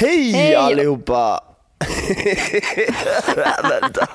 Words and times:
Hej, 0.00 0.32
Hej! 0.32 0.54
allihopa! 0.54 1.40
Vänta. 3.62 4.08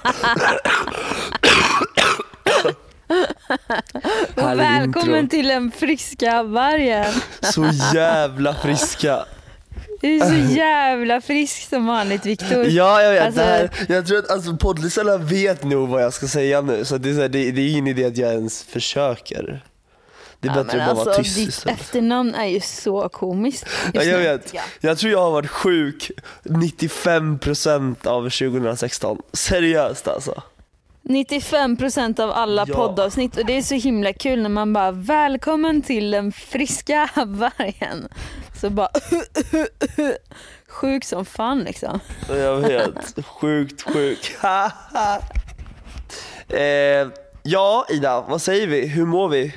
Och 4.35 4.59
välkommen 4.59 5.19
intro. 5.19 5.29
till 5.29 5.47
den 5.47 5.71
friska 5.71 6.43
vargen. 6.43 7.13
Så 7.41 7.69
jävla 7.93 8.53
friska. 8.53 9.25
Du 10.01 10.15
är 10.15 10.25
så 10.25 10.53
jävla 10.55 11.21
frisk 11.21 11.69
som 11.69 11.85
vanligt 11.85 12.25
Viktor. 12.25 12.65
Ja, 12.65 13.01
jag 13.01 13.11
vet. 13.13 13.25
Alltså- 13.25 13.41
här, 13.41 13.69
jag 13.87 14.07
tror 14.07 14.17
att 14.19 14.31
alltså, 14.31 14.57
poddlyssnarna 14.57 15.17
vet 15.17 15.63
nog 15.63 15.89
vad 15.89 16.03
jag 16.03 16.13
ska 16.13 16.27
säga 16.27 16.61
nu, 16.61 16.85
så 16.85 16.97
det 16.97 17.09
är, 17.09 17.13
så 17.13 17.21
här, 17.21 17.29
det, 17.29 17.51
det 17.51 17.61
är 17.61 17.71
ingen 17.71 17.87
idé 17.87 18.05
att 18.05 18.17
jag 18.17 18.33
ens 18.33 18.63
försöker. 18.63 19.63
Det 20.43 20.49
är 20.49 20.55
Ja, 20.57 20.63
bättre 20.63 20.81
att 20.81 20.85
bara 20.87 20.93
vara 20.95 21.05
alltså, 21.15 21.23
tyst 21.23 21.35
ditt 21.35 21.49
istället. 21.49 21.79
efternamn 21.81 22.35
är 22.35 22.45
ju 22.45 22.59
så 22.61 23.09
komiskt. 23.09 23.65
Ja, 23.93 24.03
jag 24.03 24.17
vet. 24.19 24.53
Ja. 24.53 24.61
Jag 24.81 24.97
tror 24.97 25.11
jag 25.11 25.19
har 25.21 25.31
varit 25.31 25.49
sjuk 25.49 26.11
95% 26.43 28.07
av 28.07 28.21
2016. 28.29 29.21
Seriöst 29.33 30.07
alltså. 30.07 30.41
95% 31.03 32.19
av 32.19 32.31
alla 32.31 32.65
Ja. 32.67 32.75
poddavsnitt 32.75 33.37
och 33.37 33.45
det 33.45 33.57
är 33.57 33.61
så 33.61 33.75
himla 33.75 34.13
kul 34.13 34.41
när 34.41 34.49
man 34.49 34.73
bara 34.73 34.91
välkommen 34.91 35.81
till 35.81 36.11
den 36.11 36.31
friska 36.31 37.09
vargen. 37.25 38.07
Så 38.61 38.69
bara 38.69 38.89
sjuk 40.67 41.03
som 41.05 41.25
fan 41.25 41.59
liksom. 41.59 41.99
Jag 42.29 42.57
vet. 42.57 43.25
Sjukt 43.25 43.81
sjuk. 43.81 44.35
eh, 46.49 47.07
ja, 47.43 47.85
Ida, 47.89 48.21
vad 48.29 48.41
säger 48.41 48.67
vi? 48.67 48.87
Hur 48.87 49.05
mår 49.05 49.29
vi? 49.29 49.53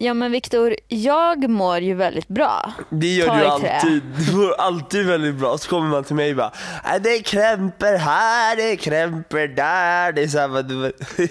Ja 0.00 0.14
men 0.14 0.32
Viktor, 0.32 0.76
jag 0.88 1.50
mår 1.50 1.78
ju 1.78 1.94
väldigt 1.94 2.28
bra. 2.28 2.72
Det 2.90 3.06
gör 3.06 3.26
Ta 3.26 3.36
du 3.36 3.44
alltid. 3.46 4.02
Du 4.26 4.36
mår 4.36 4.52
alltid 4.52 5.06
väldigt 5.06 5.34
bra. 5.34 5.58
Så 5.58 5.68
kommer 5.68 5.88
man 5.88 6.04
till 6.04 6.16
mig 6.16 6.30
och 6.30 6.36
bara 6.36 6.52
"Äh, 6.94 7.02
det 7.02 7.18
krämper 7.26 7.96
här, 7.96 8.56
det 8.56 8.76
krämper 8.76 9.48
där. 9.48 10.12
Det 10.12 10.22
är 10.22 10.28
så 10.28 10.38
här, 10.38 10.48
men 10.48 10.68
du- 10.68 10.82
det 11.16 11.22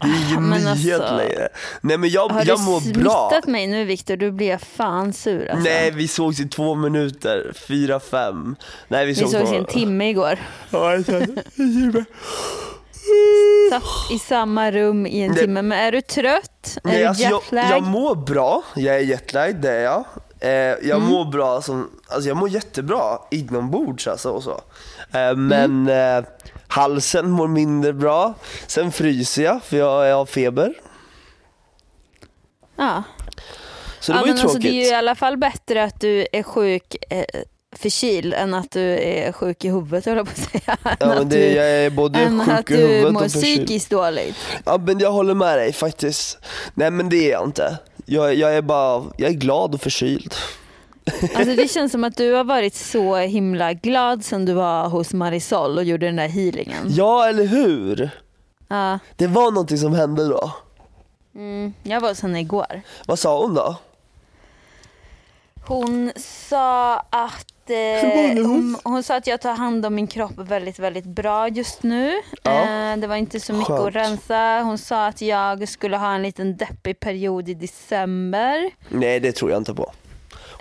är 0.00 0.28
ingen 0.28 0.42
Men 0.48 0.60
nyhet 0.62 1.00
alltså, 1.00 1.16
längre. 1.16 1.48
Nej 1.80 1.98
men 1.98 2.10
jag, 2.10 2.28
Har 2.28 2.44
jag 2.46 2.58
du 2.58 2.62
mår 2.62 2.92
bra. 3.02 3.28
smittat 3.30 3.46
mig 3.48 3.66
nu 3.66 3.84
Viktor, 3.84 4.16
då 4.16 4.30
blir 4.30 4.58
fan 4.76 5.12
sur 5.12 5.48
alltså. 5.50 5.64
Nej 5.64 5.90
vi 5.90 6.08
sågs 6.08 6.40
i 6.40 6.48
två 6.48 6.74
minuter, 6.74 7.52
fyra, 7.68 8.00
fem. 8.00 8.56
Nej 8.88 9.06
vi 9.06 9.12
Vi 9.12 9.20
sågs 9.26 9.52
i 9.52 9.56
en 9.56 9.64
timme 9.64 10.10
igår. 10.10 10.38
Satt 13.70 14.10
i 14.10 14.18
samma 14.18 14.70
rum 14.70 15.06
i 15.06 15.20
en 15.22 15.32
Det- 15.34 15.40
timme. 15.40 15.62
Men 15.62 15.78
är 15.78 15.92
du 15.92 16.00
trött? 16.00 16.76
Är 16.84 16.88
Nej, 16.88 16.98
du 16.98 17.04
alltså 17.04 17.24
jag, 17.24 17.42
jag 17.70 17.82
mår 17.82 18.14
bra, 18.14 18.62
jag 18.76 18.94
är 18.96 19.00
jetlagd, 19.00 19.56
det 19.62 19.70
är 19.70 19.80
jag. 19.84 20.04
Eh, 20.40 20.50
jag 20.50 20.84
Mm. 20.98 21.02
mår 21.08 21.24
bra 21.24 21.62
som, 21.62 21.90
alltså 22.08 22.28
jag 22.28 22.36
mår 22.36 22.48
jättebra 22.48 23.18
inombords 23.30 24.06
alltså 24.06 24.30
och 24.30 24.42
så. 24.42 24.60
Eh, 25.12 25.36
men 25.36 25.88
Mm. 25.88 26.18
eh, 26.24 26.30
halsen 26.68 27.30
mår 27.30 27.48
mindre 27.48 27.92
bra. 27.92 28.34
Sen 28.66 28.92
fryser 28.92 29.42
jag 29.42 29.62
för 29.62 29.76
jag, 29.76 30.06
jag 30.06 30.16
har 30.16 30.26
feber. 30.26 30.74
Ja. 32.76 33.02
Så 34.00 34.12
det 34.12 34.18
ja, 34.18 34.20
var 34.20 34.26
ju 34.28 34.32
men 34.32 34.40
alltså, 34.42 34.48
tråkigt. 34.58 34.62
det 34.70 34.76
är 34.80 34.84
ju 34.84 34.90
i 34.90 34.94
alla 34.94 35.14
fall 35.14 35.36
bättre 35.36 35.84
att 35.84 36.00
du 36.00 36.26
är 36.32 36.42
sjuk 36.42 36.96
eh, 37.10 37.24
förkyld 37.72 38.34
än 38.34 38.54
att 38.54 38.70
du 38.70 38.80
är 38.98 39.32
sjuk 39.32 39.64
i 39.64 39.68
huvudet 39.68 40.06
höll 40.06 40.16
jag 40.16 40.26
på 40.26 40.32
att 40.32 40.50
säga. 40.50 40.76
ja, 40.84 40.90
Än 41.00 41.08
men 41.08 41.18
att 41.18 41.30
det, 41.30 41.36
du, 41.48 41.54
jag 41.56 41.70
är 41.70 41.90
både 41.90 42.18
än 42.18 42.40
att 42.40 42.46
sjuk 42.58 42.70
i 42.70 42.74
du 42.76 42.80
huvudet 42.82 43.12
mår 43.12 43.24
och 43.24 43.30
förkyld. 43.32 43.58
psykiskt 43.66 43.90
dåligt. 43.90 44.36
Ja 44.64 44.78
men 44.78 44.98
jag 44.98 45.12
håller 45.12 45.34
med 45.34 45.58
dig 45.58 45.72
faktiskt. 45.72 46.38
Nej 46.74 46.90
men 46.90 47.08
det 47.08 47.16
är 47.16 47.30
jag 47.32 47.44
inte. 47.44 47.78
Jag, 48.06 48.34
jag 48.34 48.54
är 48.56 48.62
bara, 48.62 49.04
jag 49.16 49.28
är 49.30 49.34
glad 49.34 49.74
och 49.74 49.80
förkyld. 49.80 50.34
Alltså, 51.34 51.54
det 51.56 51.70
känns 51.70 51.92
som 51.92 52.04
att 52.04 52.16
du 52.16 52.32
har 52.32 52.44
varit 52.44 52.74
så 52.74 53.16
himla 53.16 53.72
glad 53.72 54.24
sen 54.24 54.44
du 54.44 54.52
var 54.52 54.88
hos 54.88 55.12
Marisol 55.12 55.78
och 55.78 55.84
gjorde 55.84 56.06
den 56.06 56.16
där 56.16 56.28
healingen. 56.28 56.86
Ja 56.88 57.28
eller 57.28 57.44
hur? 57.44 58.10
Ja. 58.68 58.98
Det 59.16 59.26
var 59.26 59.50
någonting 59.50 59.78
som 59.78 59.94
hände 59.94 60.28
då. 60.28 60.52
Mm, 61.34 61.72
jag 61.82 62.00
var 62.00 62.08
hos 62.08 62.20
henne 62.22 62.40
igår. 62.40 62.82
Vad 63.06 63.18
sa 63.18 63.38
hon 63.42 63.54
då? 63.54 63.76
Hon 65.66 66.12
sa 66.16 66.96
att 67.10 67.46
Eh, 67.70 68.46
hon, 68.46 68.76
hon 68.84 69.02
sa 69.02 69.16
att 69.16 69.26
jag 69.26 69.40
tar 69.40 69.54
hand 69.54 69.86
om 69.86 69.94
min 69.94 70.06
kropp 70.06 70.32
väldigt, 70.36 70.78
väldigt 70.78 71.04
bra 71.04 71.48
just 71.48 71.82
nu. 71.82 72.12
Ja. 72.42 72.60
Eh, 72.92 72.96
det 72.96 73.06
var 73.06 73.16
inte 73.16 73.40
så 73.40 73.52
mycket 73.52 73.66
Skönt. 73.66 73.86
att 73.88 73.94
rensa. 73.94 74.60
Hon 74.64 74.78
sa 74.78 75.06
att 75.06 75.20
jag 75.22 75.68
skulle 75.68 75.96
ha 75.96 76.14
en 76.14 76.22
liten 76.22 76.56
deppig 76.56 77.00
period 77.00 77.48
i 77.48 77.54
december. 77.54 78.70
Nej 78.88 79.20
det 79.20 79.32
tror 79.32 79.50
jag 79.50 79.60
inte 79.60 79.74
på. 79.74 79.92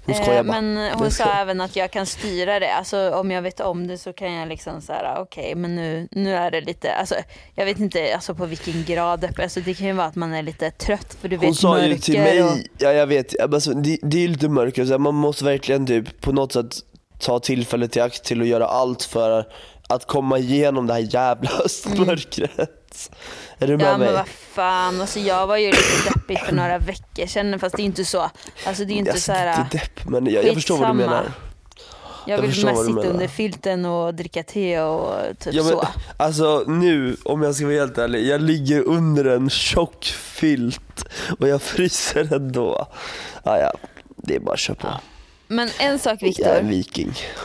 Hon 0.06 0.16
skojar 0.16 0.40
Eh, 0.40 0.44
bara. 0.44 0.62
men 0.62 0.92
hon 0.94 1.12
sa 1.12 1.24
även 1.24 1.62
att 1.62 1.76
jag 1.76 1.92
kan 1.92 2.06
styra 2.06 2.60
det. 2.60 2.74
Alltså 2.74 3.12
om 3.12 3.32
jag 3.32 3.42
vet 3.42 3.60
om 3.60 3.88
det 3.88 3.98
så 3.98 4.14
kan 4.14 4.34
jag 4.34 4.50
liksom 4.50 4.82
så 4.82 4.94
här, 4.94 5.22
okej 5.22 5.56
men 5.56 5.76
nu, 5.76 6.08
nu 6.12 6.36
är 6.36 6.52
det 6.52 6.62
lite, 6.62 6.94
alltså 6.94 7.16
jag 7.56 7.66
vet 7.66 7.80
inte 7.80 8.14
alltså 8.16 8.36
på 8.36 8.46
vilken 8.46 8.84
grad 8.84 9.20
deppig. 9.20 9.44
Alltså 9.44 9.60
det 9.60 9.74
kan 9.74 9.88
ju 9.88 9.94
vara 9.94 10.08
att 10.08 10.16
man 10.16 10.34
är 10.34 10.44
lite 10.44 10.72
trött 10.72 11.18
för 11.22 11.28
du 11.30 11.36
Hon 11.38 11.46
vet 11.46 11.56
sa 11.56 11.70
mörker 11.70 11.88
ju 11.88 11.98
till 11.98 12.20
mig, 12.20 12.44
och... 12.44 12.52
ja 12.78 12.92
jag 12.92 13.08
vet, 13.08 13.40
alltså, 13.40 13.74
det, 13.74 13.98
det 14.02 14.18
är 14.18 14.22
ju 14.22 14.28
lite 14.28 14.50
mörker, 14.50 14.86
så 14.86 14.92
här, 14.92 14.98
man 14.98 15.16
måste 15.16 15.46
verkligen 15.46 15.88
typ 15.88 16.22
på 16.22 16.32
något 16.32 16.54
sätt 16.54 16.76
ta 17.20 17.40
tillfället 17.40 17.98
i 17.98 18.00
akt 18.00 18.24
till 18.24 18.42
att 18.42 18.48
göra 18.48 18.68
allt 18.68 19.04
för 19.04 19.46
att 19.90 20.08
komma 20.08 20.38
igenom 20.38 20.88
det 20.88 20.94
här 20.94 21.08
jävla 21.14 21.50
höstmörkret. 21.58 23.12
Är 23.60 23.68
du 23.68 23.78
med 23.78 23.86
Ja 23.88 23.98
mig? 23.98 24.08
men 24.08 24.16
vad 24.16 24.28
fan, 24.28 25.02
alltså 25.02 25.20
jag 25.20 25.48
var 25.48 25.58
ju 25.58 25.68
lite 25.68 26.10
deppig 26.14 26.40
för 26.40 26.56
några 26.56 26.78
veckor 26.78 27.26
sedan 27.26 27.60
fast 27.60 27.76
det 27.76 27.82
är 27.82 27.86
inte 27.86 28.06
så. 28.06 28.30
Alltså 28.66 28.86
det 28.86 28.94
är 28.94 28.96
inte 28.96 29.12
Alltså, 29.12 29.26
så 29.26 29.32
här. 29.32 29.62
inte 29.62 29.78
depp, 29.78 30.06
men 30.10 30.26
jag, 30.26 30.46
jag 30.46 30.54
förstår 30.54 30.78
vad 30.78 30.90
du 30.90 30.94
menar. 30.94 31.32
Jag 32.28 32.38
jag 32.38 32.42
vill 32.42 32.66
mest 32.66 32.86
sitta 32.86 33.08
under 33.08 33.28
filten 33.28 33.86
och 33.86 34.14
dricka 34.14 34.44
te 34.44 34.80
och 34.82 35.14
typ 35.40 35.54
Ja, 35.54 35.64
men, 35.64 35.72
så. 35.72 35.88
alltså 36.18 36.64
nu, 36.68 37.18
om 37.26 37.44
jag 37.44 37.56
ska 37.56 37.66
vara 37.66 37.76
helt 37.76 37.98
ärlig, 37.98 38.28
jag 38.28 38.42
ligger 38.42 38.82
under 38.88 39.26
en 39.26 39.50
tjock 39.50 40.06
filt 40.06 41.06
och 41.40 41.48
jag 41.48 41.62
fryser 41.62 42.34
ändå. 42.34 42.88
Ah, 43.44 43.58
ja, 43.58 43.72
det 44.18 44.36
är 44.36 44.40
bara 44.40 44.54
att 44.54 44.60
köra 44.60 44.76
på. 44.76 44.88
Men 45.52 45.70
en 45.80 46.00
sak 46.00 46.22
Viktor, 46.24 46.72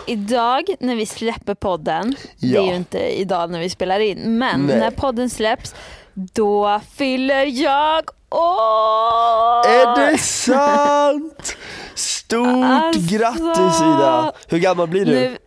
idag 0.06 0.64
när 0.80 0.96
vi 0.96 1.06
släpper 1.06 1.54
podden, 1.54 2.16
det 2.40 2.46
är 2.46 2.50
Ja. 2.54 2.62
ju 2.62 2.74
inte 2.76 2.98
idag 2.98 3.50
när 3.50 3.60
vi 3.60 3.70
spelar 3.70 4.00
in, 4.00 4.38
men 4.38 4.60
Nej. 4.66 4.78
när 4.78 4.90
podden 4.90 5.30
släpps 5.30 5.74
då 6.14 6.80
fyller 6.94 7.44
jag 7.46 8.04
år! 8.30 9.66
Är 9.66 10.10
det 10.10 10.18
sant? 10.18 11.56
Stort 11.94 12.46
Alltså. 12.64 13.16
grattis 13.16 13.80
Ida! 13.80 14.32
Hur 14.48 14.58
gammal 14.58 14.88
blir 14.88 15.04
du? 15.04 15.12
Nu, 15.12 15.38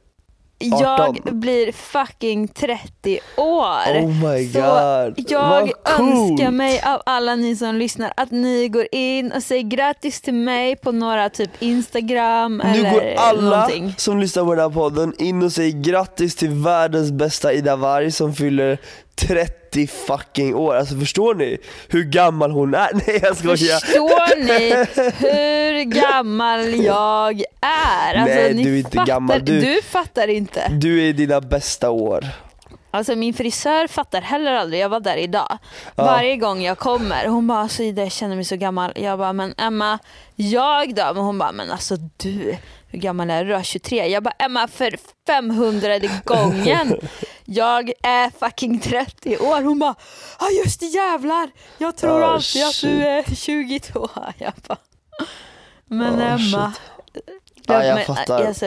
jag 0.59 1.00
18. 1.00 1.40
blir 1.40 1.72
fucking 1.72 2.47
30 2.47 3.19
år. 3.38 4.00
Oh 4.01 4.07
my 4.07 4.47
Så 4.47 4.59
god, 4.59 5.25
jag 5.31 5.50
vad 5.50 5.62
önskar 5.62 5.97
coolt. 5.97 6.53
mig 6.53 6.81
av 6.85 7.01
alla 7.06 7.35
ni 7.35 7.56
som 7.56 7.75
lyssnar 7.75 8.13
att 8.18 8.31
ni 8.31 8.68
går 8.68 8.88
in 8.91 9.31
och 9.31 9.44
säger 9.44 9.63
grattis 9.63 10.22
till 10.22 10.34
mig 10.34 10.75
på 10.75 10.91
några 10.91 11.29
typ 11.29 11.50
Instagram 11.59 12.62
Nu 12.66 12.79
eller 12.79 12.91
går 12.91 13.13
alla 13.18 13.41
någonting. 13.50 13.94
som 13.97 14.19
lyssnar 14.19 14.44
på 14.44 14.56
den 14.56 14.63
här 14.63 14.69
podden 14.69 15.13
in 15.19 15.44
och 15.44 15.51
säger 15.51 15.72
grattis 15.81 16.35
till 16.35 16.50
världens 16.50 17.12
bästa 17.12 17.53
Ida 17.53 17.75
Warg 17.75 18.12
som 18.12 18.34
fyller 18.34 18.78
30 19.16 19.51
fucking 19.85 20.55
år. 20.55 20.75
Alltså 20.75 20.99
förstår 20.99 21.35
ni 21.35 21.57
hur 21.88 22.03
gammal 22.03 22.51
hon 22.51 22.74
är? 22.74 22.89
Nej 23.07 23.19
jag 23.24 23.38
skojar. 23.38 23.79
Förstår 23.79 24.44
ni 24.44 24.85
hur 25.27 25.83
gammal 25.83 26.83
jag 26.85 27.41
är? 27.62 28.15
Alltså, 28.15 28.35
Nej, 28.35 28.53
du 28.53 28.74
är 28.74 28.77
inte 28.77 28.91
fattar, 28.91 29.06
gammal. 29.06 29.45
Du- 29.45 29.59
du 29.62 29.81
fattar 29.81 30.27
inte. 30.27 30.68
Du 30.71 31.00
är 31.01 31.06
i 31.06 31.13
dina 31.13 31.41
bästa 31.41 31.89
år. 31.89 32.25
Alltså 32.91 33.15
min 33.15 33.33
frisör 33.33 33.88
fattar 33.88 34.21
heller 34.21 34.53
aldrig, 34.53 34.81
jag 34.81 34.89
var 34.89 35.00
där 35.00 35.18
idag. 35.18 35.57
Ja. 35.95 36.03
Varje 36.06 36.35
gång 36.38 36.62
jag 36.62 36.77
kommer, 36.77 37.25
hon 37.27 37.47
bara 37.47 37.59
alltså 37.59 37.83
Ida 37.83 38.01
jag 38.03 38.12
känner 38.12 38.35
mig 38.35 38.45
så 38.45 38.56
gammal. 38.56 38.91
Jag 38.95 39.19
bara 39.19 39.33
men 39.33 39.53
Emma, 39.57 40.00
jag 40.35 40.95
då? 40.95 41.03
Men 41.13 41.23
hon 41.23 41.38
bara 41.38 41.51
men 41.51 41.71
alltså 41.71 41.95
du, 42.18 42.56
hur 42.97 43.01
gammal 43.01 43.29
är 43.29 43.45
du 43.45 43.53
då? 43.53 43.63
23? 43.63 44.07
Jag 44.07 44.23
bara 44.23 44.33
Emma 44.39 44.67
för 44.67 44.97
500 45.27 45.99
gången. 46.23 46.99
Jag 47.45 47.91
är 48.03 48.29
fucking 48.39 48.79
30 48.79 49.38
år. 49.38 49.61
Hon 49.61 49.79
bara 49.79 49.95
ja 50.39 50.47
just 50.65 50.79
det 50.79 50.85
jävlar, 50.85 51.49
jag 51.77 51.97
tror 51.97 52.21
Oh, 52.21 52.33
alltid 52.33 52.63
att 52.63 52.81
du 52.81 53.03
är 53.03 53.35
22. 53.35 54.09
Jag 54.38 54.53
bara 54.67 54.77
men 55.85 56.15
Oh, 56.15 56.33
Emma. 56.33 56.73
Ja, 57.67 57.83
jag 57.83 57.95
men, 57.95 58.05
fattar. 58.05 58.45
Alltså, 58.45 58.65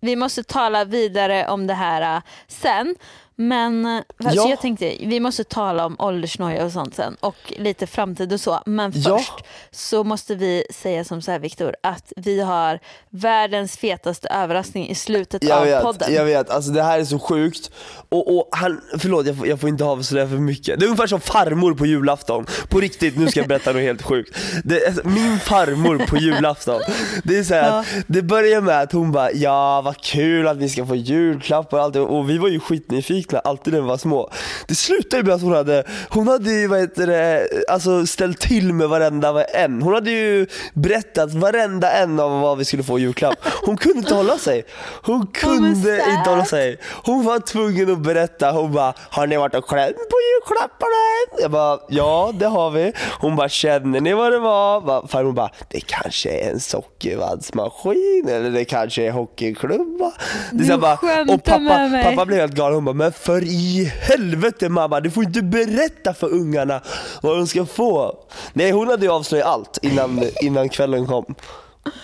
vi 0.00 0.16
måste 0.16 0.42
tala 0.42 0.84
vidare 0.84 1.48
om 1.48 1.66
det 1.66 1.74
här 1.74 2.16
äh, 2.16 2.22
sen. 2.48 2.96
Men 3.40 3.86
eh, 3.86 4.02
Ja. 4.18 4.48
jag 4.48 4.60
tänkte, 4.60 4.96
vi 5.00 5.20
måste 5.20 5.44
tala 5.44 5.86
om 5.86 5.96
åldersnoja 5.98 6.64
och 6.64 6.72
sånt 6.72 6.94
sen 6.94 7.16
och 7.20 7.36
lite 7.58 7.86
framtid 7.86 8.32
och 8.32 8.40
så. 8.40 8.60
Men 8.66 8.92
Ja. 8.94 9.18
först 9.18 9.32
så 9.70 10.04
måste 10.04 10.34
vi 10.34 10.64
säga 10.74 11.04
som 11.04 11.22
så 11.22 11.30
här 11.30 11.38
Viktor, 11.38 11.74
att 11.82 12.12
vi 12.16 12.40
har 12.40 12.78
världens 13.10 13.76
fetaste 13.76 14.28
överraskning 14.28 14.88
i 14.88 14.94
slutet 14.94 15.44
Jag 15.44 15.58
av 15.58 15.64
vet, 15.64 15.82
podden. 15.82 16.14
jag 16.14 16.24
vet, 16.24 16.50
alltså 16.50 16.70
det 16.70 16.82
här 16.82 17.00
är 17.00 17.04
så 17.04 17.18
sjukt. 17.18 17.70
Och, 18.08 18.36
och 18.36 18.48
han, 18.52 18.80
förlåt 18.98 19.26
jag 19.26 19.36
får, 19.36 19.46
jag 19.48 19.60
får 19.60 19.68
inte 19.68 19.84
avslöja 19.84 20.28
för 20.28 20.36
mycket. 20.36 20.80
Det 20.80 20.84
är 20.84 20.86
ungefär 20.86 21.06
som 21.06 21.20
farmor 21.20 21.74
på 21.74 21.86
julafton. 21.86 22.46
På 22.68 22.80
riktigt, 22.80 23.16
nu 23.18 23.28
ska 23.28 23.40
jag 23.40 23.48
berätta 23.48 23.72
något 23.72 23.82
helt 23.82 24.02
sjukt. 24.02 24.36
Det, 24.64 24.86
alltså, 24.86 25.08
min 25.08 25.38
farmor 25.38 25.98
på 26.08 26.16
julafton, 26.16 26.80
det 27.24 27.38
är 27.38 27.44
så 27.44 27.54
här, 27.54 27.68
Ja. 27.68 27.78
att 27.80 27.86
det 28.06 28.22
börjar 28.22 28.60
med 28.60 28.80
att 28.80 28.92
hon 28.92 29.12
bara 29.12 29.32
ja 29.32 29.80
vad 29.84 29.96
kul 30.00 30.48
att 30.48 30.56
vi 30.56 30.68
ska 30.68 30.86
få 30.86 30.96
julklappar 30.96 31.78
och 31.78 31.84
allt 31.84 31.96
och 31.96 32.30
vi 32.30 32.38
var 32.38 32.48
ju 32.48 32.60
skitnyfikna 32.60 33.27
alltid 33.36 33.72
när 33.72 33.80
vi 33.80 33.86
var 33.86 33.96
små. 33.96 34.30
Det 34.68 34.74
slutade 34.74 35.16
ju 35.16 35.22
med 35.26 35.34
att 35.34 35.42
hon 35.42 35.52
hade, 35.52 35.84
hon 36.08 36.28
hade 36.28 36.50
ju 36.52 36.66
vad 36.66 36.80
heter 36.80 37.06
det, 37.06 37.48
alltså 37.68 38.06
ställt 38.06 38.40
till 38.40 38.72
med 38.72 38.88
varenda 38.88 39.44
en. 39.44 39.82
Hon 39.82 39.94
hade 39.94 40.10
ju 40.10 40.46
berättat 40.74 41.32
varenda 41.32 41.92
en 41.92 42.20
av 42.20 42.40
vad 42.40 42.58
vi 42.58 42.64
skulle 42.64 42.82
få 42.82 42.98
i 42.98 43.02
julklapp. 43.02 43.34
Hon 43.64 43.76
kunde 43.76 43.98
inte 43.98 44.14
hålla 44.14 44.38
sig. 44.38 44.64
Hon 45.02 45.26
kunde 45.32 45.98
sad. 45.98 46.08
inte 46.18 46.30
hålla 46.30 46.44
sig. 46.44 46.78
Hon 47.04 47.24
var 47.24 47.38
tvungen 47.38 47.92
att 47.92 47.98
berätta. 47.98 48.50
Hon 48.50 48.72
bara, 48.72 48.94
har 49.10 49.26
ni 49.26 49.36
varit 49.36 49.54
och 49.54 49.68
klämt 49.68 49.96
på 49.96 50.16
julklapparna 50.34 50.98
än? 51.36 51.42
Jag 51.42 51.50
bara, 51.50 51.78
ja 51.88 52.32
det 52.38 52.46
har 52.46 52.70
vi. 52.70 52.92
Hon 53.20 53.36
bara, 53.36 53.48
känner 53.48 54.00
ni 54.00 54.12
vad 54.14 54.32
det 54.32 54.38
var? 54.38 54.80
Va- 54.80 55.06
Farmor 55.08 55.32
bara, 55.32 55.50
det 55.70 55.80
kanske 55.80 56.30
är 56.30 56.50
en 56.50 56.60
sockervaddsmaskin 56.60 58.28
eller 58.28 58.50
det 58.50 58.64
kanske 58.64 59.02
är 59.06 59.10
hockeyklubba. 59.10 60.12
Det 60.52 60.64
är 60.64 60.68
Du 60.68 60.76
bara, 60.76 60.92
och 61.34 61.44
pappa, 61.44 61.90
pappa 62.04 62.26
blev 62.26 62.40
helt 62.40 62.52
galen. 62.54 62.74
Hon 62.74 62.84
bara, 62.84 62.92
men 62.94 63.12
för 63.18 63.44
i 63.44 63.92
helvete 64.00 64.68
mamma, 64.68 65.00
du 65.00 65.10
får 65.10 65.24
inte 65.24 65.42
berätta 65.42 66.14
för 66.14 66.32
ungarna 66.32 66.80
vad 67.22 67.36
de 67.36 67.46
ska 67.46 67.66
få. 67.66 68.18
Nej 68.52 68.70
hon 68.70 68.88
hade 68.88 69.06
ju 69.06 69.12
avslöjat 69.12 69.46
allt 69.46 69.78
innan, 69.82 70.22
innan 70.42 70.68
kvällen 70.68 71.06
kom. 71.06 71.34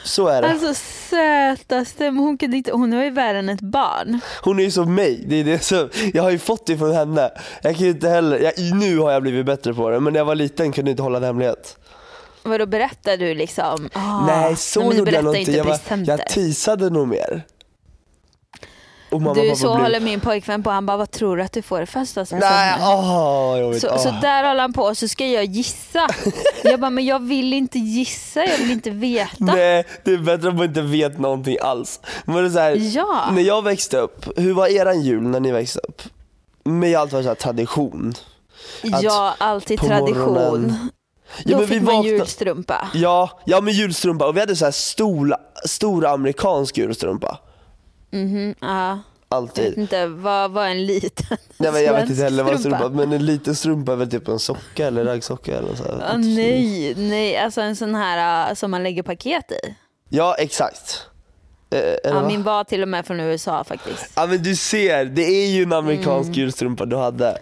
Så 0.05 0.27
är 0.29 0.43
det. 0.43 0.49
Alltså 0.49 0.75
sötaste, 1.11 2.05
men 2.11 2.17
hon, 2.17 2.39
kunde 2.39 2.57
inte, 2.57 2.73
hon 2.73 2.97
var 2.97 3.05
ju 3.05 3.11
värre 3.11 3.39
än 3.39 3.49
ett 3.49 3.61
barn. 3.61 4.21
Hon 4.43 4.59
är 4.59 4.63
ju 4.63 4.71
som 4.71 4.95
mig, 4.95 5.25
det 5.29 5.37
är 5.37 5.45
det 5.45 5.59
som, 5.59 5.89
jag 6.15 6.23
har 6.23 6.31
ju 6.31 6.39
fått 6.39 6.67
det 6.67 6.79
från 6.79 6.93
henne. 6.93 7.31
Jag 7.63 7.77
kan 7.77 7.87
inte 7.87 8.09
heller, 8.09 8.39
jag, 8.39 8.77
nu 8.77 8.99
har 8.99 9.13
jag 9.13 9.23
blivit 9.23 9.47
bättre 9.47 9.75
på 9.75 9.91
det, 9.91 10.01
men 10.01 10.13
när 10.13 10.21
jag 10.21 10.25
var 10.25 10.35
liten 10.35 10.73
kunde 10.73 10.91
jag 10.91 10.93
inte 10.93 11.03
hålla 11.03 11.19
en 11.19 11.25
hemlighet. 11.25 11.77
Vadå 12.43 12.67
berättar 12.67 13.17
du 13.17 13.35
liksom? 13.35 13.91
Ah, 13.93 14.27
Nej 14.27 14.57
så 14.57 14.91
du 14.91 14.97
gjorde 14.97 15.11
jag 15.11 15.25
nog 15.25 15.37
inte 15.37 15.53
jag, 15.53 15.65
var, 15.65 15.79
jag 16.07 16.27
teasade 16.29 16.91
nog 16.91 17.09
mer. 17.09 17.43
Och 19.15 19.23
mamma 19.23 19.35
Du, 19.43 19.57
så 19.57 19.75
blev- 19.75 19.83
håller 19.85 20.01
min 20.01 20.21
pojkvän 20.21 20.63
på, 20.63 20.71
han 20.71 20.87
bara 20.87 20.97
vad 20.97 21.11
tror 21.11 21.37
du 21.37 21.43
att 21.43 21.53
du 21.53 21.63
får 21.63 21.83
i 21.83 21.87
födelsedagspresent? 21.87 22.51
Nej, 22.51 22.75
åh, 22.81 23.71
vet, 23.71 23.81
Så, 23.81 23.89
åh. 23.91 23.97
så 23.99 24.11
där 24.23 24.45
håller 24.49 24.61
han 24.61 24.73
på 24.73 24.95
så 24.95 25.09
ska 25.09 25.27
jag 25.27 25.45
gissa. 25.45 26.09
Jag 26.65 26.81
bara, 26.81 26.91
men 26.91 27.05
jag 27.07 27.23
vill 27.23 27.53
inte 27.53 27.79
gissa, 27.79 28.45
jag 28.45 28.59
vill 28.59 28.71
inte 28.71 28.91
veta. 28.91 29.31
Nej, 29.39 29.85
det 30.05 30.13
är 30.13 30.19
bättre 30.19 30.49
om 30.49 30.57
man 30.57 30.65
inte 30.67 30.83
vet 30.83 31.19
någonting 31.19 31.57
alls. 31.63 32.01
Men 32.25 32.37
det 32.37 32.49
är 32.49 32.51
så 32.51 32.59
här, 32.59 32.77
Ja. 32.97 33.31
När 33.33 33.43
jag 33.43 33.63
växte 33.65 33.97
upp, 33.99 34.27
hur 34.37 34.53
var 34.55 34.67
eran 34.69 35.01
jul 35.03 35.23
när 35.23 35.41
ni 35.41 35.53
växte 35.53 35.81
upp? 35.89 36.03
Med 36.65 36.97
allt 36.99 37.13
var 37.13 37.23
så 37.23 37.29
här 37.29 37.35
tradition. 37.35 38.15
Ja, 38.83 39.35
alltid 39.39 39.81
tradition. 39.81 40.35
morgonen- 40.35 40.91
Ja, 41.45 41.51
Då 41.53 41.57
men 41.59 41.61
vi 41.61 41.75
fick 41.75 41.83
man 41.83 41.95
vakna- 41.95 42.09
julstrumpa. 42.11 42.89
Ja, 42.95 43.41
ja 43.45 43.61
med 43.61 43.75
julstrumpa 43.75 44.27
och 44.27 44.37
vi 44.37 44.41
hade 44.41 44.57
så 44.57 44.65
här 44.65 44.73
stor, 44.73 45.35
stor 45.67 46.07
amerikansk 46.07 46.79
julstrumpa. 46.79 47.39
Mhm, 48.15 48.55
ja. 48.61 48.89
Jag 49.29 49.41
vet 49.43 49.51
Alltid. 49.51 49.79
inte, 49.79 50.07
vad 50.07 50.51
var 50.51 50.67
en 50.67 50.87
liten 50.87 51.37
Nej, 51.57 51.73
men 51.73 51.85
jag 51.85 51.93
vet 51.95 52.11
inte 52.11 52.23
heller 52.23 52.43
vad 52.45 52.61
strumpa? 52.61 52.89
men 52.89 53.13
en 53.13 53.27
liten 53.27 53.55
strumpa 53.55 53.93
är 53.93 53.97
väl 53.97 54.11
typ 54.11 54.29
en 54.29 54.39
socka 54.39 54.87
eller 54.87 55.05
raggsocka 55.05 55.59
eller 55.59 55.75
så 55.75 55.83
här. 55.85 56.17
Nej, 56.19 56.95
nej, 56.97 57.37
alltså 57.37 57.61
en 57.61 57.77
sån 57.77 57.95
här 57.95 58.49
uh, 58.51 58.55
som 58.55 58.71
man 58.71 58.83
lägger 58.83 59.03
paket 59.03 59.53
i. 59.53 59.75
Ja 60.09 60.35
exakt. 60.39 61.07
Eh, 61.71 61.95
Ja, 62.05 62.15
va? 62.15 62.27
min 62.29 62.43
var 62.43 62.65
till 62.65 62.83
och 62.83 62.89
med 62.89 63.07
från 63.07 63.21
USA 63.21 63.65
faktiskt. 63.65 64.13
Ja 64.17 64.27
men 64.27 64.43
du 64.43 64.57
ser, 64.57 65.05
det 65.05 65.23
är 65.23 65.47
ju 65.47 65.63
en 65.63 65.73
amerikansk 65.73 66.29
Mm. 66.29 66.41
julstrumpa 66.41 66.85
du 66.85 66.97
hade. 66.97 67.39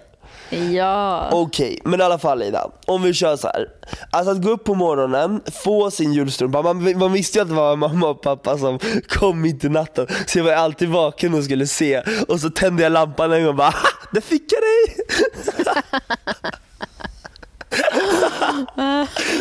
Ja. 0.72 1.28
Okej, 1.32 1.78
men 1.84 2.00
i 2.00 2.02
alla 2.02 2.18
fall 2.18 2.42
Ida. 2.42 2.70
Om 2.86 3.02
vi 3.02 3.14
kör 3.14 3.36
så 3.36 3.46
här. 3.48 3.68
Alltså 4.10 4.32
att 4.32 4.42
gå 4.42 4.50
upp 4.50 4.64
på 4.64 4.74
morgonen, 4.74 5.40
få 5.64 5.90
sin 5.90 6.12
julstrumpa. 6.12 6.62
Man, 6.62 6.98
man 6.98 7.12
visste 7.12 7.38
ju 7.38 7.42
att 7.42 7.48
det 7.48 7.54
var 7.54 7.76
mamma 7.76 8.08
och 8.08 8.22
pappa 8.22 8.58
som 8.58 8.78
kom 9.08 9.40
mitt 9.40 9.64
i 9.64 9.68
natten. 9.68 10.06
Så 10.26 10.38
jag 10.38 10.44
var 10.44 10.52
alltid 10.52 10.88
vaken 10.88 11.34
och 11.34 11.44
skulle 11.44 11.66
se. 11.66 12.02
Och 12.28 12.40
så 12.40 12.50
tände 12.50 12.82
jag 12.82 12.92
lampan 12.92 13.32
en 13.32 13.40
gång 13.40 13.48
och 13.48 13.54
bara 13.54 13.70
"Ha! 13.70 13.88
där 14.12 14.20
fick 14.20 14.42
jag 14.52 14.60
dig! 14.62 15.04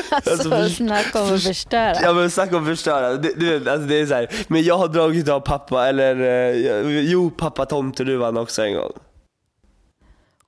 Alltså, 0.09 0.49
för- 0.49 0.69
snacka 0.69 1.21
om 1.23 1.35
att 1.35 1.43
förstöra. 1.43 1.95
Ja 2.03 2.13
men 2.13 2.31
snacka 2.31 2.57
om 2.57 2.63
att 2.63 2.69
förstöra. 2.69 3.09
Det, 3.13 3.33
du 3.35 3.59
vet, 3.59 3.67
alltså 3.73 3.87
det 3.87 3.99
är 3.99 4.05
så 4.05 4.13
här. 4.13 4.27
Men 4.47 4.63
jag 4.63 4.77
har 4.77 4.87
dragit 4.87 5.29
av 5.29 5.39
pappa, 5.39 5.87
eller 5.87 6.15
eh, 6.21 6.99
jo 7.01 7.29
pappa 7.37 7.65
tomteluvan 7.65 8.37
också 8.37 8.61
en 8.63 8.73
gång. 8.73 8.91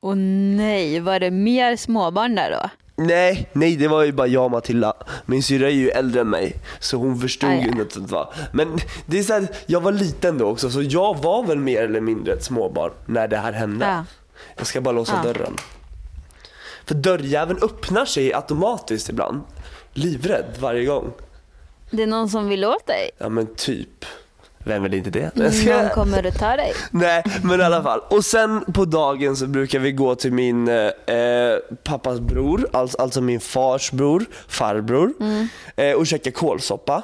Och 0.04 0.18
nej, 0.18 1.00
var 1.00 1.20
det 1.20 1.32
mer 1.32 1.76
småbarn 1.76 2.36
där 2.36 2.52
då? 2.52 2.70
Nej, 3.04 3.50
nej 3.54 3.76
det 3.76 3.88
var 3.88 4.04
ju 4.04 4.12
bara 4.12 4.28
jag 4.28 4.46
och 4.46 4.52
Matilda. 4.52 4.94
Min 5.26 5.44
syrra 5.44 5.68
är 5.68 5.74
ju 5.74 5.90
äldre 5.90 6.22
än 6.22 6.30
mig, 6.30 6.56
så 6.80 6.98
hon 6.98 7.20
förstod 7.20 7.50
Ah, 7.50 7.54
ju 7.54 7.68
inte 7.68 8.00
var. 8.00 8.34
Men 8.54 8.78
det 9.06 9.20
är 9.20 9.24
så 9.24 9.34
här, 9.34 9.48
jag 9.66 9.82
var 9.82 9.92
liten 9.92 10.38
då 10.38 10.46
också, 10.46 10.70
så 10.70 10.82
jag 10.82 11.18
var 11.18 11.44
väl 11.44 11.58
mer 11.60 11.84
eller 11.84 12.02
mindre 12.02 12.34
ett 12.34 12.44
småbarn 12.44 12.92
när 13.06 13.28
det 13.28 13.38
här 13.38 13.52
hände. 13.52 13.86
Ja. 13.86 14.06
Jag 14.58 14.68
ska 14.68 14.82
bara 14.82 14.92
låsa 14.92 15.14
Ja. 15.24 15.34
dörren. 15.34 15.56
För 16.86 16.96
dörrjäveln 16.96 17.60
öppnar 17.64 18.06
sig 18.06 18.34
automatiskt 18.34 19.10
ibland. 19.10 19.42
Livrädd 19.94 20.58
varje 20.60 20.86
gång. 20.86 21.12
Det 21.92 22.04
är 22.04 22.08
någon 22.08 22.30
som 22.30 22.50
vill 22.50 22.66
åt 22.66 22.88
dig. 22.88 23.10
Ja 23.18 23.30
men 23.30 23.48
typ. 23.56 24.06
Vem 24.66 24.84
vill 24.84 24.94
inte 24.94 25.10
det? 25.10 25.54
Ska- 25.54 25.82
Någon 25.82 25.90
kommer 25.90 26.28
att 26.28 26.40
ta 26.40 26.56
dig. 26.56 26.74
Nej, 26.92 27.24
men 27.44 27.60
i 27.60 27.64
alla 27.64 27.84
fall. 27.84 28.00
Och 28.10 28.26
sen 28.26 28.74
på 28.74 28.86
dagen 28.86 29.36
så 29.36 29.48
brukar 29.48 29.80
vi 29.80 29.92
gå 29.92 30.16
till 30.16 30.34
min 30.34 30.68
eh, 30.68 30.76
eh, 31.16 31.58
pappas 31.84 32.20
bror, 32.20 32.68
alltså, 32.74 32.98
alltså 32.98 33.22
min 33.22 33.40
fars 33.40 33.92
bror, 33.92 34.26
farbror, 34.48 35.14
eh, 35.76 35.92
och 35.94 36.08
käka 36.08 36.32
kålsoppa. 36.32 37.04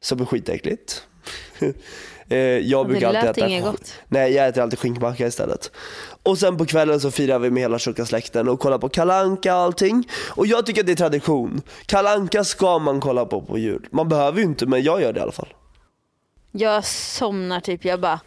Som 0.00 0.20
är 0.20 0.24
skitäckligt. 0.24 1.02
eh, 2.28 2.38
jag 2.38 2.86
det 2.86 2.90
brukar 2.90 3.08
alltid 3.08 3.30
äta 3.30 3.48
inget 3.48 3.64
gott. 3.64 3.92
Nej, 4.08 4.32
jag 4.32 4.48
äter 4.48 4.62
alltid 4.62 4.78
skinkmacka 4.78 5.26
istället. 5.26 5.70
Och 6.22 6.38
sen 6.38 6.56
på 6.56 6.66
kvällen 6.66 7.00
så 7.00 7.10
firar 7.10 7.38
vi 7.38 7.50
med 7.50 7.60
hela 7.62 7.78
tjocka 7.78 8.04
släkten 8.06 8.48
och 8.48 8.60
kollar 8.60 8.78
på 8.78 8.88
kalanka 8.88 9.56
och 9.56 9.62
allting. 9.62 10.08
Och 10.28 10.46
jag 10.46 10.66
tycker 10.66 10.80
att 10.80 10.86
det 10.86 10.92
är 10.92 10.96
tradition. 10.96 11.62
Kalanka 11.86 12.44
ska 12.44 12.78
man 12.78 13.00
kolla 13.00 13.24
på 13.26 13.40
på 13.42 13.58
jul. 13.58 13.86
Man 13.92 14.08
behöver 14.08 14.38
ju 14.38 14.44
inte, 14.44 14.66
men 14.66 14.82
jag 14.82 15.02
gör 15.02 15.12
det 15.12 15.18
i 15.18 15.22
alla 15.22 15.32
fall. 15.32 15.48
Jag 16.56 16.84
somnar 16.84 17.60
typ, 17.60 17.84
jag 17.84 18.00
bara 18.00 18.20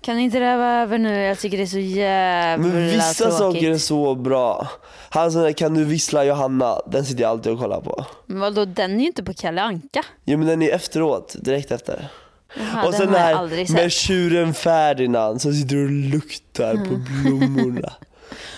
kan 0.00 0.18
inte 0.18 0.38
det 0.38 0.44
här 0.44 0.58
vara 0.58 0.82
över 0.82 0.98
nu? 0.98 1.22
Jag 1.22 1.38
tycker 1.38 1.56
det 1.56 1.62
är 1.62 1.66
så 1.66 1.78
jävla 1.78 2.66
Men 2.66 2.86
vissa 2.86 3.24
tråkigt. 3.24 3.38
saker 3.38 3.70
är 3.70 3.78
så 3.78 4.14
bra. 4.14 4.68
Han 5.08 5.32
där 5.32 5.52
Kan 5.52 5.74
du 5.74 5.84
vissla 5.84 6.24
Johanna? 6.24 6.80
Den 6.86 7.04
sitter 7.04 7.22
jag 7.22 7.30
alltid 7.30 7.52
och 7.52 7.58
kollar 7.58 7.80
på. 7.80 8.04
Men 8.26 8.40
vadå, 8.40 8.64
den 8.64 8.94
är 8.94 9.00
ju 9.00 9.06
inte 9.06 9.24
på 9.24 9.34
Kalle 9.34 9.62
Anka. 9.62 10.04
Jo 10.24 10.38
men 10.38 10.46
den 10.48 10.62
är 10.62 10.70
efteråt, 10.70 11.36
direkt 11.40 11.70
efter. 11.70 12.08
Jaha, 12.56 12.86
och 12.86 12.92
den 12.92 13.00
sen 13.00 13.12
jag 13.12 13.18
här 13.18 13.72
med 13.72 13.92
tjuren 13.92 14.54
Ferdinand 14.54 15.42
som 15.42 15.52
sitter 15.52 15.76
och 15.76 15.90
luktar 15.90 16.74
på 16.74 16.96
blommorna. 17.22 17.92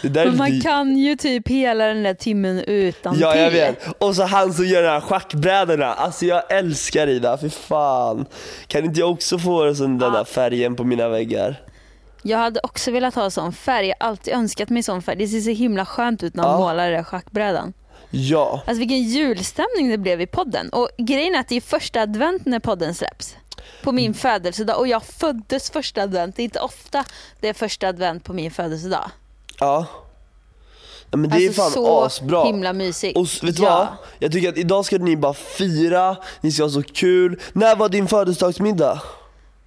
Men 0.03 0.37
man 0.37 0.51
lite- 0.51 0.69
kan 0.69 0.97
ju 0.97 1.17
typ 1.17 1.49
hela 1.49 1.85
den 1.87 2.03
där 2.03 2.15
timmen 2.15 2.59
utan 2.67 3.19
Ja 3.19 3.37
jag 3.37 3.51
vet. 3.51 3.87
Och 3.99 4.17
så 4.17 4.23
han 4.23 4.53
som 4.53 4.67
gör 4.67 4.83
de 4.83 4.89
här 4.89 5.01
schackbrädorna. 5.01 5.95
Alltså 5.95 6.27
jag 6.27 6.53
älskar 6.53 7.07
Ida, 7.07 7.39
för 7.39 7.49
fan. 7.49 8.27
Kan 8.67 8.85
inte 8.85 9.01
jag 9.01 9.11
också 9.11 9.39
få 9.39 9.75
sån 9.75 9.99
den 9.99 10.13
där 10.13 10.25
färgen 10.25 10.77
på 10.77 10.85
mina 10.85 11.09
väggar? 11.09 11.63
Jag 12.23 12.39
hade 12.39 12.61
också 12.63 12.91
velat 12.91 13.15
ha 13.15 13.31
sån 13.31 13.53
färg, 13.53 13.87
jag 13.89 13.97
har 14.01 14.09
alltid 14.09 14.35
önskat 14.35 14.69
mig 14.69 14.83
sån 14.83 15.03
färg. 15.03 15.17
Det 15.17 15.27
ser 15.29 15.41
så 15.41 15.51
himla 15.51 15.87
skönt 15.87 16.23
ut 16.23 16.35
när 16.35 16.43
man 16.43 16.53
Ja. 16.53 16.59
målar 16.59 16.85
den 16.85 16.93
där 16.97 17.03
schackbrädan. 17.05 17.73
Ja. 18.11 18.63
Alltså 18.67 18.79
vilken 18.79 19.03
julstämning 19.03 19.91
det 19.91 19.99
blev 19.99 20.21
i 20.21 20.27
podden. 20.27 20.69
Och 20.69 20.89
grejen 20.99 21.35
är 21.35 21.39
att 21.41 21.49
det 21.49 21.57
är 21.57 21.61
första 21.61 22.01
advent 22.01 22.47
när 22.47 22.59
podden 22.59 22.95
släpps. 22.95 23.37
På 23.83 23.93
min 23.93 24.15
födelsedag. 24.15 24.79
Och 24.79 24.89
jag 24.89 25.03
föddes 25.05 25.71
första 25.71 26.03
advent. 26.03 26.37
Det 26.37 26.43
är 26.43 26.45
inte 26.45 26.61
ofta 26.61 27.05
det 27.41 27.49
är 27.49 27.53
första 27.55 27.89
advent 27.89 28.25
på 28.25 28.33
min 28.33 28.51
födelsedag. 28.51 29.11
Ja. 29.61 29.87
ja 31.11 31.17
men 31.17 31.31
det 31.31 31.37
är 31.37 31.47
alltså 31.49 31.63
fan 31.63 31.71
så 31.71 32.05
asbra. 32.05 32.45
himla 32.45 32.73
mysigt. 32.73 33.17
Och 33.19 33.27
vet 33.43 33.57
du 33.57 33.63
Ja. 33.63 33.71
vad? 33.77 33.87
Jag 34.19 34.33
tycker 34.33 34.49
att 34.49 34.59
idag 34.59 34.85
ska 34.85 34.99
ni 34.99 35.17
bara 35.17 35.35
fira, 35.35 36.17
ni 36.41 36.53
ska 36.53 36.63
ha 36.63 36.71
så 36.71 36.83
kul. 36.83 37.41
När 37.53 37.77
var 37.77 37.89
din 37.89 38.09
födelsedagsmiddag? 38.09 39.03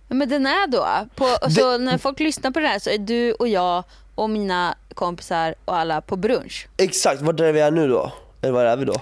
Ja, 0.08 0.16
Men 0.16 0.30
den 0.30 0.46
är 0.46 0.68
då. 0.68 0.88
På, 1.16 1.50
så 1.50 1.78
när 1.78 1.98
folk 1.98 2.20
lyssnar 2.20 2.52
på 2.52 2.60
det 2.60 2.68
här 2.68 2.80
så 2.80 2.90
är 2.90 2.98
du 2.98 3.34
och 3.34 3.48
jag 3.48 3.84
och 4.16 4.30
mina 4.30 4.76
kompisar 4.94 5.56
och 5.66 5.76
alla 5.78 6.02
på 6.02 6.16
brunch. 6.16 6.68
Exakt, 6.78 7.22
vart 7.22 7.40
är 7.40 7.52
vi 7.52 7.60
är 7.60 7.72
nu 7.72 7.88
då? 7.88 8.12
Eller 8.42 8.54
var 8.54 8.66
är 8.66 8.78
vi 8.78 8.86
då? 8.86 8.96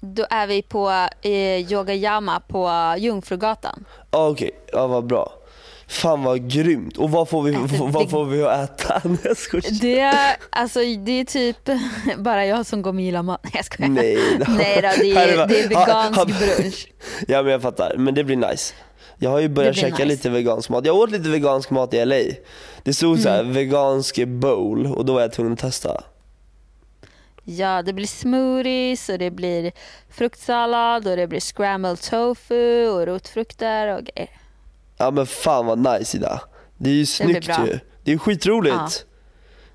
Då 0.00 0.26
är 0.30 0.46
vi 0.46 0.62
på 0.62 0.90
eh, 1.22 1.72
Yogayama 1.72 2.40
på 2.48 2.94
Jungfrugatan. 2.98 3.84
Ja 4.10 4.28
okej, 4.28 4.50
ja 4.72 4.86
vad 4.86 5.06
bra. 5.06 5.32
Fan 5.88 6.22
vad 6.22 6.50
grymt. 6.50 6.96
Och 6.96 7.10
vad 7.10 7.28
får 7.28 7.42
vi, 7.42 7.50
Äter 7.50 7.88
vad 7.90 8.10
får 8.10 8.24
vi 8.24 8.42
att 8.42 8.80
äta? 8.80 9.02
Det 9.80 10.00
är, 10.00 10.36
alltså, 10.50 10.78
det 10.78 11.12
är 11.12 11.24
typ 11.24 11.56
bara 12.18 12.46
jag 12.46 12.66
som 12.66 12.82
kommer 12.82 13.02
gilla 13.02 13.22
mat. 13.22 13.40
Nej 13.44 13.52
jag 13.54 13.64
skojar. 13.64 13.88
Nej 13.90 14.18
då. 14.38 14.52
Nej 14.52 14.76
då, 14.82 14.88
det 15.02 15.12
är 15.12 15.46
det 15.48 15.60
är 15.64 15.68
vegansk 15.68 16.26
brunch. 16.26 16.88
Ja 17.28 17.42
men 17.42 17.52
jag 17.52 17.62
fattar, 17.62 17.94
men 17.96 18.14
det 18.14 18.24
blir 18.24 18.36
nice. 18.36 18.74
Jag 19.18 19.30
har 19.30 19.40
ju 19.40 19.48
börjat 19.48 19.76
käka 19.76 19.88
nice. 19.94 20.04
lite 20.04 20.30
vegansk 20.30 20.68
mat. 20.70 20.86
Jag 20.86 20.96
åt 20.96 21.10
lite 21.10 21.28
vegansk 21.28 21.70
mat 21.70 21.94
i 21.94 22.04
LA. 22.04 22.16
Det 22.82 22.94
stod 22.94 23.20
så 23.20 23.28
här 23.28 23.40
Mm. 23.40 23.52
vegansk 23.52 24.26
bowl 24.26 24.86
och 24.86 25.04
då 25.04 25.14
var 25.14 25.20
jag 25.20 25.32
tvungen 25.32 25.52
att 25.52 25.58
testa. 25.58 26.04
Ja, 27.44 27.82
det 27.82 27.92
blir 27.92 28.06
smoothies 28.06 29.08
och 29.08 29.18
det 29.18 29.30
blir 29.30 29.72
fruktsallad 30.10 31.06
och 31.08 31.16
det 31.16 31.26
blir 31.26 31.40
scrambled 31.40 32.00
tofu 32.00 32.88
och 32.88 33.06
rotfrukter 33.06 33.88
och 33.96 34.04
grejer. 34.04 34.30
Ja 34.98 35.10
men 35.10 35.26
fan 35.26 35.66
vad 35.66 35.78
nice 35.78 36.16
Ida. 36.16 36.40
Det 36.78 36.90
är 36.90 36.94
ju 36.94 37.06
snyggt 37.06 37.48
ju. 37.66 37.78
Det 38.04 38.12
är 38.12 38.18
skitroligt. 38.18 38.76
Ja. 38.76 38.88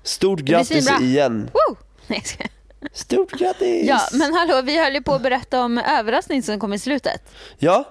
Stort 0.02 0.40
grattis 0.40 0.90
igen. 1.00 1.50
Woo! 1.52 1.76
Nej, 2.06 2.22
skojar. 2.24 2.50
Stort 2.92 3.30
grattis! 3.32 3.88
ja, 3.88 4.00
men 4.12 4.34
hallå, 4.34 4.62
vi 4.62 4.84
höll 4.84 4.94
ju 4.94 5.02
på 5.02 5.14
att 5.14 5.22
berätta 5.22 5.60
om 5.62 5.78
överraskning 5.78 6.42
som 6.42 6.60
kom 6.60 6.72
i 6.72 6.78
slutet. 6.78 7.22
Ja. 7.58 7.84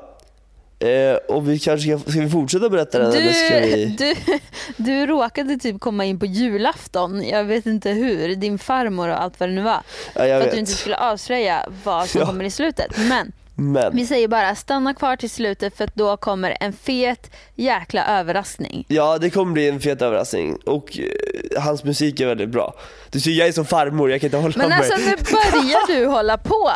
Eh, 0.80 1.16
och 1.16 1.50
vi 1.50 1.60
kanske 1.60 1.98
ska, 2.00 2.12
ska 2.12 2.20
vi 2.22 2.30
fortsätta 2.30 2.70
berätta 2.70 3.00
den 3.00 3.14
eller 3.14 3.34
ska 3.34 3.60
Du, 3.60 3.62
vi? 3.62 3.86
du, 3.98 4.40
du 4.84 5.06
råkade 5.06 5.58
typ 5.58 5.80
komma 5.82 6.06
in 6.06 6.20
på 6.20 6.26
julafton, 6.26 7.24
jag 7.28 7.44
vet 7.44 7.66
inte 7.66 7.90
hur, 7.90 8.36
din 8.36 8.60
farmor 8.60 9.10
och 9.10 9.22
allt 9.22 9.40
vad 9.40 9.50
det 9.50 9.54
nu 9.56 9.62
var. 9.62 9.82
Ja, 10.14 10.22
för 10.22 10.34
att 10.38 10.42
du 10.44 10.50
vet. 10.50 10.58
inte 10.60 10.72
skulle 10.72 10.98
avslöja 10.98 11.70
vad 11.84 12.10
som 12.10 12.20
Ja. 12.22 12.28
kommer 12.28 12.44
i 12.44 12.52
slutet. 12.52 12.98
Men 12.98 13.32
Men. 13.56 13.96
vi 13.96 14.06
säger 14.06 14.28
bara 14.28 14.56
stanna 14.56 14.94
kvar 14.94 15.16
till 15.16 15.30
slutet 15.30 15.78
för 15.78 15.90
då 15.94 16.18
kommer 16.18 16.58
en 16.60 16.74
fet 16.74 17.32
jäkla 17.56 18.06
överraskning. 18.20 18.86
Ja 18.88 19.18
det 19.18 19.30
kommer 19.30 19.54
bli 19.54 19.70
en 19.70 19.80
fet 19.80 20.02
överraskning 20.02 20.56
och 20.66 21.00
eh, 21.00 21.62
hans 21.64 21.84
musik 21.84 22.20
är 22.20 22.26
väldigt 22.28 22.50
bra. 22.50 22.74
Du 23.10 23.20
ser 23.20 23.32
jag 23.32 23.48
är 23.48 23.52
som 23.52 23.66
farmor, 23.66 24.12
jag 24.12 24.22
kan 24.22 24.28
inte 24.28 24.38
hålla 24.38 24.54
Men 24.58 24.70
mig. 24.70 24.78
alltså 24.78 24.98
nu 24.98 25.16
börjar 25.16 25.88
du 26.00 26.06
hålla 26.06 26.38
på. 26.38 26.72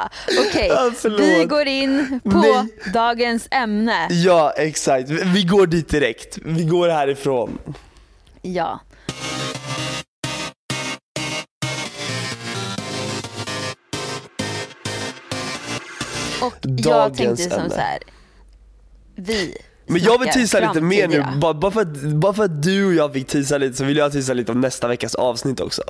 Okej, 0.48 0.72
förlåt. 0.96 1.20
vi 1.22 1.46
går 1.46 1.66
in 1.68 2.20
på 2.24 2.30
Nej. 2.38 2.68
dagens 2.94 3.48
ämne. 3.52 4.08
Ja 4.12 4.54
exakt, 4.58 5.10
vi 5.10 5.44
går 5.44 5.68
dit 5.68 5.90
direkt. 5.90 6.38
Vi 6.46 6.64
går 6.64 6.90
härifrån. 6.90 7.58
Ja. 8.42 8.80
Och 16.42 16.54
jag 16.62 17.18
tänkte 17.18 17.44
som 17.44 17.52
ämne. 17.60 17.70
så 17.70 17.76
här. 17.76 18.00
vi 19.16 19.58
Men 19.86 20.02
jag 20.02 20.20
vill 20.20 20.30
tisa 20.30 20.60
lite 20.60 20.82
mer 20.82 21.08
nu, 21.08 21.24
bara, 21.42 21.54
bara, 21.54 21.72
för 21.72 21.82
att, 21.82 21.88
bara 22.02 22.34
för 22.34 22.44
att 22.44 22.64
du 22.64 22.86
och 22.86 22.94
jag 22.94 23.14
fick 23.14 23.28
tisa 23.28 23.58
lite 23.58 23.78
så 23.78 23.84
vill 23.84 23.98
jag 23.98 24.12
tisa 24.12 24.34
lite 24.34 24.52
om 24.52 24.62
nästa 24.62 24.88
veckas 24.88 25.16
avsnitt 25.16 25.60
också. 25.60 25.82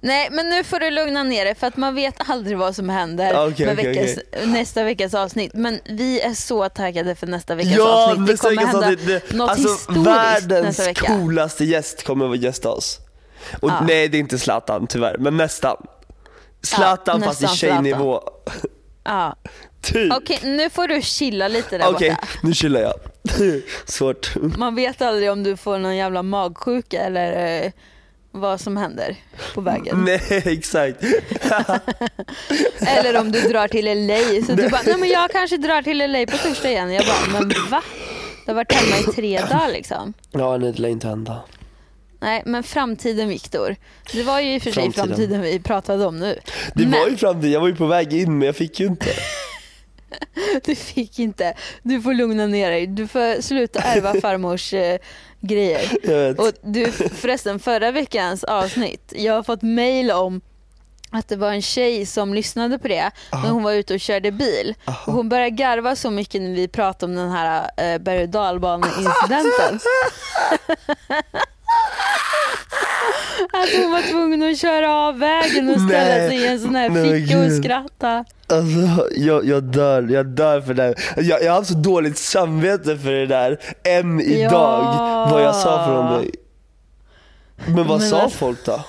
Nej 0.00 0.28
men 0.30 0.48
nu 0.48 0.64
får 0.64 0.80
du 0.80 0.90
lugna 0.90 1.22
ner 1.22 1.44
dig 1.44 1.54
för 1.54 1.66
att 1.66 1.76
man 1.76 1.94
vet 1.94 2.14
aldrig 2.30 2.58
vad 2.58 2.76
som 2.76 2.88
händer 2.88 3.48
Okej, 3.48 3.66
med 3.66 3.78
okej, 3.78 3.94
veckas, 3.94 4.24
nästa 4.46 4.84
veckas 4.84 5.14
avsnitt. 5.14 5.54
Men 5.54 5.80
vi 5.84 6.20
är 6.20 6.34
så 6.34 6.68
taggade 6.68 7.14
för 7.14 7.26
nästa 7.26 7.54
veckas 7.54 7.72
Ja, 7.76 8.10
avsnitt. 8.10 8.26
Det 8.26 8.36
kommer 8.36 8.66
hända 8.66 8.90
det, 9.06 9.32
något 9.32 9.50
alltså 9.50 9.68
historiskt 9.68 10.06
världens 10.06 10.64
nästa 10.66 10.84
vecka. 10.84 11.06
coolaste 11.06 11.64
gäst 11.64 12.04
kommer 12.04 12.30
att 12.30 12.38
gästa 12.38 12.70
oss. 12.70 12.98
Och 13.60 13.70
Ja. 13.70 13.80
nej 13.86 14.08
det 14.08 14.16
är 14.16 14.20
inte 14.20 14.38
Zlatan 14.38 14.86
tyvärr, 14.86 15.16
men 15.18 15.36
nästan. 15.36 15.76
Zlatan 16.62 17.22
fast 17.22 17.40
i 17.40 17.44
nästan 17.44 17.56
tjejnivå. 17.56 18.22
Ja. 19.06 19.36
Typ. 19.82 20.12
Okej 20.12 20.38
nu 20.42 20.70
får 20.70 20.88
du 20.88 21.02
chilla 21.02 21.48
lite 21.48 21.78
där 21.78 21.88
Okej, 21.88 22.10
borta. 22.10 22.26
nu 22.42 22.54
chillar 22.54 22.80
jag. 22.80 22.94
Svårt. 23.86 24.34
Man 24.58 24.74
vet 24.74 25.02
aldrig 25.02 25.30
om 25.30 25.42
du 25.42 25.56
får 25.56 25.78
någon 25.78 25.96
jävla 25.96 26.22
magsjuka 26.22 27.00
eller 27.00 27.62
eh, 27.64 27.70
vad 28.30 28.60
som 28.60 28.76
händer 28.76 29.16
på 29.54 29.60
vägen. 29.60 30.04
Nej 30.04 30.22
exakt. 30.44 31.02
Eller 32.86 33.20
om 33.20 33.32
du 33.32 33.40
drar 33.40 33.68
till 33.68 33.84
LA. 34.06 34.46
Så 34.46 34.52
du 34.62 34.68
bara, 34.68 34.82
nej 34.86 34.96
men 34.98 35.08
jag 35.08 35.30
kanske 35.30 35.56
drar 35.56 35.82
till 35.82 35.98
LA 35.98 36.26
på 36.26 36.38
torsdag 36.38 36.70
igen. 36.70 36.92
Jag 36.92 37.04
bara, 37.06 37.40
men 37.40 37.48
va? 37.70 37.82
Du 38.46 38.50
har 38.52 38.54
varit 38.56 38.72
hemma 38.72 38.96
i 38.98 39.02
tre 39.02 39.38
dagar 39.40 39.68
liksom. 39.72 40.12
Ja 40.30 40.56
nej 40.56 40.72
det 40.72 40.78
lär 40.78 40.88
inte 40.88 41.08
hända. 41.08 41.40
Nej 42.20 42.42
men 42.46 42.62
framtiden 42.62 43.28
Viktor. 43.28 43.76
Det 44.12 44.22
var 44.22 44.40
ju 44.40 44.54
i 44.54 44.58
och 44.58 44.62
för 44.62 44.70
sig 44.70 44.82
Framtiden. 44.82 45.06
framtiden 45.06 45.40
vi 45.40 45.60
pratade 45.60 46.06
om 46.06 46.18
nu. 46.18 46.38
Det 46.74 46.82
men 46.82 47.00
var 47.00 47.08
ju 47.08 47.16
framtiden, 47.16 47.50
jag 47.52 47.60
var 47.60 47.68
ju 47.68 47.76
på 47.76 47.86
väg 47.86 48.12
in 48.12 48.38
men 48.38 48.46
jag 48.46 48.56
fick 48.56 48.80
ju 48.80 48.86
inte. 48.86 49.06
du 50.64 50.74
fick 50.74 51.18
inte. 51.18 51.54
Du 51.82 52.02
får 52.02 52.14
lugna 52.14 52.46
ner 52.46 52.70
dig. 52.70 52.86
Du 52.86 53.06
får 53.06 53.42
sluta 53.42 53.80
ärva 53.80 54.14
farmors 54.20 54.74
eh, 54.74 54.98
grejer. 55.40 56.40
Och 56.40 56.52
du 56.62 56.92
förresten 56.92 57.58
förra 57.58 57.90
veckans 57.90 58.44
avsnitt. 58.44 59.12
Jag 59.16 59.34
har 59.34 59.42
fått 59.42 59.62
mail 59.62 60.10
om 60.10 60.40
att 61.10 61.28
det 61.28 61.36
var 61.36 61.52
en 61.52 61.62
tjej 61.62 62.06
som 62.06 62.34
lyssnade 62.34 62.78
på 62.78 62.88
det 62.88 63.10
när 63.32 63.50
hon 63.50 63.62
var 63.62 63.72
ute 63.72 63.94
och 63.94 64.00
körde 64.00 64.32
bil. 64.32 64.74
Och 65.06 65.12
hon 65.12 65.28
började 65.28 65.50
garva 65.50 65.96
så 65.96 66.10
mycket 66.10 66.42
när 66.42 66.54
vi 66.54 66.68
pratade 66.68 67.12
om 67.12 67.16
den 67.16 67.30
här 67.30 67.70
eh, 67.76 67.98
berg 67.98 68.22
och 68.22 68.28
dalbaneincidenten. 68.28 69.80
att 73.66 73.82
hon 73.82 73.92
var 73.92 74.02
tvungen 74.10 74.42
att 74.50 74.58
köra 74.58 74.94
av 74.94 75.18
vägen 75.18 75.68
och 75.68 75.80
ställa 75.80 76.14
Nej. 76.18 76.28
sig 76.28 76.38
i 76.38 76.46
en 76.46 76.60
sån 76.60 76.74
här 76.74 76.88
Nej, 76.88 77.24
ficka 77.24 77.38
och 77.38 77.44
gud. 77.44 77.64
skratta. 77.64 78.24
Alltså 78.48 79.08
jag, 79.16 79.44
jag 79.44 79.62
dör, 79.62 80.08
jag 80.10 80.26
dör 80.26 80.60
för 80.60 80.74
det 80.74 80.82
här. 80.82 80.94
Jag, 81.16 81.42
jag 81.42 81.50
har 81.52 81.58
haft 81.58 81.68
så 81.70 81.78
dåligt 81.78 82.18
samvete 82.18 82.96
för 82.98 83.10
det 83.12 83.26
där 83.26 83.58
än 83.84 84.20
idag, 84.20 84.50
Ja. 84.84 85.28
vad 85.32 85.42
jag 85.42 85.54
sa 85.54 85.86
från 85.86 86.18
dig. 86.18 86.30
Men 87.66 87.86
vad 87.88 87.98
Men 88.00 88.08
sa 88.10 88.20
alltså- 88.20 88.38
folk 88.38 88.64
då? 88.66 88.80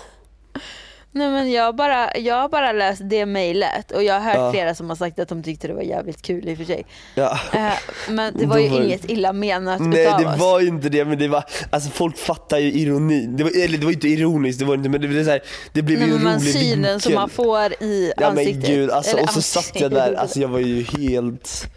Nej 1.18 1.30
men 1.30 1.52
jag 1.52 1.64
har 1.64 1.74
bara, 1.74 2.18
jag 2.18 2.36
har 2.36 2.50
bara 2.50 2.72
läst 2.72 3.02
det 3.06 3.26
mejlet 3.26 3.92
och 3.92 4.04
jag 4.04 4.14
har 4.14 4.22
hört 4.22 4.36
Ja. 4.36 4.52
flera 4.52 4.76
som 4.76 4.90
har 4.90 4.96
sagt 4.96 5.20
att 5.20 5.30
de 5.30 5.44
tyckte 5.44 5.68
det 5.68 5.74
var 5.74 5.82
jävligt 5.82 6.22
kul 6.22 6.50
i 6.50 6.54
och 6.54 6.58
för 6.58 6.66
sig. 6.66 6.86
Ja. 7.16 7.40
Eh, 7.54 7.72
men 8.10 8.34
det 8.38 8.46
var 8.46 8.58
ju 8.58 8.70
var 8.70 8.80
det- 8.80 8.86
inget 8.86 9.10
illa 9.10 9.34
menat 9.34 9.80
Nej 9.82 10.02
utav 10.04 10.20
det 10.22 10.28
oss. 10.28 10.40
var 10.40 10.60
ju 10.60 10.68
inte 10.68 10.90
det 10.90 11.06
men 11.06 11.18
det 11.20 11.28
var, 11.28 11.44
alltså 11.70 11.90
folk 11.90 12.18
fattar 12.18 12.58
ju 12.58 12.72
ironin. 12.72 13.38
Det 13.38 13.44
var, 13.44 13.64
eller 13.64 13.78
det 13.78 13.86
var 13.86 13.92
inte 13.94 14.08
ironiskt, 14.08 14.60
det 14.60 14.66
var 14.66 14.74
inte, 14.76 14.90
men 14.90 15.02
det, 15.02 15.08
det, 15.08 15.26
så 15.26 15.32
här, 15.32 15.42
det 15.74 15.82
blev 15.82 16.00
Nej, 16.00 16.08
ju 16.08 16.16
en 16.16 16.24
men 16.24 16.40
rolig 16.40 16.54
synen 16.54 16.70
vinkel. 16.84 17.02
som 17.02 17.14
man 17.14 17.30
får 17.30 17.84
i 17.84 18.14
Ja 18.18 18.30
men 18.30 18.38
ansiktet. 18.40 18.68
gud, 18.70 18.92
alltså, 18.92 19.12
Eller 19.18 19.24
och 19.24 19.30
så 19.34 19.42
satt 19.42 19.80
jag 19.82 19.92
där, 19.92 20.14
alltså 20.14 20.40
jag 20.40 20.48
var 20.48 20.60
ju 20.60 20.84
helt, 20.84 21.68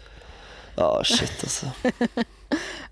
ja 0.75 1.01
shit 1.05 1.31
alltså. 1.43 1.65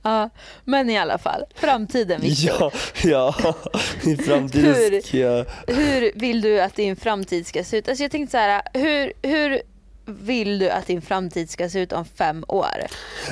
Ja, 0.03 0.29
men 0.65 0.89
i 0.89 0.97
alla 0.97 1.17
fall, 1.17 1.43
framtiden 1.55 2.21
Victor. 2.21 2.57
Ja, 2.57 2.71
ja, 3.03 3.55
i 4.03 4.15
framtiden 4.15 4.75
Hur? 4.75 5.01
ska 5.01 5.17
jag 5.17 5.45
Hur 5.67 6.11
vill 6.15 6.41
du 6.41 6.61
att 6.61 6.75
din 6.75 6.95
framtid 6.95 7.47
ska 7.47 7.63
se 7.63 7.77
ut? 7.77 7.89
Alltså 7.89 8.03
jag 8.03 8.11
tänkte 8.11 8.31
så 8.31 8.37
här, 8.37 8.61
hur, 8.73 9.13
hur 9.21 9.61
vill 10.05 10.59
du 10.59 10.69
att 10.69 10.87
din 10.87 11.01
framtid 11.01 11.49
ska 11.49 11.69
se 11.69 11.79
ut 11.79 11.93
om 11.93 12.05
fem 12.05 12.45
år? 12.47 12.85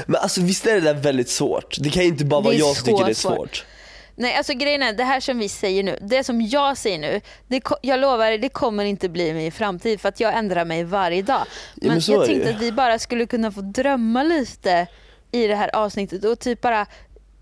Men 0.06 0.22
alltså 0.22 0.42
visst 0.42 0.68
är 0.68 0.74
det 0.76 0.82
där 0.82 0.94
väldigt 0.94 1.30
svårt? 1.30 1.78
Det 1.80 1.90
kan 1.90 2.04
ju 2.04 2.10
inte 2.10 2.26
bara 2.26 2.42
vara 2.42 2.54
jag 2.54 2.76
som 2.76 2.86
tycker 2.86 3.06
det 3.06 3.12
är 3.12 3.14
svårt. 3.14 3.36
svårt. 3.36 3.66
Nej 4.16 4.36
alltså 4.36 4.54
grejen 4.54 4.84
är, 4.84 4.94
det 4.94 5.04
här 5.04 5.20
som 5.20 5.40
vi 5.40 5.50
säger 5.50 5.84
nu, 5.84 5.98
det 6.02 6.24
som 6.24 6.42
jag 6.42 6.78
säger 6.78 7.00
nu, 7.00 7.22
det, 7.48 7.62
jag 7.82 8.00
lovar 8.00 8.38
det 8.38 8.50
kommer 8.50 8.86
inte 8.86 9.10
bli 9.10 9.34
min 9.34 9.52
framtid 9.52 10.02
för 10.02 10.10
att 10.10 10.20
jag 10.20 10.38
ändrar 10.38 10.66
mig 10.66 10.84
varje 10.84 11.22
dag. 11.22 11.44
Men, 11.76 11.90
men 11.90 12.02
så 12.02 12.12
är 12.12 12.16
jag 12.16 12.26
tänkte 12.26 12.50
att 12.50 12.62
vi 12.62 12.72
bara 12.72 13.00
skulle 13.00 13.26
kunna 13.26 13.52
få 13.52 13.62
drömma 13.62 14.24
lite 14.24 14.88
i 15.32 15.48
det 15.48 15.56
här 15.56 15.76
avsnittet 15.76 16.26
och 16.26 16.40
typ 16.40 16.62
bara, 16.62 16.86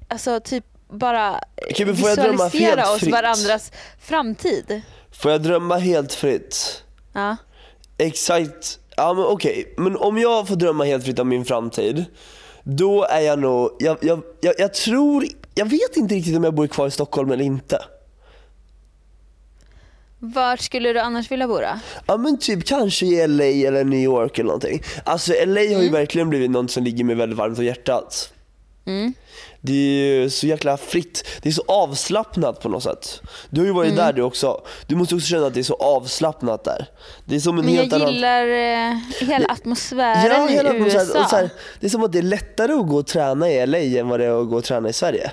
alltså 0.08 0.40
typ 0.40 0.66
bara 0.90 1.40
drömma 1.76 1.92
visualisera 1.92 2.92
oss 2.92 3.00
fritt? 3.00 3.12
varandras 3.12 3.72
framtid. 4.00 4.82
Får 5.12 5.32
jag 5.32 5.42
drömma 5.42 5.78
helt 5.78 6.14
fritt? 6.14 6.84
Ja. 7.14 7.38
Exakt, 7.98 8.80
ja 8.98 9.14
men 9.14 9.26
okej, 9.26 9.74
men 9.78 9.98
om 9.98 10.18
jag 10.18 10.48
får 10.48 10.56
drömma 10.56 10.84
helt 10.84 11.04
fritt 11.06 11.20
om 11.20 11.30
min 11.30 11.46
framtid 11.46 12.06
Då 12.64 13.04
är 13.04 13.20
jag 13.20 13.40
nog, 13.40 13.70
jag, 13.80 13.98
jag, 14.02 14.22
jag, 14.42 14.54
jag 14.58 14.74
tror, 14.74 15.26
jag 15.56 15.66
vet 15.66 15.98
inte 15.98 16.16
riktigt 16.16 16.38
om 16.38 16.44
jag 16.44 16.54
bor 16.54 16.68
kvar 16.68 16.88
i 16.88 16.92
Stockholm 16.92 17.32
eller 17.32 17.46
inte 17.46 17.80
Vart 20.34 20.60
skulle 20.62 20.94
du 20.94 21.00
annars 21.00 21.32
vilja 21.32 21.48
bo 21.48 21.54
då? 21.60 21.80
Ja 22.08 22.18
men 22.18 22.38
typ 22.38 22.66
kanske 22.66 23.06
i 23.06 23.28
LA 23.28 23.44
eller 23.44 23.84
New 23.84 24.00
York 24.00 24.40
eller 24.40 24.48
någonting 24.48 24.84
Alltså 25.04 25.34
LA 25.46 25.60
har 25.76 25.82
ju 25.84 25.90
verkligen 25.90 26.30
blivit 26.30 26.52
något 26.52 26.72
som 26.72 26.84
ligger 26.84 27.04
mig 27.04 27.16
väldigt 27.16 27.38
varmt 27.38 27.58
om 27.60 27.66
hjärtat 27.66 28.32
Mm. 28.88 29.14
Det 29.62 29.74
är 29.74 30.22
ju 30.22 30.30
så 30.30 30.48
jäkla 30.48 30.78
fritt, 30.78 31.28
det 31.42 31.50
är 31.50 31.54
så 31.54 31.64
avslappnat 31.68 32.62
på 32.62 32.70
något 32.70 32.84
sätt 32.84 33.22
Du 33.50 33.62
har 33.62 33.66
ju 33.68 33.74
varit 33.74 33.92
Mm. 33.92 34.06
där 34.06 34.14
du 34.14 34.22
också, 34.22 34.62
du 34.88 34.96
måste 34.96 35.16
också 35.16 35.28
känna 35.28 35.48
att 35.48 35.54
det 35.54 35.60
är 35.60 35.64
så 35.64 35.74
avslappnat 35.74 36.64
där 36.64 36.86
Det 37.26 37.36
är 37.36 37.40
som 37.40 37.60
en 37.60 37.66
Men 37.66 37.74
jag 37.74 37.82
helt 37.82 37.94
annan 37.94 38.14
gillar 38.14 38.48
eh, 38.48 38.98
hela 39.28 39.48
atmosfären 39.48 40.26
Ja, 40.32 40.48
hela 40.48 40.74
i 40.76 40.80
här- 40.80 40.86
USA. 40.86 41.28
så 41.30 41.36
här, 41.36 41.50
det 41.80 41.86
är 41.86 41.90
som 41.90 42.04
att 42.04 42.12
det 42.12 42.18
är 42.18 42.24
lättare 42.24 42.74
att 42.74 42.88
gå 42.88 42.98
och 42.98 43.08
träna 43.08 43.50
i 43.50 43.66
LA 43.68 43.78
än 44.00 44.08
vad 44.10 44.20
det 44.20 44.26
är 44.26 44.42
att 44.42 44.50
gå 44.50 44.56
och 44.58 44.64
träna 44.64 44.90
i 44.90 44.94
Sverige. 44.94 45.32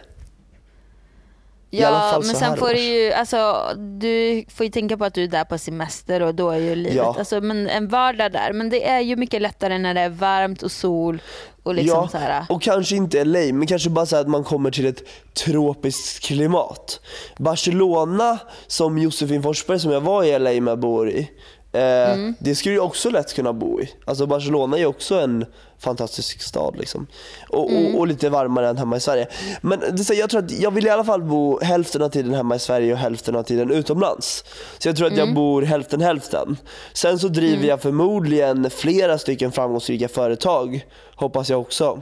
Ja 1.74 2.22
men 2.24 2.36
sen 2.36 2.56
får 2.56 2.68
du 2.68 2.80
ju, 2.80 3.12
alltså 3.12 3.66
du 3.76 4.44
får 4.48 4.66
ju 4.66 4.72
tänka 4.72 4.96
på 4.96 5.04
att 5.04 5.14
du 5.14 5.24
är 5.24 5.28
där 5.28 5.44
på 5.44 5.58
semester 5.58 6.22
och 6.22 6.34
då 6.34 6.50
är 6.50 6.58
ju 6.58 6.74
livet, 6.74 6.94
Ja. 6.96 7.14
alltså 7.18 7.40
men 7.40 7.68
en 7.68 7.88
vardag 7.88 8.32
där. 8.32 8.52
Men 8.52 8.70
det 8.70 8.88
är 8.88 9.00
ju 9.00 9.16
mycket 9.16 9.42
lättare 9.42 9.78
när 9.78 9.94
det 9.94 10.00
är 10.00 10.08
varmt 10.08 10.62
och 10.62 10.72
sol 10.72 11.22
och 11.62 11.74
liksom 11.74 11.98
ja, 12.02 12.08
så 12.08 12.18
här. 12.18 12.44
och 12.48 12.62
kanske 12.62 12.96
inte 12.96 13.24
LA, 13.24 13.38
men 13.52 13.66
kanske 13.66 13.90
bara 13.90 14.06
så 14.06 14.16
att 14.16 14.28
man 14.28 14.44
kommer 14.44 14.70
till 14.70 14.86
ett 14.86 15.02
tropiskt 15.44 16.24
klimat. 16.24 17.00
Barcelona, 17.38 18.38
som 18.66 18.98
Josefin 18.98 19.42
Forsberg 19.42 19.80
som 19.80 19.90
jag 19.90 20.00
var 20.00 20.24
i 20.24 20.38
LA 20.38 20.60
med 20.60 20.78
bor 20.78 21.10
i, 21.10 21.30
eh, 21.72 22.12
Mm. 22.12 22.34
det 22.38 22.54
skulle 22.54 22.74
jag 22.74 22.84
också 22.84 23.10
lätt 23.10 23.34
kunna 23.34 23.52
bo 23.52 23.80
i. 23.80 23.90
Alltså 24.04 24.26
Barcelona 24.26 24.76
är 24.76 24.80
ju 24.80 24.86
också 24.86 25.20
en 25.20 25.44
fantastisk 25.78 26.42
stad 26.42 26.74
liksom. 26.78 27.06
Och, 27.48 27.70
Mm. 27.70 27.94
och, 27.94 28.00
och 28.00 28.06
lite 28.06 28.28
varmare 28.28 28.68
än 28.68 28.76
hemma 28.76 28.96
i 28.96 29.00
Sverige. 29.00 29.28
Men 29.60 29.80
det, 29.92 30.04
så 30.04 30.14
jag 30.14 30.30
tror 30.30 30.44
att 30.44 30.50
jag 30.50 30.70
vill 30.70 30.86
i 30.86 30.90
alla 30.90 31.04
fall 31.04 31.22
bo 31.22 31.60
hälften 31.62 32.02
av 32.02 32.08
tiden 32.08 32.34
hemma 32.34 32.56
i 32.56 32.58
Sverige 32.58 32.92
och 32.92 32.98
hälften 32.98 33.36
av 33.36 33.42
tiden 33.42 33.70
utomlands. 33.70 34.44
Så 34.78 34.88
jag 34.88 34.96
tror 34.96 35.06
att 35.06 35.12
Mm. 35.12 35.26
jag 35.26 35.34
bor 35.34 35.62
hälften 35.62 36.00
hälften. 36.00 36.56
Sen 36.92 37.18
så 37.18 37.28
driver 37.28 37.66
jag 37.68 37.80
förmodligen 37.82 38.70
flera 38.70 39.18
stycken 39.18 39.52
framgångsrika 39.52 40.08
företag, 40.08 40.86
hoppas 41.14 41.50
jag 41.50 41.60
också. 41.60 42.00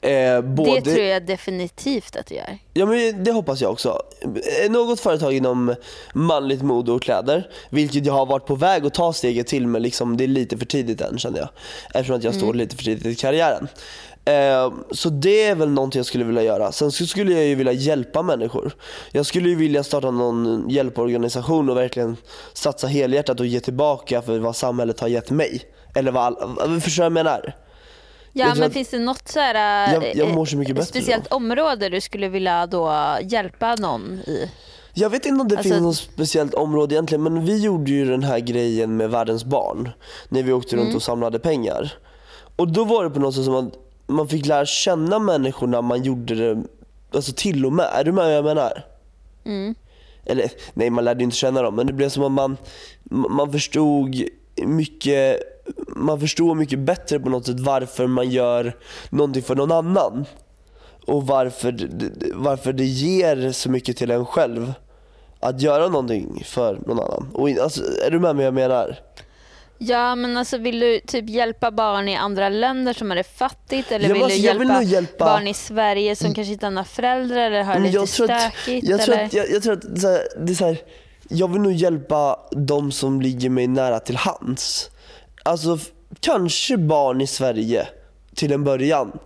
Eh, 0.00 0.40
både, 0.40 0.80
Det 0.80 0.80
tror 0.94 0.98
jag 1.06 1.26
definitivt 1.26 2.16
att 2.16 2.26
du 2.26 2.34
gör. 2.34 2.58
Ja 2.74 2.86
men 2.86 3.24
det 3.24 3.32
hoppas 3.32 3.60
jag 3.60 3.72
också. 3.72 4.02
Eh, 4.64 4.70
Något 4.70 5.00
företag 5.00 5.32
inom 5.32 5.74
manligt 6.14 6.62
mode 6.62 6.92
och 6.92 7.02
kläder, 7.02 7.48
vilket 7.70 8.06
jag 8.06 8.12
har 8.12 8.26
varit 8.26 8.46
på 8.46 8.54
väg 8.54 8.86
att 8.86 8.94
ta 8.94 9.12
steget 9.12 9.46
till 9.46 9.66
men 9.66 9.82
liksom 9.82 10.16
det 10.16 10.24
är 10.24 10.28
lite 10.28 10.58
för 10.58 10.66
tidigt 10.66 11.00
än 11.00 11.18
känner 11.18 11.38
jag. 11.38 11.48
Eftersom 11.94 12.16
att 12.16 12.24
jag 12.24 12.34
står 12.34 12.54
lite 12.54 12.76
för 12.76 12.84
tidigt 12.84 13.06
i 13.06 13.14
karriären. 13.14 13.68
Eh, 14.24 14.72
Så 14.90 15.08
det 15.08 15.42
är 15.44 15.54
väl 15.54 15.70
någonting 15.70 15.98
jag 15.98 16.06
skulle 16.06 16.24
vilja 16.24 16.42
göra. 16.42 16.72
Sen 16.72 16.92
skulle 16.92 17.32
jag 17.32 17.44
ju 17.44 17.54
vilja 17.54 17.72
hjälpa 17.72 18.22
människor. 18.22 18.72
Jag 19.12 19.26
skulle 19.26 19.48
ju 19.48 19.54
vilja 19.54 19.84
starta 19.84 20.10
någon 20.10 20.64
hjälporganisation 20.70 21.70
och 21.70 21.76
verkligen 21.76 22.16
satsa 22.52 22.86
helhjärtat 22.86 23.40
och 23.40 23.46
ge 23.46 23.60
tillbaka 23.60 24.22
för 24.22 24.38
vad 24.38 24.56
samhället 24.56 25.00
har 25.00 25.08
gett 25.08 25.30
mig. 25.30 25.62
Eller 25.94 26.12
vad 26.12 26.22
all... 26.24 26.80
Förstår 26.80 27.02
du 27.02 27.10
vad 27.10 27.18
jag 27.18 27.24
menar? 27.24 27.54
Ja 28.38 28.54
men 28.54 28.62
att- 28.66 28.72
finns 28.72 28.88
det 28.88 28.98
något 28.98 29.28
så 29.28 29.40
här, 29.40 29.92
Jag- 29.94 30.16
jag 30.16 30.28
eh, 30.28 30.44
så 30.78 30.84
speciellt 30.84 31.26
område 31.26 31.88
du 31.88 32.00
skulle 32.00 32.28
vilja 32.28 32.66
då 32.66 32.92
hjälpa 33.22 33.74
någon 33.74 34.12
i? 34.26 34.50
Jag 34.94 35.10
vet 35.10 35.26
inte 35.26 35.40
om 35.42 35.48
det 35.48 35.56
Alltså- 35.56 35.70
finns 35.72 35.82
något 35.82 35.96
speciellt 35.96 36.54
område 36.54 36.94
egentligen 36.94 37.22
men 37.22 37.44
vi 37.46 37.58
gjorde 37.62 37.90
ju 37.90 38.04
den 38.10 38.22
här 38.22 38.38
grejen 38.38 38.96
med 38.96 39.10
världens 39.10 39.44
barn 39.44 39.88
när 40.28 40.42
vi 40.42 40.52
åkte 40.52 40.76
Mm. 40.76 40.84
runt 40.86 40.96
och 40.96 41.02
samlade 41.02 41.38
pengar. 41.38 41.92
Och 42.56 42.68
då 42.72 42.84
var 42.84 43.04
det 43.04 43.10
på 43.10 43.20
något 43.20 43.34
sätt 43.34 43.44
som 43.44 43.54
att 43.54 43.74
man 44.06 44.28
fick 44.28 44.46
lära 44.46 44.66
känna 44.66 45.18
människorna 45.18 45.82
man 45.82 46.02
gjorde 46.02 46.34
det 46.34 46.62
alltså 47.14 47.32
till 47.36 47.66
och 47.66 47.72
med. 47.72 47.86
Är 47.94 48.04
du 48.04 48.12
med 48.12 48.24
vad 48.24 48.34
jag 48.34 48.44
menar? 48.44 48.84
Mm. 49.44 49.74
Eller 50.26 50.50
nej 50.74 50.90
man 50.90 51.04
lärde 51.04 51.20
ju 51.20 51.24
inte 51.24 51.36
känna 51.36 51.62
dem 51.62 51.74
men 51.76 51.86
det 51.86 51.92
blev 51.92 52.08
som 52.08 52.22
att 52.24 52.32
man, 52.32 52.56
man 53.30 53.52
förstod 53.52 54.22
mycket 54.66 55.40
man 55.88 56.20
förstår 56.20 56.54
mycket 56.54 56.78
bättre 56.78 57.20
på 57.20 57.28
något 57.28 57.46
sätt 57.46 57.60
varför 57.60 58.06
man 58.06 58.30
gör 58.30 58.76
någonting 59.10 59.42
för 59.42 59.54
någon 59.54 59.72
annan. 59.72 60.24
Och 61.06 61.26
varför, 61.26 61.88
varför 62.34 62.72
det 62.72 62.84
ger 62.84 63.52
så 63.52 63.70
mycket 63.70 63.96
till 63.96 64.10
en 64.10 64.26
själv 64.26 64.72
att 65.40 65.60
göra 65.62 65.88
någonting 65.88 66.42
för 66.46 66.80
någon 66.86 66.98
annan. 67.00 67.28
Och, 67.32 67.50
alltså, 67.50 67.82
är 68.06 68.10
du 68.10 68.18
med 68.20 68.36
mig 68.36 68.44
vad 68.44 68.46
jag 68.46 68.68
menar? 68.70 68.98
Ja 69.80 70.14
men 70.14 70.36
alltså 70.36 70.58
vill 70.58 70.80
du 70.80 71.00
typ 71.06 71.28
hjälpa 71.28 71.70
barn 71.70 72.08
i 72.08 72.16
andra 72.16 72.48
länder 72.48 72.92
som 72.92 73.10
har 73.10 73.16
det 73.16 73.38
fattigt 73.38 73.92
eller 73.92 74.08
Ja, 74.08 74.12
vill 74.12 74.18
du 74.18 74.24
alltså, 74.24 74.38
hjälpa, 74.38 74.78
vill 74.78 74.92
hjälpa- 74.92 75.24
barn 75.24 75.46
i 75.46 75.54
Sverige 75.54 76.16
som 76.16 76.34
kanske 76.34 76.52
inte 76.52 76.66
har 76.66 76.70
några 76.70 76.84
föräldrar 76.84 77.36
eller 77.36 77.62
har 77.62 77.74
det 77.74 77.80
lite 77.80 77.96
jag 77.96 78.08
tror 78.08 78.30
att, 78.30 78.52
stökigt? 78.52 78.88
jag 78.88 79.00
tror 79.00 79.14
att, 79.18 79.32
jag, 79.32 79.50
jag 79.50 79.62
tror 79.62 79.72
att 79.72 79.82
det 80.46 80.52
är 80.52 80.54
så 80.54 80.64
här, 80.66 80.78
jag 81.28 81.52
vill 81.52 81.60
nog 81.62 81.72
hjälpa 81.72 82.40
de 82.50 82.92
som 82.92 83.20
ligger 83.20 83.50
mig 83.50 83.66
nära 83.66 84.00
till 84.00 84.16
hands. 84.16 84.90
Alltså 85.48 85.78
kanske 86.20 86.76
barn 86.76 87.20
i 87.20 87.26
Sverige 87.26 87.88
till 88.34 88.52
en 88.52 88.64
början. 88.64 89.18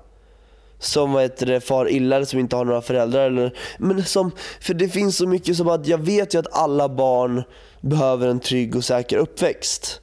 Som 0.79 1.13
vad 1.13 1.23
heter 1.23 1.47
det, 1.47 1.61
far 1.61 1.91
illa 1.91 2.17
eller 2.17 2.27
som 2.27 2.39
inte 2.39 2.57
har 2.57 2.65
några 2.65 2.83
föräldrar. 2.83 3.27
Eller, 3.27 3.57
men 3.79 4.05
som, 4.05 4.31
för 4.61 4.75
det 4.75 4.89
finns 4.89 5.17
så 5.17 5.27
mycket 5.27 5.57
som 5.57 5.69
att 5.69 5.87
jag 5.87 5.99
vet 5.99 6.35
ju 6.35 6.39
att 6.39 6.57
alla 6.57 6.89
barn 6.89 7.43
behöver 7.81 8.29
en 8.29 8.41
trygg 8.41 8.77
och 8.77 8.85
säker 8.85 9.17
uppväxt. 9.17 10.01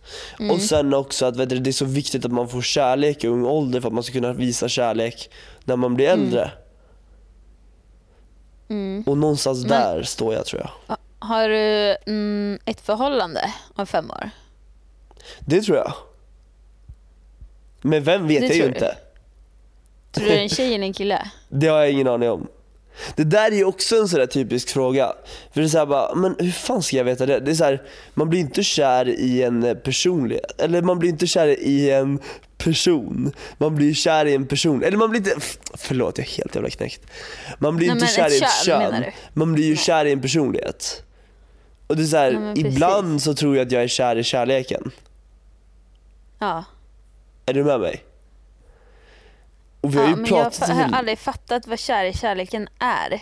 Och 0.51 0.61
sen 0.61 0.93
också 0.93 1.25
att 1.25 1.37
vet 1.37 1.49
du, 1.49 1.59
det 1.59 1.69
är 1.69 1.71
så 1.71 1.85
viktigt 1.85 2.25
att 2.25 2.31
man 2.31 2.49
får 2.49 2.61
kärlek 2.61 3.23
i 3.23 3.27
ung 3.27 3.45
ålder 3.45 3.81
för 3.81 3.87
att 3.87 3.93
man 3.93 4.03
ska 4.03 4.13
kunna 4.13 4.33
visa 4.33 4.67
kärlek 4.67 5.29
när 5.63 5.75
man 5.75 5.95
blir 5.95 6.07
äldre. 6.07 6.51
Och 9.05 9.17
någonstans 9.17 9.63
där 9.63 10.03
står 10.03 10.33
jag 10.33 10.45
tror 10.45 10.61
jag. 10.61 10.97
Har 11.19 11.49
du 11.49 11.97
mm, 12.05 12.59
ett 12.65 12.81
förhållande 12.81 13.53
om 13.75 13.87
fem 13.87 14.11
år? 14.11 14.29
Det 15.39 15.61
tror 15.61 15.77
jag. 15.77 15.93
Men 17.81 18.03
vem 18.03 18.27
vet 18.27 18.41
Det 18.41 18.47
jag 18.47 18.55
ju 18.55 18.61
du? 18.61 18.67
inte. 18.67 18.97
Tror 20.11 20.25
du 20.25 20.31
det 20.31 20.39
är 20.39 20.43
en 20.43 20.49
tjej 20.55 20.75
eller 20.75 20.85
en 20.85 20.93
kille? 20.93 21.31
Det 21.49 21.67
har 21.67 21.79
jag 21.79 21.91
ingen 21.91 22.07
aning 22.07 22.29
om. 22.29 22.47
Det 23.15 23.23
där 23.23 23.51
är 23.51 23.55
ju 23.55 23.63
också 23.65 23.95
en 23.95 24.07
sån 24.07 24.27
typisk 24.27 24.69
fråga. 24.69 25.13
För 25.53 25.61
det 25.61 25.67
är 25.67 25.69
så 25.69 25.77
här 25.77 25.85
bara, 25.85 26.15
men 26.15 26.35
hur 26.39 26.51
fan 26.51 26.83
ska 26.83 26.97
jag 26.97 27.03
veta 27.03 27.25
det? 27.25 27.39
Det 27.39 27.51
är 27.51 27.55
så 27.55 27.63
här, 27.63 27.81
man 28.13 28.29
blir 28.29 28.39
inte 28.39 28.63
kär 28.63 29.09
i 29.09 29.43
en 29.43 29.77
personlighet. 29.83 30.61
Eller 30.61 30.81
man 30.81 30.99
blir 30.99 31.09
inte 31.09 31.27
kär 31.27 31.47
i 31.47 31.91
en 31.91 32.19
person. 32.57 33.33
Man 33.57 33.75
blir 33.75 33.93
kär 33.93 34.25
i 34.25 34.35
en 34.35 34.47
person. 34.47 34.83
Eller 34.83 34.97
man 34.97 35.09
blir 35.09 35.19
inte, 35.19 35.35
förlåt 35.77 36.17
jag 36.17 36.27
är 36.27 36.31
helt 36.31 36.55
jävla 36.55 36.69
knäckt. 36.69 37.01
Man 37.59 37.77
blir 37.77 37.87
Nej, 37.87 37.93
inte 37.95 38.07
kär 38.07 38.33
i 38.33 38.37
ett 38.37 38.65
kön, 38.65 38.91
kön. 38.91 39.03
Man 39.33 39.53
blir 39.53 39.63
ju 39.65 39.73
Nej. 39.73 39.77
kär 39.77 40.05
i 40.05 40.11
en 40.11 40.21
personlighet. 40.21 41.03
Och 41.87 41.97
det 41.97 42.03
är 42.03 42.07
så 42.07 42.17
här, 42.17 42.53
precis. 42.55 42.73
ibland 42.73 43.21
så 43.21 43.33
tror 43.33 43.57
jag 43.57 43.65
att 43.65 43.71
jag 43.71 43.83
är 43.83 43.87
kär 43.87 44.15
i 44.15 44.23
kärleken. 44.23 44.91
Ja. 46.39 46.63
Är 47.45 47.53
du 47.53 47.63
med 47.63 47.79
mig? 47.79 48.03
Och 49.81 49.93
vi 49.93 49.97
har 49.97 50.03
ja 50.03 50.09
ju 50.09 50.15
men 50.15 50.25
jag 50.25 50.43
pratat 50.43 50.69
har 50.69 50.97
aldrig 50.97 51.19
fattat 51.19 51.67
vad 51.67 51.79
kär 51.79 52.05
i 52.05 52.13
kärleken 52.13 52.67
är. 52.79 53.21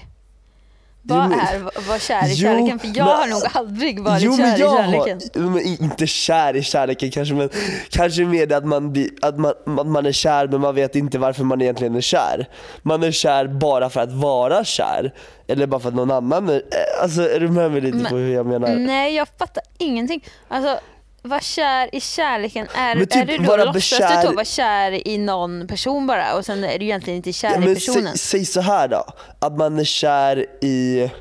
Vad 1.02 1.30
men- 1.30 1.40
är 1.40 1.88
vad 1.90 2.02
kär 2.02 2.28
i 2.28 2.30
Jo, 2.34 2.36
kärleken? 2.36 2.80
För 2.80 2.88
jag 2.88 2.96
men- 2.96 3.06
har 3.16 3.28
nog 3.28 3.42
aldrig 3.54 4.00
varit 4.00 4.22
jo, 4.24 4.38
kär 4.38 4.44
men 4.44 4.56
i 4.56 4.60
kärleken. 4.60 5.22
Har, 5.44 5.50
men 5.50 5.62
inte 5.62 6.08
kär 6.08 6.56
i 6.56 6.64
kärleken 6.64 7.12
kanske 7.12 7.36
men 7.36 7.50
kanske 7.90 8.26
mer 8.26 8.46
det 8.48 8.58
att 8.58 8.66
man, 8.66 8.92
blir, 8.94 9.10
att, 9.22 9.38
man, 9.40 9.54
att 9.80 9.88
man 9.88 10.06
är 10.06 10.12
kär 10.12 10.48
men 10.48 10.62
man 10.62 10.76
vet 10.76 10.96
inte 10.96 11.18
varför 11.20 11.44
man 11.44 11.62
egentligen 11.62 11.96
är 11.96 12.02
kär. 12.02 12.50
Man 12.82 13.04
är 13.04 13.12
kär 13.12 13.48
bara 13.48 13.90
för 13.90 14.02
att 14.02 14.12
vara 14.12 14.64
kär. 14.64 15.14
Eller 15.48 15.68
bara 15.68 15.80
för 15.80 15.90
att 15.90 15.96
någon 15.96 16.12
annan 16.12 16.50
är 16.50 16.56
eh, 16.56 17.04
Alltså 17.04 17.22
är 17.30 17.40
du 17.40 17.50
med 17.50 17.72
mig 17.72 17.82
lite 17.82 17.98
Men- 17.98 18.06
på 18.06 18.16
hur 18.16 18.34
jag 18.34 18.46
menar? 18.46 18.76
Nej 18.76 19.16
jag 19.16 19.28
fattar 19.38 19.64
ingenting. 19.78 20.26
Alltså 20.48 20.80
vad 21.28 21.44
kär 21.44 21.96
i 21.96 22.02
kärleken 22.02 22.68
är, 22.76 22.96
typ 22.96 23.16
är 23.16 23.26
det 23.26 23.38
då 23.38 23.44
vara 23.44 23.64
låtsas 23.66 24.00
bekär- 24.00 24.22
du 24.22 24.28
då 24.28 24.34
vara 24.34 24.46
kär 24.46 25.08
i 25.08 25.18
någon 25.18 25.68
person 25.68 26.08
bara 26.08 26.36
och 26.38 26.46
sen 26.46 26.64
är 26.64 26.80
du 26.80 26.86
egentligen 26.86 27.18
inte 27.18 27.34
kär 27.34 27.50
Ja, 27.50 27.56
i 27.56 27.60
men 27.60 27.74
personen? 27.76 28.18
säg, 28.18 28.18
säg 28.18 28.46
så 28.46 28.62
här 28.62 28.88
då, 28.88 29.06
att 29.40 29.58
man 29.58 29.80
är 29.80 29.84
kär 29.84 30.46
i 30.64 31.12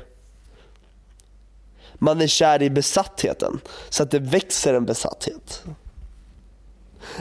man 1.99 2.21
är 2.21 2.27
kär 2.27 2.61
i 2.61 2.69
besattheten, 2.69 3.59
så 3.89 4.03
att 4.03 4.11
det 4.11 4.19
växer 4.19 4.73
en 4.73 4.85
besatthet. 4.85 5.63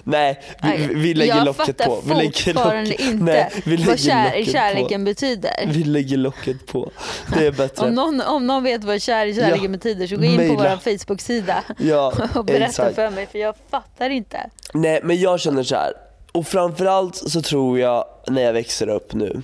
Nej, 0.05 0.41
vi, 0.63 0.87
vi 0.95 1.15
lägger 1.15 1.37
jag 1.37 1.45
locket 1.45 1.67
fattar 1.67 1.87
på. 1.87 2.01
Vi 2.05 2.15
lägger 2.15 2.33
fortfarande 2.33 2.91
locket, 2.91 3.01
inte 3.07 3.25
nej, 3.25 3.51
vi 3.65 3.77
vad 3.77 3.87
lägger 3.87 3.97
kär 3.97 4.37
i 4.37 4.47
kärleken 4.47 5.01
på. 5.01 5.05
betyder. 5.05 5.65
Vi 5.67 5.85
lägger 5.85 6.17
locket 6.17 6.67
på. 6.67 6.91
Det 7.37 7.47
är 7.47 7.51
bättre. 7.53 7.87
Om 7.87 7.95
någon, 7.95 8.21
om 8.21 8.47
någon 8.47 8.65
vet 8.65 8.85
vad 8.85 9.03
kär 9.03 9.27
i 9.27 9.35
kärleken 9.35 9.63
Ja, 9.65 9.69
betyder 9.69 10.07
så 10.07 10.17
gå 10.17 10.25
in 10.25 10.37
maila. 10.37 10.55
på 10.55 10.61
vår 10.63 10.99
Facebook-sida 10.99 11.65
Ja, 11.79 12.13
och 12.35 12.45
berätta 12.45 12.65
exakt. 12.65 12.95
för 12.95 13.11
mig 13.11 13.27
för 13.27 13.39
jag 13.39 13.55
fattar 13.71 14.11
inte. 14.11 14.51
Nej 14.75 15.01
men 15.05 15.21
jag 15.21 15.41
känner 15.41 15.63
så 15.63 15.75
här. 15.75 15.93
och 16.33 16.47
framförallt 16.47 17.17
så 17.17 17.43
tror 17.43 17.79
jag 17.79 18.05
när 18.27 18.43
jag 18.43 18.53
växer 18.53 18.89
upp 18.89 19.15
nu. 19.15 19.43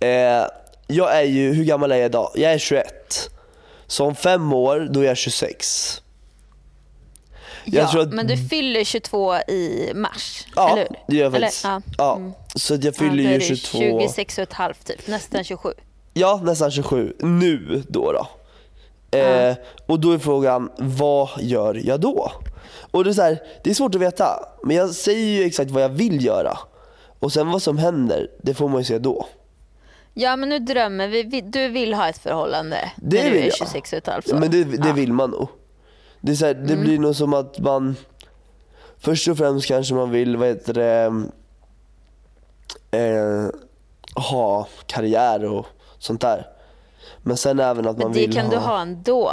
Eh, 0.00 0.46
jag 0.86 1.16
är 1.18 1.22
ju, 1.22 1.52
hur 1.52 1.64
gammal 1.64 1.92
är 1.92 1.96
jag 1.96 2.06
idag? 2.06 2.30
Jag 2.34 2.52
är 2.52 2.58
21. 2.58 3.30
Så 3.86 4.04
om 4.04 4.14
fem 4.14 4.52
år, 4.52 4.88
då 4.90 5.00
är 5.00 5.04
jag 5.04 5.16
26. 5.16 6.02
Jag 7.66 7.88
ja, 7.94 8.02
att- 8.02 8.12
Men 8.12 8.26
du 8.26 8.36
fyller 8.36 8.84
22 8.84 9.34
i 9.36 9.92
mars, 9.94 10.46
Ja, 10.56 10.68
eller 10.72 10.82
hur? 10.82 10.96
det 11.08 11.16
gör 11.16 11.24
jag 11.24 11.34
Eller, 11.34 11.46
faktiskt. 11.46 11.64
ja. 11.64 11.80
Ja, 11.98 12.16
Mm. 12.16 12.32
så 12.54 12.74
jag 12.74 12.84
Ja, 12.84 12.92
fyller 12.92 13.24
är 13.24 13.32
ju 13.32 13.38
det 13.38 13.44
22. 13.44 13.78
26 13.78 14.38
och 14.38 14.42
ett 14.42 14.52
halvt 14.52 14.84
typ, 14.86 15.06
nästan 15.08 15.44
27. 15.44 15.72
Ja, 16.14 16.40
nästan 16.44 16.70
27. 16.70 17.12
Nu 17.20 17.82
då. 17.88 18.12
då. 18.12 18.26
Eh, 19.18 19.26
Ja. 19.26 19.54
Och 19.86 20.00
då 20.00 20.12
är 20.12 20.18
frågan, 20.18 20.70
vad 20.78 21.28
gör 21.40 21.80
jag 21.84 22.00
då? 22.00 22.32
Och 22.90 23.04
det 23.04 23.10
är, 23.10 23.14
så 23.14 23.22
här, 23.22 23.38
det 23.64 23.70
är 23.70 23.74
svårt 23.74 23.94
att 23.94 24.00
veta, 24.00 24.48
men 24.64 24.76
jag 24.76 24.90
säger 24.90 25.26
ju 25.38 25.44
exakt 25.44 25.70
vad 25.70 25.82
jag 25.82 25.88
vill 25.88 26.24
göra. 26.24 26.58
Och 27.18 27.32
sen 27.32 27.50
vad 27.50 27.62
som 27.62 27.78
händer, 27.78 28.30
det 28.42 28.54
får 28.54 28.68
man 28.68 28.78
ju 28.80 28.84
se 28.84 28.98
då. 28.98 29.26
Ja 30.14 30.36
men 30.36 30.48
nu 30.48 30.58
drömmer 30.58 31.08
vi, 31.08 31.40
du 31.40 31.68
vill 31.68 31.94
ha 31.94 32.08
ett 32.08 32.18
förhållande 32.18 32.92
Det 32.96 33.22
när 33.22 33.30
du 33.30 33.36
är 33.38 33.44
jag. 33.44 33.54
26 33.56 33.92
och 33.92 33.98
ett 33.98 34.06
halvt 34.06 34.32
år. 34.32 34.36
Men 34.38 34.50
det, 34.50 34.64
det 34.64 34.88
ja. 34.88 34.92
vill 34.94 35.12
man 35.12 35.30
nog. 35.30 35.48
Det, 36.26 36.32
är 36.32 36.36
så 36.36 36.46
här, 36.46 36.54
det 36.54 36.72
Mm. 36.72 36.84
blir 36.84 36.98
nog 36.98 37.16
som 37.16 37.34
att 37.34 37.58
man 37.58 37.96
Först 38.98 39.28
och 39.28 39.38
främst 39.38 39.66
kanske 39.66 39.94
man 39.94 40.10
vill, 40.10 40.36
vad 40.36 40.48
heter 40.48 40.74
det, 40.74 41.04
eh, 42.98 43.48
ha 44.22 44.68
karriär 44.86 45.44
och 45.44 45.66
sånt 45.98 46.20
där. 46.20 46.46
Men 47.22 47.36
sen 47.36 47.60
även 47.60 47.88
att 47.88 47.98
man 47.98 48.06
Men 48.06 48.12
det 48.12 48.20
vill 48.20 48.34
kan 48.34 48.44
ha... 48.46 48.50
du 48.52 48.56
ha 48.56 48.80
ändå. 48.80 49.32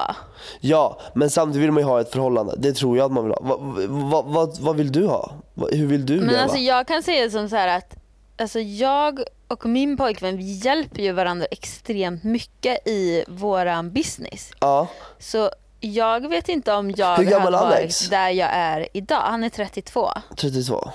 Ja, 0.59 0.99
men 1.13 1.29
samtidigt 1.29 1.63
vill 1.63 1.71
man 1.71 1.83
ju 1.83 1.89
ha 1.89 2.01
ett 2.01 2.11
förhållande. 2.11 2.55
Det 2.57 2.73
tror 2.73 2.97
jag 2.97 3.05
att 3.05 3.11
man 3.11 3.23
vill 3.23 3.33
ha. 3.33 3.39
Vad, 3.41 3.59
vad, 3.89 4.25
vad, 4.25 4.59
vad 4.59 4.75
vill 4.75 4.91
du 4.91 5.05
ha? 5.07 5.31
Hur 5.71 5.87
vill 5.87 6.05
du 6.05 6.15
Men 6.19 6.27
leva? 6.27 6.41
alltså 6.41 6.57
jag 6.57 6.87
kan 6.87 7.03
säga 7.03 7.29
som 7.29 7.49
så 7.49 7.55
här 7.55 7.77
att 7.77 7.95
alltså 8.37 8.59
jag 8.59 9.19
och 9.47 9.65
min 9.65 9.97
pojkvän 9.97 10.37
vi 10.37 10.51
hjälper 10.53 11.01
ju 11.01 11.11
varandra 11.11 11.45
extremt 11.51 12.23
mycket 12.23 12.87
i 12.87 13.23
våran 13.27 13.91
business. 13.93 14.51
Ja, 14.59 14.87
Så 15.19 15.49
jag 15.83 16.29
vet 16.29 16.49
inte 16.49 16.73
om 16.73 16.91
jag 16.91 17.17
Hur 17.17 17.23
gammal 17.23 17.53
hade 17.53 17.69
varit 17.69 18.09
där 18.09 18.29
jag 18.29 18.49
är 18.51 18.87
idag. 18.93 19.21
Han 19.21 19.43
är 19.43 19.49
32. 19.49 20.09
32. 20.35 20.91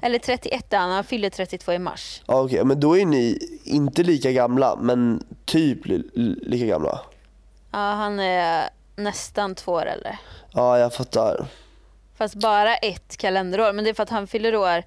Eller 0.00 0.18
31 0.18 0.72
är 0.72 0.78
han, 0.78 0.90
han 0.90 1.04
fyller 1.04 1.30
32 1.30 1.72
i 1.72 1.78
mars. 1.78 2.22
Ja, 2.26 2.42
okej, 2.42 2.64
men 2.64 2.80
då 2.80 2.98
är 2.98 3.06
ni 3.06 3.38
inte 3.64 4.02
lika 4.02 4.32
gamla, 4.32 4.76
men 4.76 5.26
typ 5.44 5.86
li, 5.86 6.02
lika 6.42 6.66
gamla. 6.66 7.00
Ja, 7.72 7.78
han 7.78 8.20
är 8.20 8.68
nästan 8.96 9.54
två 9.54 9.72
år 9.72 9.86
äldre. 9.86 10.18
Ja, 10.52 10.78
jag 10.78 10.94
fattar. 10.94 11.46
Fast 12.16 12.34
bara 12.34 12.76
ett 12.76 13.16
kalenderår. 13.16 13.72
Men 13.72 13.84
det 13.84 13.90
är 13.90 13.94
för 13.94 14.02
att 14.02 14.10
han 14.10 14.26
fyller 14.26 14.56
år 14.56 14.82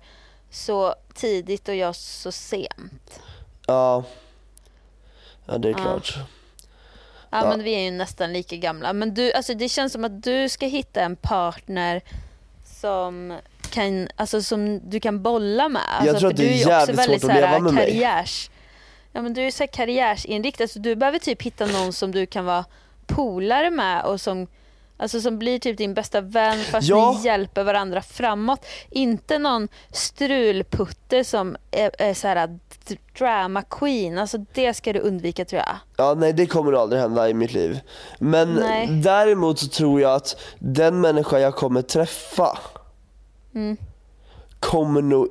så 0.52 0.96
tidigt 1.14 1.70
och 1.70 1.76
jag 1.76 1.96
så 1.96 2.32
sent. 2.32 3.20
Ja, 3.68 4.04
ja 5.46 5.58
det 5.58 5.70
är 5.70 5.74
klart. 5.74 6.14
Ja, 6.16 6.22
Ja. 7.30 7.50
men 7.50 7.64
vi 7.64 7.72
är 7.72 7.80
ju 7.80 7.92
nästan 7.92 8.34
lika 8.34 8.56
gamla. 8.56 8.94
Men 8.94 9.14
du, 9.14 9.34
alltså 9.34 9.54
det 9.54 9.70
känns 9.70 9.94
som 9.94 10.04
att 10.06 10.24
du 10.24 10.50
ska 10.50 10.66
hitta 10.66 11.02
en 11.02 11.16
partner 11.16 12.02
som 12.66 13.38
kan, 13.70 14.08
alltså 14.16 14.42
som 14.42 14.90
du 14.90 15.00
kan 15.00 15.22
bolla 15.22 15.70
med. 15.70 15.82
Alltså, 16.00 16.20
tror 16.20 16.30
att 16.30 16.38
det 16.38 16.44
du 16.44 16.50
är 16.50 16.56
också 16.56 16.70
jävligt 16.70 17.00
väldigt 17.00 17.22
svårt 17.22 17.32
att 17.32 17.38
så 17.38 17.42
här 17.42 17.52
leva 17.52 17.60
med 17.60 17.74
mig. 17.74 17.86
karriärs, 17.86 18.50
Ja 19.12 19.22
men 19.22 19.34
du 19.34 19.42
är 19.42 19.52
så 19.52 19.64
här 19.64 19.68
karriärsinriktad 19.68 20.68
så 20.68 20.80
du 20.80 20.96
behöver 20.96 21.20
typ 21.20 21.42
hitta 21.42 21.66
någon 21.66 21.94
som 21.94 22.12
du 22.12 22.26
kan 22.26 22.46
vara 22.46 22.66
polare 23.08 23.70
med 23.70 24.04
och 24.04 24.22
som 24.22 24.48
Alltså 25.02 25.22
som 25.22 25.40
blir 25.40 25.60
typ 25.60 25.78
din 25.78 25.94
bästa 25.94 26.22
vän 26.22 26.60
fast 26.60 26.88
Ja. 26.88 27.16
ni 27.18 27.26
hjälper 27.26 27.64
varandra 27.64 28.02
framåt. 28.02 28.66
Inte 28.90 29.38
någon 29.40 29.68
strulputte 29.92 31.24
som 31.24 31.56
är, 31.72 31.92
är 31.98 32.14
så 32.14 32.28
här 32.28 32.60
drama 33.18 33.62
queen. 33.62 34.18
Alltså 34.18 34.38
det 34.54 34.74
ska 34.74 34.94
du 34.94 35.00
undvika 35.00 35.46
tror 35.46 35.62
jag. 35.68 35.76
Ja, 35.98 36.14
nej 36.18 36.34
det 36.34 36.46
kommer 36.46 36.74
aldrig 36.74 37.02
hända 37.02 37.30
i 37.30 37.34
mitt 37.34 37.54
liv. 37.54 37.80
Men 38.20 38.54
Nej. 38.54 38.88
däremot 39.04 39.60
så 39.60 39.68
tror 39.68 40.02
jag 40.02 40.14
att 40.16 40.36
den 40.60 41.02
människa 41.02 41.40
jag 41.40 41.56
kommer 41.56 41.82
träffa 41.82 42.58
Mm. 43.56 43.78
kommer 44.60 45.02
nog 45.02 45.28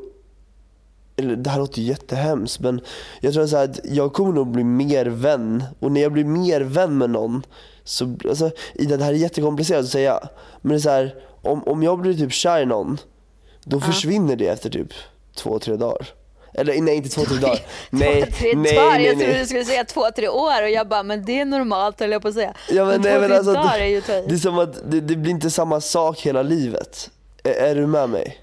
eller 1.17 1.37
det 1.37 1.51
här 1.51 1.59
låter 1.59 1.83
jättehemskt 1.83 2.61
men 2.61 2.81
jag 3.21 3.35
tror 3.35 3.47
så 3.47 3.57
att 3.57 3.81
jag 3.85 4.13
kommer 4.13 4.33
nog 4.33 4.51
bli 4.51 4.65
mer 4.65 5.07
vän 5.07 5.65
och 5.81 5.93
när 5.93 6.01
jag 6.01 6.13
blir 6.13 6.25
mer 6.25 6.61
vän 6.61 6.99
med 6.99 7.11
någon 7.11 7.43
så, 7.89 8.17
alltså 8.29 8.51
Ida 8.75 8.97
det 8.97 9.05
här 9.05 9.13
är 9.13 9.17
jättekomplicerat 9.17 9.85
att 9.85 9.91
säga 9.91 10.29
men 10.61 10.71
det 10.71 10.77
är 10.77 10.81
så 10.81 10.91
här, 10.91 11.15
om, 11.43 11.65
om 11.65 11.83
jag 11.83 11.99
blir 12.01 12.15
typ 12.15 12.33
kär 12.33 12.61
i 12.61 12.67
någon 12.67 12.99
då 13.65 13.81
försvinner 13.81 14.37
det 14.37 14.49
efter 14.49 14.71
typ 14.71 14.93
två, 15.37 15.59
tre 15.59 15.77
dagar. 15.77 16.07
Eller 16.55 16.81
nej 16.81 16.97
inte 16.97 17.09
två, 17.09 17.25
tre 17.25 17.37
dagar. 17.37 17.61
Nej, 17.91 18.23
två, 18.23 18.31
tre 18.39 18.53
nej, 18.57 18.75
dagar. 18.77 18.91
nej, 18.91 19.07
Jag 19.07 19.19
trodde 19.19 19.39
du 19.39 19.47
skulle 19.47 19.65
säga 19.65 19.85
två, 19.85 20.11
tre 20.17 20.29
år 20.29 20.63
och 20.63 20.71
jag 20.71 20.89
bara, 20.89 21.03
men 21.03 21.25
det 21.25 21.41
är 21.41 21.45
normalt 21.45 22.01
höll 22.01 22.11
jag 22.11 22.23
på 22.23 22.29
att 22.29 22.35
säga. 22.35 22.55
Ja, 22.71 22.85
men 22.85 23.01
nej, 23.01 23.13
två, 23.13 23.21
men 23.21 23.29
tre 23.29 23.37
alltså, 23.37 23.53
dagar 23.53 23.79
det- 23.79 23.85
är 23.85 23.89
ju 23.89 23.97
i. 23.97 24.03
Det 24.29 24.35
är 24.35 24.39
som 24.39 24.59
att 24.59 24.91
det, 24.91 25.01
det 25.01 25.17
blir 25.17 25.31
inte 25.33 25.51
samma 25.51 25.81
sak 25.81 26.21
hela 26.21 26.43
livet. 26.43 27.11
Är, 27.45 27.51
är 27.51 27.75
du 27.75 27.87
med 27.87 28.11
mig? 28.11 28.39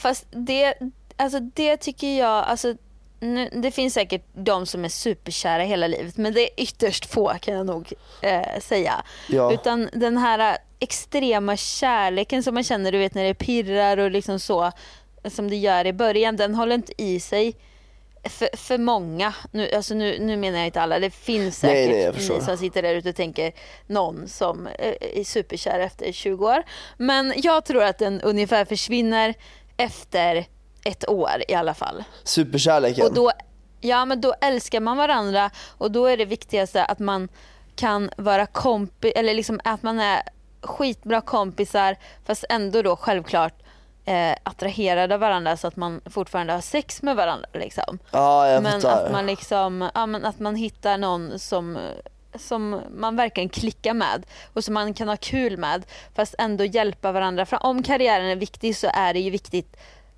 Fast 0.00 0.24
det, 0.30 0.74
alltså 1.16 1.40
det 1.40 1.76
tycker 1.76 2.18
jag, 2.18 2.44
alltså 2.44 2.74
nu, 3.22 3.48
det 3.52 3.70
finns 3.70 3.94
säkert 3.94 4.24
de 4.32 4.66
som 4.66 4.84
är 4.84 4.88
superkära 4.88 5.62
hela 5.62 5.86
livet 5.86 6.16
men 6.16 6.34
det 6.34 6.40
är 6.40 6.62
ytterst 6.62 7.06
få 7.06 7.32
kan 7.40 7.54
jag 7.54 7.66
nog 7.66 7.92
eh, 8.20 8.60
säga. 8.60 9.02
Ja. 9.28 9.52
Utan 9.52 9.88
den 9.92 10.16
här 10.16 10.58
extrema 10.78 11.56
kärleken 11.56 12.42
som 12.42 12.54
man 12.54 12.64
känner 12.64 12.92
du 12.92 12.98
vet 12.98 13.14
när 13.14 13.24
det 13.24 13.34
pirrar 13.34 13.96
och 13.98 14.10
liksom 14.10 14.40
så 14.40 14.72
som 15.24 15.50
det 15.50 15.56
gör 15.56 15.86
i 15.86 15.92
början, 15.92 16.36
den 16.36 16.54
håller 16.54 16.74
inte 16.74 17.02
i 17.02 17.20
sig 17.20 17.54
för, 18.24 18.56
för 18.56 18.78
många. 18.78 19.34
Nu, 19.50 19.70
alltså 19.70 19.94
nu, 19.94 20.18
nu 20.18 20.36
menar 20.36 20.58
jag 20.58 20.66
inte 20.66 20.80
alla, 20.80 20.98
det 20.98 21.10
finns 21.10 21.62
Nej, 21.62 21.86
säkert 21.86 22.04
nej, 22.04 22.12
förstår. 22.12 22.34
ni 22.34 22.40
som 22.44 22.56
sitter 22.56 22.82
där 22.82 22.94
ute 22.94 23.08
och 23.08 23.16
tänker 23.16 23.52
någon 23.86 24.28
som 24.28 24.66
eh, 24.66 24.94
är 25.00 25.24
superkär 25.24 25.80
efter 25.80 26.12
20 26.12 26.46
år. 26.46 26.62
Men 26.96 27.32
jag 27.36 27.64
tror 27.64 27.84
att 27.84 27.98
den 27.98 28.20
ungefär 28.20 28.64
försvinner 28.64 29.34
efter 29.76 30.46
ett 30.84 31.08
år 31.08 31.42
i 31.48 31.54
alla 31.54 31.74
fall. 31.74 32.04
Superkärleken. 32.24 33.06
Och 33.06 33.14
då, 33.14 33.32
ja, 33.80 34.04
men 34.04 34.20
då 34.20 34.34
älskar 34.40 34.80
man 34.80 34.96
varandra 34.96 35.50
och 35.78 35.90
då 35.90 36.06
är 36.06 36.16
det 36.16 36.24
viktigaste 36.24 36.84
att 36.84 36.98
man 36.98 37.28
kan 37.76 38.10
vara 38.16 38.46
kompis, 38.46 39.12
eller 39.16 39.34
liksom 39.34 39.60
att 39.64 39.82
man 39.82 40.00
är 40.00 40.22
skitbra 40.60 41.20
kompisar 41.20 41.96
fast 42.24 42.44
ändå 42.48 42.82
då 42.82 42.96
självklart 42.96 43.54
eh, 44.04 44.36
attraherade 44.42 45.14
av 45.14 45.20
varandra 45.20 45.56
så 45.56 45.66
att 45.66 45.76
man 45.76 46.00
fortfarande 46.06 46.52
har 46.52 46.60
sex 46.60 47.02
med 47.02 47.16
varandra. 47.16 47.48
Liksom. 47.52 47.98
Ja, 48.10 48.48
jag 48.48 48.62
Men 48.62 48.80
fattar. 48.80 49.04
att 49.04 49.12
man, 49.12 49.26
liksom, 49.26 49.90
ja, 49.94 50.06
men 50.06 50.24
att 50.24 50.38
man 50.38 50.56
hittar 50.56 50.98
någon 50.98 51.38
som, 51.38 51.78
som 52.34 52.80
man 52.90 53.16
verkligen 53.16 53.48
klickar 53.48 53.94
med 53.94 54.26
och 54.52 54.64
som 54.64 54.74
man 54.74 54.94
kan 54.94 55.08
ha 55.08 55.16
kul 55.16 55.56
med 55.56 55.86
fast 56.14 56.34
ändå 56.38 56.64
hjälpa 56.64 57.12
varandra. 57.12 57.46
För 57.46 57.66
om 57.66 57.82
karriären 57.82 58.26
är 58.26 58.36
viktig 58.36 58.76
så 58.76 58.90
är 58.94 59.14
det 59.14 59.20
ju 59.20 59.30
viktigt 59.30 59.76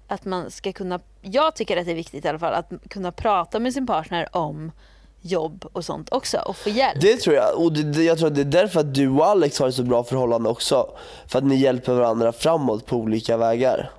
att 0.09 0.25
man 0.25 0.51
ska 0.51 0.73
kunna, 0.73 1.01
jag 1.21 1.57
tycker 1.57 1.77
att 1.77 1.87
det 1.87 1.93
är 1.93 1.97
viktigt 1.97 2.25
i 2.25 2.29
alla 2.29 2.39
fall, 2.39 2.55
att 2.55 2.73
kunna 2.91 3.13
prata 3.13 3.61
med 3.61 3.73
sin 3.73 3.87
partner 3.87 4.29
om 4.33 4.73
jobb 5.21 5.67
och 5.73 5.85
sånt 5.85 6.13
också 6.13 6.39
och 6.39 6.57
få 6.57 6.71
hjälp. 6.71 7.01
Det 7.01 7.17
tror 7.17 7.37
jag. 7.37 7.59
Och 7.59 7.73
det, 7.73 7.83
det, 7.83 8.03
jag 8.05 8.19
tror 8.19 8.29
att 8.29 8.35
det 8.35 8.41
är 8.41 8.45
därför 8.45 8.81
att 8.81 8.95
du 8.95 9.09
och 9.09 9.27
Alex 9.27 9.59
har 9.59 9.69
ett 9.69 9.75
så 9.75 9.83
bra 9.83 10.05
förhållande 10.05 10.49
också. 10.49 10.91
För 11.27 11.39
att 11.39 11.45
ni 11.45 11.57
hjälper 11.57 11.95
varandra 11.95 12.33
framåt 12.33 12.87
på 12.87 12.97
olika 12.97 13.37
vägar. 13.37 13.91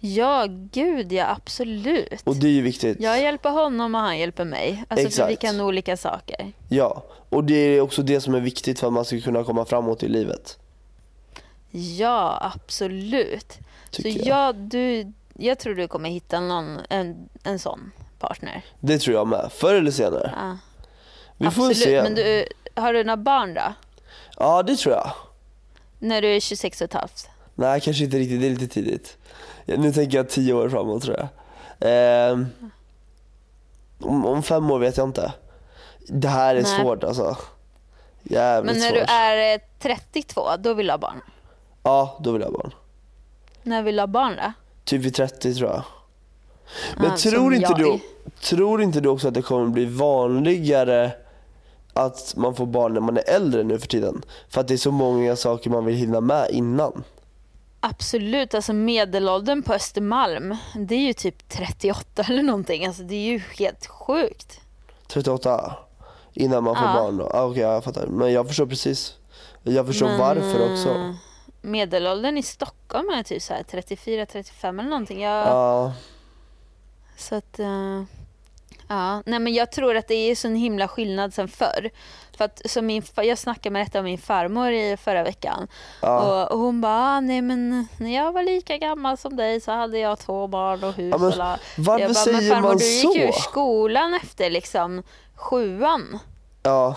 Ja, 0.00 0.46
gud 0.72 1.12
ja, 1.12 1.36
absolut. 1.36 2.22
Och 2.24 2.36
det 2.36 2.46
är 2.46 2.52
ju 2.52 2.62
viktigt. 2.62 3.00
Jag 3.00 3.22
hjälper 3.22 3.50
honom 3.50 3.94
och 3.94 4.00
han 4.00 4.18
hjälper 4.18 4.44
mig. 4.44 4.84
Alltså 4.88 5.02
för 5.02 5.08
Exakt. 5.08 5.30
vi 5.30 5.36
kan 5.36 5.60
olika 5.60 5.96
saker. 5.96 6.52
Ja. 6.68 7.04
Och 7.28 7.44
det 7.44 7.54
är 7.54 7.80
också 7.80 8.02
det 8.02 8.20
som 8.20 8.34
är 8.34 8.40
viktigt 8.40 8.80
för 8.80 8.86
att 8.86 8.92
man 8.92 9.04
ska 9.04 9.20
kunna 9.20 9.44
komma 9.44 9.64
framåt 9.64 10.02
i 10.02 10.08
livet. 10.08 10.58
Ja, 11.70 12.52
absolut. 12.54 13.58
Så 13.90 14.02
jag. 14.04 14.26
jag, 14.26 14.54
du, 14.56 15.12
jag 15.34 15.58
tror 15.58 15.74
du 15.74 15.88
kommer 15.88 16.10
hitta 16.10 16.40
någon, 16.40 16.78
en, 16.90 17.28
en 17.42 17.58
sån 17.58 17.92
partner. 18.18 18.64
Det 18.80 18.98
tror 18.98 19.16
jag 19.16 19.26
med. 19.26 19.50
Förr 19.52 19.74
eller 19.74 19.90
senare. 19.90 20.32
Ja, 20.36 20.58
Vi 21.36 21.44
får 21.44 21.50
absolut. 21.50 21.76
se. 21.78 22.02
Men 22.02 22.14
du, 22.14 22.44
har 22.74 22.92
du 22.92 23.04
några 23.04 23.16
barn 23.16 23.54
då? 23.54 23.72
Ja, 24.36 24.62
det 24.62 24.76
tror 24.76 24.94
jag. 24.94 25.10
När 25.98 26.22
du 26.22 26.28
är 26.36 26.40
26 26.40 26.80
och 26.80 26.84
ett 26.84 26.92
halvt? 26.94 27.28
Nej, 27.54 27.80
kanske 27.80 28.04
inte 28.04 28.18
riktigt. 28.18 28.40
Det 28.40 28.46
är 28.46 28.50
lite 28.50 28.68
tidigt. 28.74 29.16
Nu 29.66 29.92
tänker 29.92 30.16
jag 30.16 30.28
tio 30.28 30.52
år 30.52 30.68
framåt 30.68 31.02
tror 31.02 31.16
jag. 31.18 31.28
Ehm, 31.80 32.46
om, 34.00 34.26
om 34.26 34.42
fem 34.42 34.70
år 34.70 34.78
vet 34.78 34.96
jag 34.96 35.08
inte. 35.08 35.32
Det 36.08 36.28
här 36.28 36.56
är 36.56 36.62
Nej. 36.62 36.80
svårt 36.80 37.04
alltså. 37.04 37.36
Jävligt 38.22 38.72
Men 38.74 38.80
när 38.82 38.88
svårt. 38.90 39.06
du 39.08 39.12
är 39.12 39.54
eh, 39.54 39.60
32, 39.78 40.56
då 40.58 40.74
vill 40.74 40.86
du 40.86 40.92
ha 40.92 40.98
barn? 40.98 41.20
Ja, 41.82 42.18
då 42.20 42.32
vill 42.32 42.42
jag 42.42 42.48
ha 42.48 42.58
barn. 42.58 42.72
När 43.68 43.82
vill 43.82 43.96
du 43.96 44.02
ha 44.02 44.06
barn 44.06 44.36
då? 44.36 44.52
Typ 44.84 45.02
vid 45.02 45.14
30 45.14 45.54
tror 45.54 45.70
jag. 45.70 45.82
Men 46.96 47.10
Ah, 47.12 47.16
tror, 47.16 47.54
inte 47.54 47.72
jag. 47.78 47.78
du, 47.78 47.98
tror 48.40 48.82
inte 48.82 49.00
du 49.00 49.08
också 49.08 49.28
att 49.28 49.34
det 49.34 49.42
kommer 49.42 49.66
bli 49.68 49.84
vanligare 49.84 51.12
att 51.92 52.34
man 52.36 52.54
får 52.54 52.66
barn 52.66 52.94
när 52.94 53.00
man 53.00 53.16
är 53.16 53.28
äldre 53.30 53.62
nu 53.62 53.78
för 53.78 53.86
tiden? 53.88 54.22
För 54.48 54.60
att 54.60 54.68
det 54.68 54.74
är 54.74 54.78
så 54.78 54.90
många 54.90 55.36
saker 55.36 55.70
man 55.70 55.84
vill 55.84 55.94
hinna 55.96 56.20
med 56.20 56.50
innan. 56.50 57.04
Absolut, 57.80 58.54
alltså 58.54 58.72
medelåldern 58.72 59.62
på 59.62 59.72
Östermalm, 59.74 60.56
det 60.76 60.94
är 60.94 61.06
ju 61.06 61.12
typ 61.12 61.48
38 61.48 62.22
eller 62.28 62.42
någonting. 62.42 62.86
Alltså 62.86 63.02
det 63.02 63.14
är 63.14 63.30
ju 63.30 63.38
helt 63.58 63.86
sjukt. 63.86 64.60
38 65.08 65.74
innan 66.32 66.64
man 66.64 66.76
får 66.76 66.84
Ja. 66.86 66.92
barn. 66.94 67.20
Ah, 67.20 67.44
Okej, 67.44 67.62
jag 67.62 67.84
fattar. 67.84 68.06
Men 68.06 68.32
jag 68.32 68.46
förstår 68.48 68.66
precis. 68.66 69.14
Jag 69.62 69.86
förstår 69.86 70.06
Men, 70.06 70.18
varför 70.18 70.72
också. 70.72 71.14
Medelåldern 71.60 72.36
i 72.38 72.42
Stockholm 72.42 73.08
är 73.08 73.22
typ 73.22 73.42
så 73.42 73.54
här 73.54 73.62
34-35 73.62 74.68
eller 74.68 74.82
någonting. 74.90 75.22
Jag, 75.22 75.46
Ja, 75.46 75.92
Så 77.16 77.34
att, 77.34 77.58
eh, 77.58 78.02
ja. 78.88 79.22
Nej 79.26 79.38
men 79.38 79.54
jag 79.54 79.72
tror 79.72 79.96
att 79.96 80.08
det 80.08 80.14
är 80.14 80.34
så 80.34 80.48
en 80.48 80.56
himla 80.56 80.88
skillnad 80.88 81.34
sen 81.34 81.48
förr. 81.48 81.90
För 82.36 82.44
att 82.44 82.62
som 82.70 82.86
min, 82.86 83.02
jag 83.16 83.38
snackade 83.38 83.70
med 83.72 83.86
detta 83.86 83.98
med 83.98 84.04
min 84.04 84.18
farmor 84.18 84.70
i 84.72 84.96
förra 84.96 85.22
veckan. 85.22 85.68
ja. 86.02 86.44
Och, 86.44 86.52
och 86.52 86.58
hon 86.58 86.80
bara, 86.80 86.92
ah, 87.16 87.20
nej 87.20 87.42
men 87.42 87.88
när 87.98 88.14
jag 88.14 88.32
var 88.32 88.42
lika 88.42 88.76
gammal 88.78 89.16
som 89.16 89.36
dig 89.36 89.60
så 89.60 89.72
hade 89.72 89.98
jag 89.98 90.18
två 90.18 90.46
barn 90.46 90.84
och 90.84 90.92
hus 90.94 91.10
Ja, 91.12 91.18
men 91.18 91.28
och 91.32 91.36
la. 91.36 91.58
varför 91.78 92.00
jag 92.00 92.10
bara, 92.10 92.14
säger 92.14 92.40
men 92.40 92.48
farmor 92.50 92.68
man 92.68 92.76
du 92.76 92.84
gick 92.84 93.16
ju 93.16 93.22
ur 93.22 93.32
så? 93.32 93.40
skolan 93.40 94.14
efter 94.14 94.50
liksom 94.50 95.02
sjuan. 95.34 96.18
ja. 96.62 96.96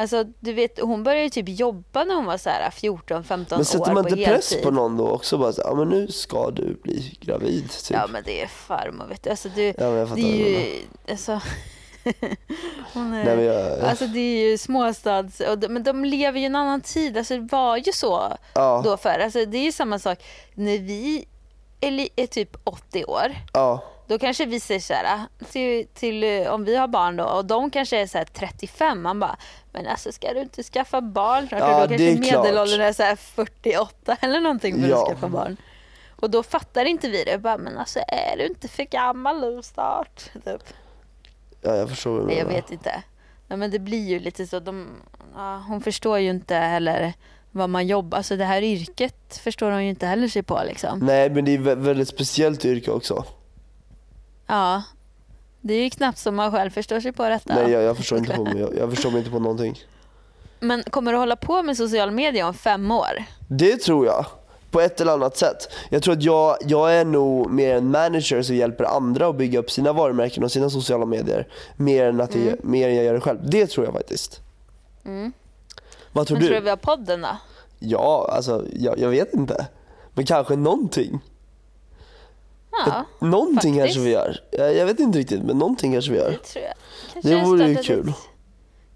Alltså 0.00 0.24
du 0.40 0.52
vet 0.52 0.80
hon 0.80 1.02
började 1.02 1.30
typ 1.30 1.48
jobba 1.48 2.04
när 2.04 2.14
hon 2.14 2.24
var 2.24 2.38
så 2.38 2.50
här 2.50 2.70
14-15 2.70 3.46
Men 3.50 3.60
år 3.60 3.64
sätter 3.64 3.94
man 3.94 4.08
inte 4.08 4.24
press 4.24 4.62
på 4.62 4.70
någon 4.70 4.96
då 4.96 5.08
också? 5.08 5.38
Bara 5.38 5.52
så, 5.52 5.62
ja 5.64 5.74
men 5.74 5.88
nu 5.88 6.08
ska 6.08 6.50
du 6.50 6.74
bli 6.82 7.18
gravid 7.20 7.70
typ. 7.70 7.96
Ja 7.96 8.06
men 8.06 8.22
det 8.24 8.42
är 8.42 8.46
farmor 8.46 9.06
vet 9.06 9.22
du. 9.22 9.30
Alltså, 9.30 9.48
du 9.48 9.66
Ja, 9.66 9.74
men 9.78 9.92
jag 9.92 10.08
fattar 10.08 10.22
det 10.22 10.56
är 10.56 10.64
ju, 10.64 10.80
alltså, 11.10 11.32
Hon 12.92 13.12
är, 13.12 13.24
Nej, 13.24 13.36
men 13.36 13.44
jag, 13.44 13.80
Alltså 13.80 14.06
det 14.06 14.18
är 14.18 14.50
ju 14.50 14.58
småstads... 14.58 15.40
Och 15.40 15.58
de, 15.58 15.68
men 15.68 15.82
de 15.82 16.04
lever 16.04 16.40
ju 16.40 16.46
en 16.46 16.56
annan 16.56 16.80
tid. 16.80 17.16
Alltså 17.16 17.34
det 17.34 17.48
var 17.52 17.76
ju 17.76 17.92
så 17.92 18.36
ja, 18.54 18.82
då 18.84 18.96
förr. 18.96 19.18
Alltså 19.18 19.44
det 19.44 19.58
är 19.58 19.64
ju 19.64 19.72
samma 19.72 19.98
sak 19.98 20.24
när 20.54 20.78
vi 20.78 21.24
är, 21.80 22.08
är 22.16 22.26
typ 22.26 22.56
80 22.64 23.04
år. 23.04 23.36
ja, 23.52 23.84
Då 24.10 24.18
kanske 24.18 24.46
vi 24.46 24.60
säger 24.60 24.80
så 24.80 24.94
här, 24.94 25.20
till, 25.50 25.86
till, 25.94 26.24
eh, 26.24 26.52
om 26.54 26.64
vi 26.64 26.76
har 26.76 26.88
barn 26.88 27.16
då 27.16 27.24
och 27.24 27.44
de 27.44 27.70
kanske 27.70 27.96
är 28.00 28.06
så 28.06 28.18
här 28.18 28.24
35. 28.24 29.02
Man 29.02 29.20
bara, 29.20 29.36
men 29.72 29.86
alltså 29.86 30.12
ska 30.12 30.32
du 30.34 30.40
inte 30.40 30.62
skaffa 30.62 31.00
barn? 31.00 31.48
Ja, 31.50 31.80
då 31.80 31.86
det 31.86 31.94
är 32.08 32.14
kanske 32.14 32.30
klart. 32.30 32.44
medelåldern 32.44 32.80
är 32.80 32.92
så 32.92 33.02
här 33.02 33.16
48 33.16 34.16
eller 34.20 34.40
någonting 34.40 34.82
för 34.82 34.88
Ja. 34.88 35.02
att 35.02 35.08
skaffa 35.08 35.28
barn. 35.28 35.56
Och 36.20 36.30
då 36.30 36.42
fattar 36.42 36.84
inte 36.84 37.08
vi 37.08 37.24
det. 37.24 37.38
Bara, 37.38 37.58
men 37.58 37.78
alltså 37.78 37.98
är 38.08 38.36
du 38.36 38.46
inte 38.46 38.68
för 38.68 38.82
gammal 38.82 39.40
nu 39.40 39.62
snart? 39.62 40.32
Typ. 40.44 40.62
ja, 41.60 41.76
jag 41.76 41.88
förstår 41.88 42.10
vad 42.10 42.20
du 42.22 42.26
Nej, 42.26 42.38
jag 42.38 42.46
vet 42.46 42.70
inte. 42.70 43.02
Nej, 43.48 43.58
men 43.58 43.70
det 43.70 43.78
blir 43.78 44.08
ju 44.08 44.18
lite 44.18 44.46
så. 44.46 44.60
De, 44.60 44.88
ja, 45.36 45.64
hon 45.68 45.80
förstår 45.80 46.18
ju 46.18 46.30
inte 46.30 46.54
heller 46.54 47.12
vad 47.50 47.70
man 47.70 47.86
jobbar, 47.86 48.18
alltså 48.18 48.36
det 48.36 48.44
här 48.44 48.62
yrket 48.62 49.36
förstår 49.42 49.70
hon 49.70 49.84
ju 49.84 49.90
inte 49.90 50.06
heller 50.06 50.28
sig 50.28 50.42
på 50.42 50.60
liksom. 50.66 50.98
Nej 50.98 51.30
men 51.30 51.44
det 51.44 51.54
är 51.54 51.58
vä- 51.58 51.74
väldigt 51.80 52.08
speciellt 52.08 52.64
yrke 52.64 52.90
också. 52.90 53.24
Ja. 54.50 54.82
Det 55.60 55.74
är 55.74 55.84
ju 55.84 55.90
knappt 55.90 56.18
som 56.18 56.36
man 56.36 56.52
själv 56.52 56.70
förstår 56.70 57.00
sig 57.00 57.12
på 57.12 57.28
detta. 57.28 57.54
Nej 57.54 57.70
jag, 57.70 57.82
jag, 57.82 57.96
förstår 57.96 58.18
inte 58.18 58.32
på, 58.32 58.48
jag, 58.58 58.76
jag 58.76 58.90
förstår 58.90 59.10
mig 59.10 59.18
inte 59.18 59.30
på 59.30 59.38
någonting. 59.38 59.78
Men 60.60 60.82
kommer 60.82 61.12
du 61.12 61.18
hålla 61.18 61.36
på 61.36 61.62
med 61.62 61.76
social 61.76 62.10
media 62.10 62.46
om 62.48 62.54
fem 62.54 62.90
år? 62.90 63.24
Det 63.48 63.76
tror 63.76 64.06
jag. 64.06 64.26
På 64.70 64.80
ett 64.80 65.00
eller 65.00 65.12
annat 65.12 65.36
sätt. 65.36 65.68
Jag 65.88 66.02
tror 66.02 66.14
att 66.14 66.22
jag, 66.22 66.56
jag 66.60 66.94
är 66.94 67.04
nog 67.04 67.50
mer 67.50 67.74
en 67.76 67.90
manager 67.90 68.42
som 68.42 68.56
hjälper 68.56 68.84
andra 68.84 69.28
att 69.28 69.36
bygga 69.36 69.58
upp 69.58 69.70
sina 69.70 69.92
varumärken 69.92 70.44
och 70.44 70.52
sina 70.52 70.70
sociala 70.70 71.06
medier. 71.06 71.48
Mer 71.76 72.06
än, 72.06 72.20
att 72.20 72.34
jag, 72.34 72.64
mer 72.64 72.88
än 72.88 72.94
jag 72.94 73.04
gör 73.04 73.14
det 73.14 73.20
själv. 73.20 73.38
Det 73.50 73.66
tror 73.66 73.86
jag 73.86 73.94
faktiskt. 73.94 74.40
Mm. 75.04 75.32
Vad 76.12 76.26
tror 76.26 76.34
Men 76.36 76.42
du? 76.42 76.48
tror 76.48 76.56
du 76.56 76.64
vi 76.64 76.70
har 76.70 76.76
podden 76.76 77.20
då? 77.20 77.36
Ja, 77.78 78.30
alltså 78.32 78.64
jag, 78.72 78.98
jag 78.98 79.08
vet 79.08 79.34
inte. 79.34 79.66
Men 80.14 80.26
kanske 80.26 80.56
någonting. 80.56 81.20
Ja, 82.86 83.04
Någonting 83.20 83.54
faktiskt. 83.74 83.76
kanske 83.84 84.00
vi 84.00 84.10
gör. 84.10 84.36
Jag, 84.50 84.76
jag 84.76 84.86
vet 84.86 85.00
inte 85.00 85.18
riktigt 85.18 85.42
men 85.42 85.58
någonting 85.58 85.92
kanske 85.92 86.12
vi 86.12 86.18
gör. 86.18 86.30
det 86.30 86.38
tror 86.38 86.64
jag. 86.64 86.74
Kanske 87.12 87.30
Det 87.30 87.44
vore 87.44 87.68
ju 87.68 87.76
kul. 87.76 88.12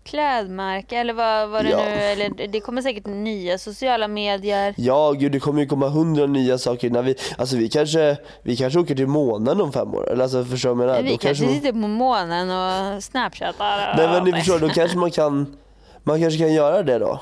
Klädmärke 0.04 0.96
eller 0.96 1.12
vad, 1.12 1.48
vad 1.48 1.64
det 1.64 1.70
Ja. 1.70 1.76
nu 1.78 1.84
eller 1.84 2.46
det 2.48 2.60
kommer 2.60 2.82
säkert 2.82 3.06
nya 3.06 3.58
sociala 3.58 4.08
medier. 4.08 4.74
Ja 4.76 5.12
gud 5.12 5.32
det 5.32 5.40
kommer 5.40 5.60
ju 5.62 5.68
komma 5.68 5.88
hundra 5.88 6.26
nya 6.26 6.58
saker 6.58 6.90
när 6.90 7.02
vi, 7.02 7.14
alltså 7.38 7.56
vi 7.56 7.68
kanske, 7.68 8.16
vi 8.42 8.56
kanske 8.56 8.78
åker 8.78 8.94
till 8.94 9.06
månen 9.06 9.60
om 9.60 9.72
fem 9.72 9.94
år. 9.94 10.12
Eller 10.12 10.22
alltså 10.22 10.44
förstår 10.44 10.68
du 10.70 10.74
vad 10.74 10.84
jag 10.84 10.88
menar? 10.90 11.02
vi 11.02 11.10
Då 11.10 11.18
kanske 11.18 11.44
man- 11.44 11.54
sitter 11.54 11.72
på 11.72 11.78
månen 11.78 12.50
och 12.50 13.02
snapchattar. 13.04 13.94
Nej 13.96 14.08
men 14.08 14.24
ni 14.24 14.32
förstår, 14.32 14.58
då 14.58 14.68
kanske 14.68 14.98
man 14.98 15.10
kan, 15.10 15.56
man 16.02 16.20
kanske 16.20 16.38
kan 16.38 16.52
göra 16.52 16.82
det 16.82 16.98
då. 16.98 17.20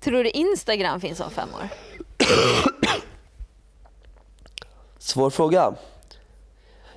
Tror 0.00 0.24
du 0.24 0.30
Instagram 0.30 1.00
finns 1.00 1.20
om 1.20 1.30
fem 1.30 1.48
år? 1.54 1.68
Svår 5.08 5.30
fråga. 5.30 5.74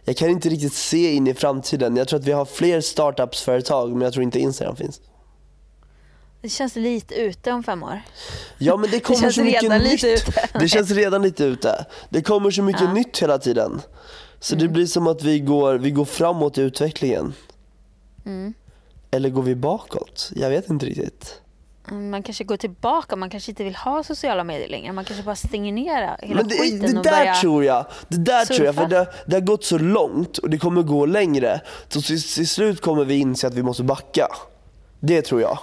Jag 0.06 0.18
kan 0.18 0.30
inte 0.30 0.50
riktigt 0.50 0.74
se 0.74 1.14
in 1.14 1.28
i 1.28 1.34
framtiden. 1.34 1.96
Jag 1.96 2.08
tror 2.08 2.20
att 2.20 2.26
vi 2.26 2.32
har 2.32 2.46
fler 2.46 2.82
startups-företag 2.82 3.92
men 3.92 4.02
jag 4.02 4.14
tror 4.14 4.24
inte 4.24 4.40
Instagram 4.40 4.76
finns. 4.76 5.02
Det 6.42 6.50
känns 6.50 6.76
lite 6.76 7.16
ute 7.16 7.52
om 7.52 7.64
fem 7.64 7.84
år. 7.84 8.02
Ja 8.58 8.78
men 8.78 8.92
det 8.92 9.00
kommer 9.04 9.20
känns 9.20 9.36
så 9.36 9.44
mycket 9.44 9.64
redan 9.64 9.82
nytt. 9.82 10.02
Det 10.60 10.68
känns 10.68 10.92
redan 10.92 11.22
lite 11.22 11.44
ute. 11.44 11.86
Det 12.10 12.22
kommer 12.22 12.52
så 12.52 12.62
mycket 12.64 12.82
Ja. 12.82 12.94
nytt 12.94 13.22
hela 13.22 13.38
tiden. 13.38 13.82
Så 14.40 14.56
Mm. 14.56 14.68
det 14.68 14.74
blir 14.74 14.86
som 14.86 15.08
att 15.08 15.24
vi 15.24 15.40
går, 15.40 15.74
vi 15.76 15.92
går 15.92 16.06
framåt 16.06 16.58
i 16.58 16.62
utvecklingen. 16.62 17.34
Mm. 18.26 18.54
Eller 19.12 19.30
går 19.30 19.42
vi 19.44 19.56
bakåt? 19.56 20.32
Jag 20.36 20.50
vet 20.50 20.70
inte 20.70 20.86
riktigt. 20.86 21.42
Mm, 21.90 22.10
Man 22.10 22.24
kanske 22.24 22.44
går 22.44 22.58
tillbaka, 22.58 23.16
man 23.16 23.30
kanske 23.30 23.52
inte 23.52 23.64
vill 23.64 23.76
ha 23.76 24.04
sociala 24.04 24.44
medier 24.44 24.68
längre. 24.68 24.92
Man 24.94 25.06
kanske 25.06 25.24
bara 25.24 25.36
stänger 25.36 25.72
ner 25.74 26.18
hela 26.22 26.36
Men 26.36 26.48
det, 26.48 26.56
skiten 26.58 26.80
det 26.92 26.98
och 26.98 27.04
där 27.04 27.12
börjar... 27.20 27.34
tror 27.34 27.64
jag, 27.66 27.86
det 28.08 28.18
där 28.18 28.46
tror 28.46 28.66
jag, 28.66 28.76
surfa. 28.76 28.88
för 28.90 28.96
det, 28.96 29.08
det 29.28 29.36
har 29.36 29.42
gått 29.42 29.64
så 29.64 29.78
långt 29.78 30.38
och 30.38 30.50
det 30.50 30.58
kommer 30.58 30.82
gå 30.82 31.06
längre. 31.06 31.62
Så 31.90 32.02
till, 32.02 32.24
till 32.24 32.48
slut 32.48 32.82
kommer 32.82 33.06
vi 33.06 33.16
inse 33.18 33.48
att 33.48 33.54
vi 33.54 33.64
måste 33.64 33.84
backa. 33.84 34.28
Det 35.00 35.22
tror 35.22 35.42
jag. 35.42 35.60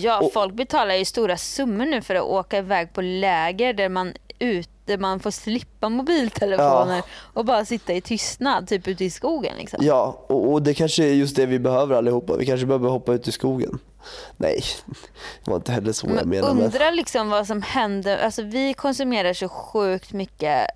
Ja, 0.00 0.20
Och- 0.20 0.32
folk 0.32 0.54
betalar 0.54 0.94
ju 0.94 1.04
stora 1.04 1.36
summor 1.36 1.86
nu 1.86 2.02
för 2.02 2.14
att 2.14 2.22
åka 2.22 2.58
iväg 2.58 2.92
på 2.92 3.00
läger 3.00 3.72
där 3.72 3.88
man, 3.88 4.12
ut, 4.38 4.70
där 4.88 4.98
man 4.98 5.20
får 5.20 5.30
slippa 5.30 5.88
mobiltelefoner 5.88 6.96
Ja. 6.96 7.02
och 7.32 7.44
bara 7.44 7.64
sitta 7.64 7.92
i 7.92 8.00
tystnad, 8.00 8.68
typ 8.68 8.88
ute 8.88 9.04
i 9.04 9.10
skogen. 9.10 9.56
Liksom. 9.58 9.78
Ja, 9.82 10.24
och, 10.28 10.52
och 10.52 10.62
det 10.62 10.74
kanske 10.74 11.04
är 11.04 11.12
just 11.12 11.36
det 11.36 11.46
vi 11.46 11.58
behöver 11.58 11.96
allihopa. 11.96 12.36
Vi 12.36 12.46
kanske 12.46 12.66
behöver 12.66 12.88
hoppa 12.88 13.12
ut 13.12 13.28
i 13.28 13.32
skogen. 13.32 13.78
Nej, 14.36 14.62
det 15.44 15.50
var 15.50 15.56
inte 15.56 15.72
heller 15.72 15.92
så 15.92 16.06
jag 16.06 16.14
Men 16.14 16.28
menade. 16.28 16.54
Men... 16.54 16.64
undrar 16.64 16.92
liksom 16.92 17.28
vad 17.30 17.46
som 17.46 17.62
händer. 17.62 18.18
Alltså 18.18 18.42
vi 18.42 18.74
konsumerar 18.74 19.32
så 19.32 19.48
sjukt 19.48 20.12
mycket 20.12 20.66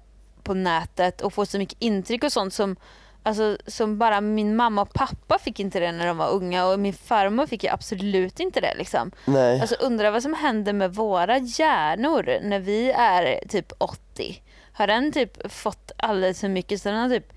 på 0.42 0.54
nätet 0.54 1.20
och 1.20 1.32
får 1.32 1.44
så 1.44 1.58
mycket 1.58 1.76
intryck 1.78 2.24
och 2.24 2.32
sånt 2.32 2.54
som, 2.54 2.76
alltså, 3.22 3.58
som 3.66 3.98
bara 3.98 4.20
min 4.20 4.56
mamma 4.56 4.82
och 4.82 4.92
pappa 4.92 5.38
fick 5.38 5.60
inte 5.60 5.80
det 5.80 5.92
när 5.92 6.06
de 6.06 6.16
var 6.16 6.30
unga 6.30 6.66
och 6.66 6.80
min 6.80 6.92
farmor 6.92 7.46
fick 7.46 7.64
ju 7.64 7.70
absolut 7.70 8.40
inte 8.40 8.60
det. 8.60 8.74
Liksom. 8.74 9.10
Nej. 9.24 9.60
Alltså 9.60 9.74
undrar 9.74 10.10
vad 10.10 10.22
som 10.22 10.34
händer 10.34 10.72
med 10.72 10.94
våra 10.94 11.38
hjärnor 11.38 12.38
när 12.42 12.60
vi 12.60 12.90
är 12.90 13.48
typ 13.48 13.72
80. 13.78 14.42
Har 14.72 14.86
den 14.86 15.12
typ 15.12 15.52
fått 15.52 15.92
alldeles 15.96 16.40
för 16.40 16.48
mycket 16.48 16.82
så 16.82 16.88
den 16.88 16.98
har 16.98 17.08
typ 17.08 17.32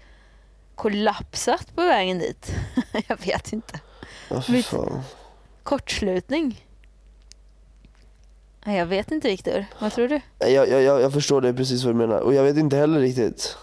kollapsat 0.75 1.75
på 1.75 1.81
vägen 1.81 2.19
dit? 2.19 2.51
Jag 3.07 3.25
vet 3.25 3.53
inte. 3.53 3.79
Fan. 4.63 5.01
Kortslutning? 5.63 6.65
Jag 8.65 8.85
vet 8.85 9.11
inte 9.11 9.27
Viktor. 9.27 9.65
Vad 9.79 9.91
tror 9.91 10.07
du? 10.07 10.21
Jag, 10.39 10.69
jag, 10.69 10.81
jag 10.81 11.13
förstår 11.13 11.41
det 11.41 11.53
precis 11.53 11.83
vad 11.83 11.93
du 11.93 11.97
menar. 11.97 12.19
Och 12.19 12.33
jag 12.33 12.43
vet 12.43 12.57
inte 12.57 12.77
heller 12.77 12.99
riktigt. 12.99 13.57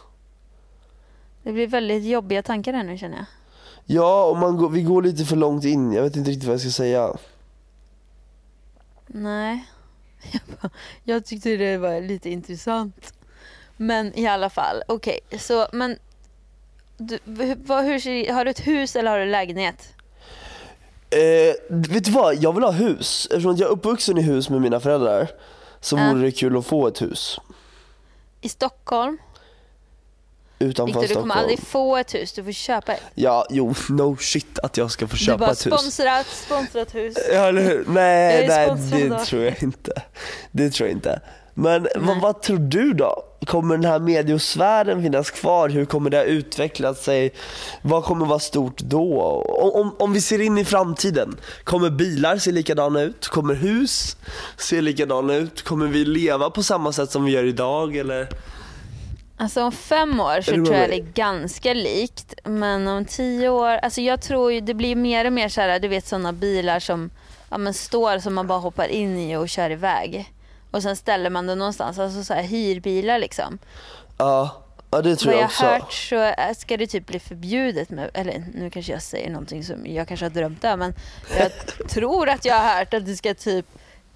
Det 1.43 1.53
blir 1.53 1.67
väldigt 1.67 2.05
jobbiga 2.05 2.43
tankar 2.43 2.73
här 2.73 2.85
nu 2.85 2.99
känner 2.99 3.17
jag. 3.17 3.27
Ja, 3.85 4.25
och 4.25 4.37
man 4.37 4.57
går, 4.57 4.71
vi 4.71 4.83
går 4.83 5.03
lite 5.03 5.25
för 5.25 5.37
långt 5.37 5.65
in. 5.65 5.93
Jag 5.93 6.03
vet 6.03 6.17
inte 6.17 6.31
riktigt 6.31 6.45
vad 6.45 6.55
jag 6.55 6.61
ska 6.61 6.71
säga. 6.71 7.17
Nej. 9.07 9.67
Jag, 10.33 10.43
bara, 10.61 10.71
jag 11.05 11.25
tyckte 11.25 11.57
det 11.57 11.79
var 11.79 12.01
lite 12.01 12.31
intressant. 12.31 13.15
Men 13.77 14.19
i 14.19 14.27
alla 14.27 14.51
fall, 14.51 14.83
okej. 14.89 15.21
så 15.39 15.67
men 15.73 15.99
du, 16.97 17.19
vad, 17.55 17.85
hur 17.85 18.33
har 18.33 18.45
du 18.45 18.51
ett 18.51 18.67
hus 18.67 18.97
eller 18.97 19.11
har 19.11 19.19
du 19.19 19.27
lägenhet? 19.27 19.95
Eh, 21.11 21.55
vet 21.69 22.05
du 22.05 22.11
vad? 22.11 22.35
Jag 22.35 22.53
vill 22.53 22.65
ha 22.65 22.71
hus. 22.71 23.29
Eftersom 23.31 23.57
jag 23.57 23.69
är 23.69 23.73
uppvuxen 23.73 24.19
i 24.19 24.23
hus 24.23 24.51
med 24.51 24.61
mina 24.61 24.81
föräldrar 24.81 25.29
så 25.81 25.97
vore 25.97 26.21
det 26.21 26.33
kul 26.33 26.57
att 26.57 26.67
få 26.67 26.87
ett 26.87 27.03
hus. 27.03 27.41
I 28.41 28.49
Stockholm? 28.49 29.19
Utanför 30.63 31.01
Viktor, 31.01 31.15
du 31.15 31.21
kommer 31.21 31.35
aldrig 31.35 31.59
få 31.61 31.97
ett 31.97 32.15
hus. 32.15 32.33
Du 32.33 32.45
får 32.45 32.53
köpa 32.53 32.93
ett. 32.93 33.03
Ja, 33.15 33.47
jo, 33.51 33.75
no 33.89 34.17
shit 34.17 34.59
att 34.59 34.77
jag 34.77 34.91
ska 34.91 35.07
få 35.07 35.13
Du 35.17 35.19
köpa 35.19 35.39
bara 35.39 35.51
ett 35.51 35.67
hus. 35.67 35.75
sponsrat, 35.81 36.27
sponsrat 36.27 36.95
hus. 36.95 37.17
Ja, 37.33 37.49
eller 37.49 37.63
hur? 37.63 37.85
Nej, 37.89 38.49
nej 38.49 38.67
det 39.09 39.15
av- 39.15 39.25
tror 39.25 39.43
jag 39.43 39.63
inte. 39.63 40.03
Det 40.51 40.71
tror 40.71 40.89
jag 40.89 40.97
inte. 40.97 41.21
Men 41.55 41.89
vad, 41.97 42.21
vad 42.21 42.43
tror 42.43 42.59
du 42.59 42.93
då? 42.93 43.23
Kommer 43.47 43.77
den 43.77 43.85
här 43.85 43.99
mediosfären 43.99 45.03
finnas 45.03 45.31
kvar? 45.31 45.69
Hur 45.69 45.85
kommer 45.85 46.11
det 46.11 46.25
utveckla 46.25 46.95
sig? 46.95 47.33
Vad 47.83 48.05
kommer 48.05 48.27
vara 48.27 48.39
stort 48.39 48.79
då? 48.79 49.23
Om, 49.63 49.71
om, 49.81 49.97
om 49.99 50.13
vi 50.13 50.21
ser 50.21 50.41
in 50.41 50.59
i 50.59 50.65
framtiden, 50.65 51.37
kommer 51.65 51.91
bilar 51.91 52.39
se 52.39 52.53
likadana 52.53 53.01
ut? 53.03 53.29
Kommer 53.29 53.55
hus 53.55 54.17
se 54.57 54.81
likadana 54.81 55.35
ut? 55.35 55.63
Kommer 55.63 55.87
vi 55.87 56.05
leva 56.05 56.51
på 56.51 56.63
samma 56.63 56.93
sätt 56.93 57.11
som 57.11 57.25
vi 57.25 57.33
gör 57.33 57.45
idag? 57.45 57.97
Eller? 57.97 58.29
Alltså 59.37 59.63
om 59.63 59.73
fem 59.73 60.21
år 60.21 60.41
så 60.41 60.51
tror 60.51 60.75
jag 60.75 60.89
det 60.91 60.97
är 60.97 61.13
ganska 61.15 61.75
likt. 61.75 62.35
Men 62.45 62.89
om 62.89 63.05
tio 63.05 63.49
år, 63.49 63.69
alltså 63.69 64.01
jag 64.01 64.21
tror 64.23 64.53
ju 64.53 64.61
det 64.61 64.75
blir 64.75 64.97
mer 64.97 65.25
och 65.25 65.33
mer 65.33 65.49
så 65.49 65.61
här, 65.61 65.79
du 65.79 65.89
vet 65.89 66.07
sådana 66.07 66.33
bilar 66.33 66.81
som 66.81 67.11
ja, 67.51 67.59
men 67.59 67.75
står 67.75 68.19
som 68.19 68.35
man 68.35 68.47
bara 68.47 68.59
hoppar 68.59 68.89
in 68.89 69.19
i 69.19 69.37
och 69.37 69.49
kör 69.49 69.71
iväg. 69.71 70.33
Och 70.71 70.83
sen 70.83 70.97
ställer 70.97 71.31
man 71.31 71.47
den 71.47 71.59
någonstans, 71.59 71.99
alltså 71.99 72.25
så 72.25 72.35
här 72.35 72.43
hyrbilar 72.43 73.19
liksom. 73.19 73.59
Ja, 74.19 74.63
ja 74.91 75.03
det 75.03 75.17
tror 75.17 75.33
Vad 75.33 75.41
jag 75.43 75.43
jag 75.43 75.47
också. 75.51 75.65
har 75.67 75.73
hört 75.73 75.93
så 75.93 76.17
är- 76.17 76.55
ska 76.55 76.77
det 76.77 76.87
typ 76.87 77.07
bli 77.07 77.19
förbjudet 77.21 77.91
med, 77.91 78.11
eller 78.15 78.45
nu 78.55 78.71
kanske 78.71 78.93
jag 78.93 79.03
säger 79.03 79.31
någonting 79.31 79.65
som 79.65 79.87
jag 79.87 80.09
kanske 80.09 80.27
har 80.27 80.31
drömt 80.31 80.63
det 80.63 80.77
men 80.77 80.95
jag 81.39 81.51
tror 81.89 82.29
att 82.29 82.45
jag 82.45 82.55
har 82.55 82.79
hört 82.79 82.95
att 82.95 83.07
det 83.07 83.17
ska 83.17 83.35
typ 83.35 83.67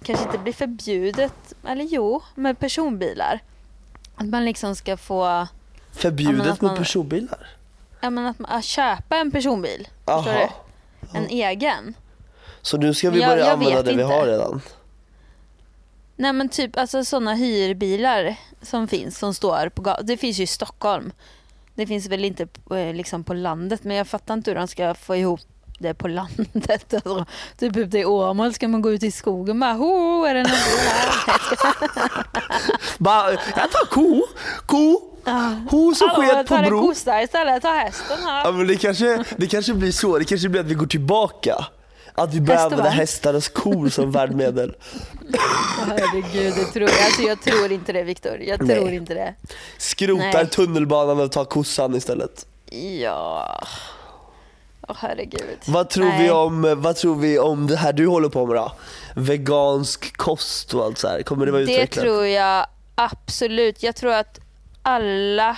kanske 0.03 0.25
inte 0.25 0.37
bli 0.37 0.53
förbjudet, 0.53 1.53
eller 1.67 1.83
jo, 1.83 2.21
med 2.35 2.59
personbilar. 2.59 3.39
Att 4.17 4.25
man 4.27 4.45
liksom 4.45 4.75
ska 4.75 4.97
få 4.97 5.47
Förbjudet 5.91 6.47
att 6.47 6.61
man- 6.61 6.71
med 6.71 6.77
personbilar? 6.79 7.47
Ja, 8.01 8.09
men 8.09 8.25
att, 8.25 8.39
man- 8.39 8.51
att 8.51 8.63
köpa 8.63 9.17
en 9.17 9.31
personbil. 9.31 9.87
Aha. 10.05 10.49
En 11.13 11.27
egen. 11.27 11.93
Så 12.61 12.77
nu 12.77 12.93
ska 12.93 13.09
vi 13.09 13.19
Men 13.19 13.21
jag- 13.21 13.31
börja 13.31 13.45
jag 13.45 13.53
använda 13.53 13.83
det 13.83 13.93
vi 13.93 14.01
inte. 14.01 14.13
har 14.15 14.25
redan? 14.25 14.61
Nej 16.15 16.33
men 16.33 16.49
typ 16.49 16.77
alltså 16.77 17.05
sådana 17.05 17.33
hyrbilar 17.33 18.35
som 18.61 18.87
finns 18.87 19.17
som 19.19 19.33
står 19.33 19.69
på 19.69 19.81
gatan. 19.81 20.05
Det 20.05 20.17
finns 20.17 20.39
ju 20.39 20.43
i 20.43 20.47
Stockholm. 20.47 21.11
Det 21.75 21.87
finns 21.87 22.07
väl 22.07 22.25
inte 22.25 22.47
eh, 22.71 22.93
liksom 22.93 23.23
på 23.23 23.33
landet 23.33 23.83
men 23.83 23.97
jag 23.97 24.07
fattar 24.07 24.33
inte 24.33 24.51
hur 24.51 24.55
de 24.55 24.67
ska 24.67 24.93
få 24.93 25.15
ihop 25.15 25.39
det 25.77 25.93
på 25.93 26.07
landet. 26.07 26.93
Alltså, 26.93 27.25
typ 27.57 27.77
ute 27.77 27.97
i 27.97 28.05
Åmål 28.05 28.53
ska 28.53 28.67
man 28.67 28.81
gå 28.81 28.91
ut 28.91 29.03
i 29.03 29.11
skogen 29.11 29.59
bara 29.59 29.73
ho, 29.73 30.23
är 30.25 30.33
det 30.33 30.39
någon 30.43 30.51
här? 30.51 32.25
Bara, 32.97 33.31
jag 33.31 33.71
tar 33.71 33.85
ko, 33.85 34.21
ko, 34.65 35.01
ho 35.69 35.95
som 35.95 36.09
sket 36.09 36.47
på 36.47 36.55
ta 36.55 36.61
bro. 36.61 36.81
kossa 36.87 37.21
istället, 37.21 37.61
ta 37.61 37.71
hästen 37.73 38.17
Ja, 38.23 38.27
här. 38.29 38.51
men 38.51 38.67
det, 38.67 38.75
kanske, 38.77 39.23
det 39.37 39.47
kanske 39.47 39.73
blir 39.73 39.91
så, 39.91 40.17
det 40.19 40.25
kanske 40.25 40.49
blir 40.49 40.61
att 40.61 40.67
vi 40.67 40.73
går 40.73 40.87
tillbaka. 40.87 41.65
Att 42.15 42.33
vi 42.33 42.41
börjar 42.41 42.61
använda 42.63 42.89
hästar 42.89 43.33
och 43.33 43.43
skor 43.43 43.89
som 43.89 44.11
värdmedel. 44.11 44.75
Herregud, 45.87 46.53
det 46.55 46.65
tror 46.65 46.89
jag. 46.89 47.05
Alltså, 47.05 47.21
jag 47.21 47.41
tror 47.41 47.71
inte 47.71 47.93
det 47.93 48.03
Viktor. 48.03 48.37
Jag 48.41 48.61
Nej. 48.63 48.77
tror 48.77 48.91
inte 48.91 49.13
det. 49.13 49.33
Skrotar 49.77 50.33
Nej. 50.33 50.47
tunnelbanan 50.49 51.19
och 51.19 51.31
tar 51.31 51.45
kossan 51.45 51.95
istället. 51.95 52.45
Ja. 53.01 53.63
Åh 54.89 54.95
herregud. 54.99 55.57
Vad 55.65 55.89
tror, 55.89 56.05
Nej. 56.05 56.23
vi 56.23 56.31
om, 56.31 56.75
vad 56.81 56.95
tror 56.95 57.15
vi 57.15 57.39
om 57.39 57.67
det 57.67 57.75
här 57.75 57.93
du 57.93 58.07
håller 58.07 58.29
på 58.29 58.45
med 58.45 58.55
då? 58.55 58.71
Vegansk 59.15 60.17
kost 60.17 60.73
och 60.73 60.83
allt 60.85 60.97
så 60.97 61.07
här. 61.07 61.23
Kommer 61.23 61.45
det 61.45 61.51
vara 61.51 61.63
Det 61.63 61.73
utvecklat? 61.73 62.05
tror 62.05 62.25
jag 62.25 62.65
absolut. 62.95 63.83
Jag 63.83 63.95
tror 63.95 64.13
att 64.13 64.39
alla, 64.81 65.57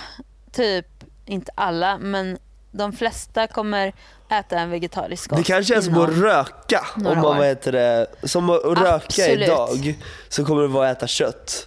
typ, 0.52 0.86
inte 1.26 1.52
alla, 1.54 1.98
men 1.98 2.38
de 2.72 2.92
flesta 2.92 3.46
kommer 3.46 3.92
äta 4.30 4.58
en 4.58 4.70
vegetarisk 4.70 5.30
kost. 5.30 5.38
Det 5.46 5.52
kanske 5.52 5.76
är 5.76 5.80
som 5.80 5.98
att 5.98 6.10
röka, 6.10 6.86
om 6.96 7.02
man 7.02 7.20
vad 7.20 7.46
heter 7.46 7.72
det, 7.72 8.06
som 8.22 8.50
att 8.50 8.64
röka 8.64 8.94
Absolut. 8.94 9.42
idag 9.48 9.98
så 10.28 10.44
kommer 10.44 10.62
det 10.62 10.68
vara 10.68 10.90
att 10.90 10.96
äta 10.96 11.06
kött. 11.06 11.66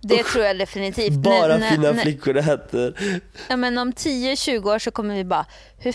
Det 0.00 0.24
tror 0.24 0.44
jag 0.44 0.58
definitivt. 0.58 1.14
Bara 1.14 1.56
Nej, 1.56 1.70
fina 1.70 1.92
nej, 1.92 2.02
flickor 2.02 2.36
äter. 2.36 3.20
Ja, 3.48 3.56
men 3.56 3.78
om 3.78 3.92
10-20 3.92 4.74
år 4.74 4.78
så 4.78 4.90
kommer 4.90 5.14
vi 5.14 5.24
bara, 5.24 5.46
hur 5.78 5.92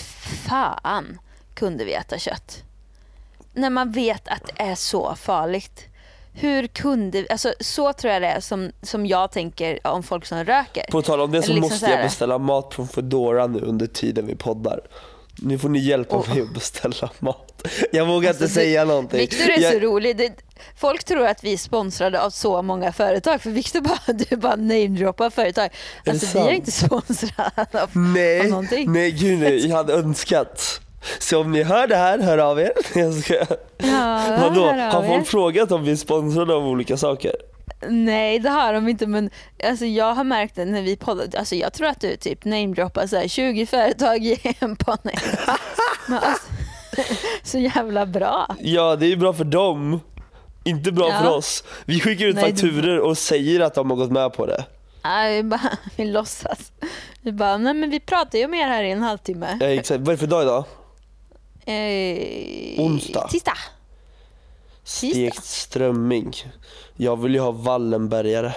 fan 0.48 1.20
kunde 1.54 1.86
vi 1.86 1.94
äta 1.94 2.18
kött? 2.20 2.64
När 3.54 3.70
man 3.70 3.92
vet 3.92 4.28
att 4.28 4.42
det 4.46 4.64
är 4.64 4.76
så 4.76 5.16
farligt. 5.16 5.88
Hur 6.36 6.68
kunde 6.68 7.26
alltså 7.30 7.54
så 7.60 7.94
tror 7.94 8.14
jag 8.14 8.22
det 8.22 8.28
är 8.28 8.40
som, 8.40 8.72
som 8.82 9.06
jag 9.06 9.32
tänker 9.32 9.88
om 9.88 10.04
folk 10.04 10.26
som 10.26 10.44
röker. 10.44 10.86
På 10.92 11.02
tal 11.02 11.22
om 11.22 11.32
det 11.32 11.42
så 11.42 11.48
liksom 11.48 11.62
måste 11.62 11.86
så 11.86 11.92
jag 11.92 12.04
beställa 12.04 12.38
mat 12.38 12.74
från 12.74 12.88
Foodora 12.88 13.48
nu 13.48 13.60
under 13.60 13.88
tiden 13.88 14.28
vi 14.28 14.36
poddar. 14.36 14.80
Nu 15.36 15.60
får 15.60 15.70
ni 15.70 15.80
hjälpa 15.80 16.16
Åh. 16.16 16.30
mig 16.30 16.42
att 16.42 16.54
beställa 16.54 17.10
mat. 17.20 17.53
Jag 17.92 18.06
vågar 18.06 18.30
Alltså, 18.30 18.44
inte 18.44 18.54
säga 18.54 18.86
någonting. 18.86 19.20
Viktor 19.20 19.50
är 19.50 19.60
jag, 19.62 19.74
så 19.74 19.80
rolig. 19.80 20.18
Det, 20.18 20.34
folk 20.78 21.04
tror 21.04 21.26
att 21.26 21.44
vi 21.44 21.54
är 21.54 21.58
sponsrade 21.58 22.22
av 22.22 22.30
så 22.30 22.62
många 22.62 22.92
företag 22.92 23.42
för 23.42 23.50
Viktor 23.50 23.82
bara, 23.82 24.00
du 24.30 24.36
bara 24.36 24.56
namedroppar 24.56 25.30
företag. 25.30 25.70
Alltså 26.06 26.26
vi 26.26 26.32
sant? 26.32 26.50
är 26.50 26.52
inte 26.52 26.72
sponsrade 26.72 27.52
av, 27.56 27.78
av 27.82 27.90
Nej, 27.94 28.50
någonting. 28.50 28.92
nej 28.92 29.12
gud 29.12 29.40
nej, 29.40 29.68
jag 29.68 29.76
hade 29.76 29.94
önskat. 29.94 30.80
Så 31.20 31.42
om 31.42 31.52
ni 31.52 31.64
hör 31.64 31.88
det 31.88 31.96
här, 31.96 32.20
hör 32.20 32.38
av 32.38 32.60
er. 32.60 32.72
Jag 33.00 33.14
ska... 33.14 33.34
Ja, 33.78 34.38
Vadå, 34.42 34.66
av 34.66 34.76
har 34.76 35.08
folk 35.08 35.28
frågat 35.28 35.72
om 35.72 35.84
vi 35.84 35.92
är 35.92 35.96
sponsrade 35.96 36.54
av 36.54 36.68
olika 36.68 36.98
saker? 36.98 37.36
Nej 37.88 38.40
det 38.40 38.50
har 38.50 38.74
de 38.74 38.88
inte 38.88 39.08
men 39.08 39.30
alltså, 39.64 39.86
jag 39.86 40.14
har 40.14 40.24
märkt 40.24 40.56
det 40.56 40.66
när 40.66 40.82
vi 40.82 40.96
poddar. 40.96 41.28
Alltså, 41.38 41.56
jag 41.56 41.74
tror 41.74 41.88
att 41.88 42.02
du 42.02 42.16
typ 42.16 42.46
namedroppar 42.46 43.08
så 43.08 43.16
här 43.18 43.28
20 43.28 43.66
företag 43.66 44.26
i 44.26 44.56
en 44.60 44.76
podd. 44.76 45.00
Men 45.04 46.18
alltså, 46.18 46.48
Så 47.44 47.58
jävla 47.58 48.06
bra. 48.06 48.56
Ja, 48.60 48.96
det 48.96 49.06
är 49.06 49.10
ju 49.10 49.18
bra 49.18 49.34
för 49.34 49.44
dem. 49.44 50.00
Inte 50.64 50.92
bra 50.92 51.10
Ja. 51.10 51.20
för 51.20 51.30
oss. 51.38 51.64
Vi 51.86 52.00
skickar 52.00 52.26
ut 52.26 52.36
Nej, 52.36 52.44
fakturer 52.52 53.00
och 53.00 53.18
säger 53.18 53.60
att 53.60 53.74
de 53.74 53.90
har 53.90 53.98
gått 53.98 54.12
med 54.12 54.34
på 54.34 54.46
det. 54.46 54.66
Nej, 55.04 55.36
vi, 55.42 55.44
bara, 55.50 55.78
vi 55.96 56.06
låtsas. 56.06 56.72
Vi 57.22 57.32
bara, 57.32 57.58
nej 57.58 57.74
men 57.74 57.90
vi 57.90 58.00
pratar 58.00 58.40
ju 58.40 58.46
om 58.46 58.54
er 58.54 58.68
här 58.68 58.84
i 58.84 58.92
en 58.92 59.02
halvtimme. 59.02 59.58
Ja, 59.62 59.68
exakt. 59.68 60.00
Vad 60.00 60.08
är 60.08 60.12
det 60.12 60.18
för 60.18 60.28
dag 60.28 60.44
idag? 60.44 60.64
Eh, 61.66 62.86
Onsdag. 62.86 63.28
Tisdag. 63.28 63.58
Stekt 64.84 65.44
strömming. 65.46 66.34
Jag 66.96 67.22
vill 67.22 67.34
ju 67.34 67.40
ha 67.40 67.52
Wallenbergare. 67.52 68.54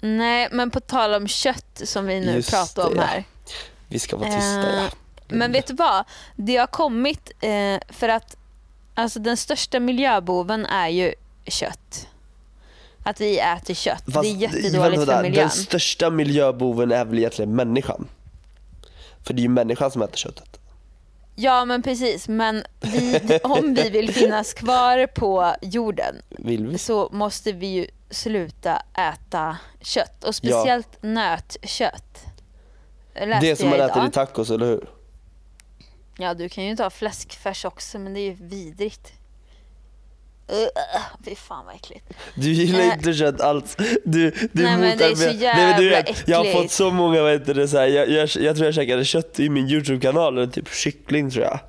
Nej 0.00 0.48
men 0.52 0.70
på 0.70 0.80
tal 0.80 1.14
om 1.14 1.28
kött 1.28 1.80
som 1.84 2.06
vi 2.06 2.20
nu 2.20 2.32
Just 2.34 2.50
pratar 2.50 2.86
om 2.86 2.94
det, 2.94 3.00
ja. 3.00 3.06
här. 3.06 3.24
Vi 3.88 3.98
ska 3.98 4.16
vara 4.16 4.28
tysta 4.30 4.68
Eh, 4.72 4.82
ja. 4.82 4.88
Men 5.28 5.52
vet 5.52 5.66
du 5.66 5.74
vad? 5.74 6.04
Det 6.36 6.56
har 6.56 6.66
kommit 6.66 7.30
eh, 7.40 7.78
för 7.88 8.08
att 8.08 8.36
alltså, 8.94 9.18
den 9.18 9.36
största 9.36 9.80
miljöboven 9.80 10.66
är 10.66 10.88
ju 10.88 11.14
kött. 11.46 12.08
Att 13.04 13.20
vi 13.20 13.38
äter 13.38 13.74
kött. 13.74 14.04
Fast, 14.12 14.22
det 14.22 14.28
är 14.28 14.36
jättedåligt 14.36 15.04
för 15.04 15.22
miljön. 15.22 15.42
Den 15.42 15.50
största 15.50 16.10
miljöboven 16.10 16.92
är 16.92 17.04
väl 17.04 17.18
egentligen 17.18 17.56
människan? 17.56 18.08
För 19.22 19.34
det 19.34 19.40
är 19.40 19.42
ju 19.42 19.48
människan 19.48 19.90
som 19.90 20.02
äter 20.02 20.16
köttet. 20.16 20.58
Ja 21.34 21.64
men 21.64 21.82
precis 21.82 22.28
men 22.28 22.64
vi, 22.80 23.38
om 23.42 23.74
vi 23.74 23.90
vill 23.90 24.14
finnas 24.14 24.54
kvar 24.54 25.06
på 25.06 25.54
jorden 25.62 26.16
så 26.78 27.08
måste 27.12 27.52
vi 27.52 27.66
ju 27.66 27.86
sluta 28.10 28.82
äta 28.94 29.56
kött 29.80 30.24
och 30.24 30.34
speciellt 30.34 31.02
nötkött. 31.02 32.24
Läste 33.14 33.46
Det 33.46 33.56
som 33.56 33.68
man 33.68 33.80
äter 33.80 34.06
i 34.06 34.10
tacos, 34.10 34.50
eller 34.50 34.66
hur? 34.66 34.88
Ja 36.22 36.34
du 36.34 36.48
kan 36.48 36.64
ju 36.64 36.76
ta 36.76 36.90
fläskfärs 36.90 37.64
också 37.64 37.98
men 37.98 38.14
det 38.14 38.20
är 38.20 38.24
ju 38.30 38.36
vidrigt. 38.40 39.12
Uh, 40.52 41.00
fy 41.24 41.34
fan 41.34 41.66
vad 41.66 41.74
äckligt. 41.74 42.04
Du 42.34 42.52
gillar 42.52 42.80
Eh. 42.80 42.92
inte 42.94 43.14
kött 43.14 43.40
alls. 43.40 43.76
Du, 44.04 44.30
du 44.30 44.48
Nej, 44.52 44.76
men 44.76 44.98
det 44.98 45.04
är 45.04 45.14
så 45.14 45.24
motarbetar- 45.24 45.54
Nej, 45.56 45.74
du 45.78 45.84
jävla 45.90 45.96
vet, 46.12 46.28
Jag 46.28 46.36
har 46.36 46.44
äckligt. 46.44 46.62
fått 46.62 46.70
så 46.70 46.90
många, 46.90 47.22
vad 47.22 47.32
heter 47.32 47.54
det, 47.54 47.68
så 47.68 47.78
här, 47.78 47.86
jag, 47.86 48.08
jag, 48.10 48.28
jag 48.40 48.56
tror 48.56 48.64
jag 48.64 48.74
käkade 48.74 49.04
kött 49.04 49.40
i 49.40 49.48
min 49.48 49.68
YouTube-kanal, 49.70 50.50
typ 50.50 50.68
kyckling 50.74 51.30
tror 51.30 51.44
jag. 51.44 51.60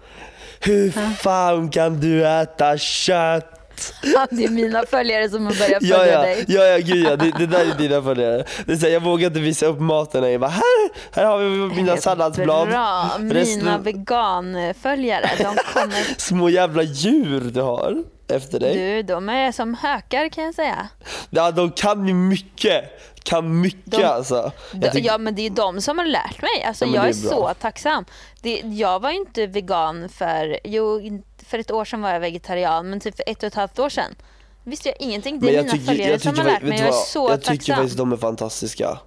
Hur 0.59 0.91
fan 1.15 1.69
kan 1.69 1.99
du 1.99 2.27
äta 2.27 2.77
kött? 2.77 3.62
Ja, 4.13 4.27
det 4.31 4.43
är 4.45 4.49
mina 4.49 4.83
följare 4.89 5.29
som 5.29 5.45
har 5.45 5.53
börjat 5.53 5.79
följa 5.81 5.97
Ja 5.97 6.05
ja, 6.05 6.21
dig. 6.21 6.45
ja, 6.47 6.63
ja 6.65 6.77
gud 6.77 7.05
ja, 7.05 7.15
det, 7.15 7.31
det 7.37 7.45
där 7.47 7.59
är 7.71 7.77
dina 7.77 8.01
följare. 8.03 8.45
Det 8.65 8.71
är 8.73 8.77
så 8.77 8.85
här, 8.85 8.93
jag 8.93 9.03
vågar 9.03 9.27
inte 9.27 9.39
visa 9.39 9.65
upp 9.65 9.79
maten, 9.79 10.31
jag 10.31 10.41
bara 10.41 10.49
här, 10.51 10.89
här 11.11 11.25
har 11.25 11.39
vi 11.39 11.47
mina 11.75 11.97
salladsblad. 11.97 12.67
Bra, 12.69 13.11
mina 13.19 13.33
Resten- 13.33 13.83
veganföljare 13.83 15.29
de 15.37 15.43
kommer, 15.73 16.17
Små 16.19 16.49
jävla 16.49 16.83
djur 16.83 17.41
du 17.41 17.61
har 17.61 18.03
efter 18.27 18.59
dig. 18.59 18.73
du 18.77 19.03
de 19.03 19.29
är 19.29 19.51
som 19.51 19.73
hökar 19.73 20.29
kan 20.29 20.43
jag 20.43 20.55
säga. 20.55 20.87
Ja, 21.29 21.51
de 21.51 21.71
kan 21.71 22.07
ju 22.07 22.13
mycket. 22.13 22.83
Kan 23.23 23.61
mycket 23.61 23.91
De- 23.91 24.03
alltså. 24.03 24.51
Tycker- 24.71 24.99
ja 24.99 25.17
men 25.17 25.35
det 25.35 25.45
är 25.45 25.49
de 25.49 25.81
som 25.81 25.97
har 25.97 26.05
lärt 26.05 26.41
mig. 26.41 26.63
Alltså, 26.67 26.85
Ja, 26.85 26.91
jag 26.95 27.05
är, 27.05 27.09
är 27.09 27.13
så 27.13 27.53
tacksam. 27.53 28.05
Det, 28.41 28.59
jag 28.59 28.99
var 29.01 29.11
ju 29.11 29.17
inte 29.17 29.47
vegan 29.47 30.09
för, 30.09 30.59
jo 30.63 31.01
för 31.47 31.59
ett 31.59 31.71
år 31.71 31.85
sedan 31.85 32.01
var 32.01 32.09
jag 32.13 32.19
vegetarian 32.19 32.89
men 32.89 32.99
typ 32.99 33.15
för 33.15 33.23
ett 33.27 33.37
och 33.37 33.47
ett 33.47 33.55
halvt 33.55 33.79
år 33.79 33.89
sedan 33.89 34.15
visste 34.63 34.89
jag 34.89 34.95
ingenting. 34.99 35.39
Det 35.39 35.55
är 35.55 35.61
mina 35.61 35.71
tycker, 35.73 35.85
följare 35.85 36.11
jag 36.11 36.21
som 36.21 36.37
har 36.37 36.45
lärt 36.45 36.61
mig. 36.61 36.79
Jag 36.79 36.87
är 36.87 36.91
så 36.91 37.29
jag 37.29 37.41
tycker 37.41 37.55
tacksam. 37.55 37.75
faktiskt 37.75 37.97
de 37.97 38.11
är 38.11 38.17
fantastiska. 38.17 38.99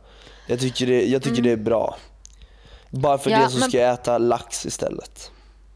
Jag 0.46 0.60
tycker 0.60 0.86
det, 0.86 1.06
jag 1.06 1.22
tycker 1.22 1.42
det 1.42 1.50
är 1.50 1.56
bra. 1.56 1.96
Bara 2.90 3.18
för 3.18 3.30
Mm. 3.30 3.40
Ja, 3.40 3.46
det 3.46 3.52
så 3.52 3.58
men- 3.58 3.68
ska 3.68 3.78
jag 3.78 3.92
äta 3.92 4.18
lax 4.18 4.66
istället. 4.66 5.30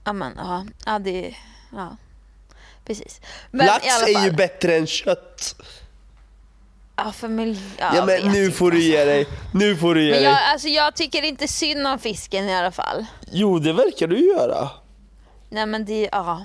Ja 0.05 0.13
men 0.13 0.33
ja, 0.37 0.67
ja 0.87 0.99
det, 0.99 1.35
ja. 1.73 1.97
Precis. 2.85 3.21
Men 3.51 3.67
lax 3.67 3.87
är 4.03 4.25
ju 4.25 4.33
bättre 4.33 4.77
än 4.77 4.87
kött. 4.87 5.57
Ja 7.05 7.13
för 7.13 7.29
miljö, 7.29 7.61
Ja, 7.79 7.97
jag 7.97 8.07
men 8.07 8.33
nu 8.33 8.51
får 8.51 8.71
du 8.71 8.77
alltså. 8.77 8.91
ge 8.91 9.05
dig. 9.05 9.27
Nu 9.55 9.77
får 9.77 9.95
du 9.95 10.05
ge 10.05 10.11
Men 10.11 10.23
dig. 10.23 10.31
jag, 10.31 10.39
alltså, 10.53 10.69
jag 10.69 10.97
tycker 10.97 11.23
inte 11.23 11.49
synd 11.49 11.87
om 11.87 11.99
fisken 11.99 12.49
i 12.49 12.55
alla 12.55 12.71
fall. 12.73 13.07
Jo, 13.33 13.59
det 13.59 13.73
verkar 13.73 14.07
du 14.07 14.19
göra. 14.27 14.69
Nej 15.51 15.67
men 15.67 15.85
det, 15.85 16.09
ja. 16.13 16.45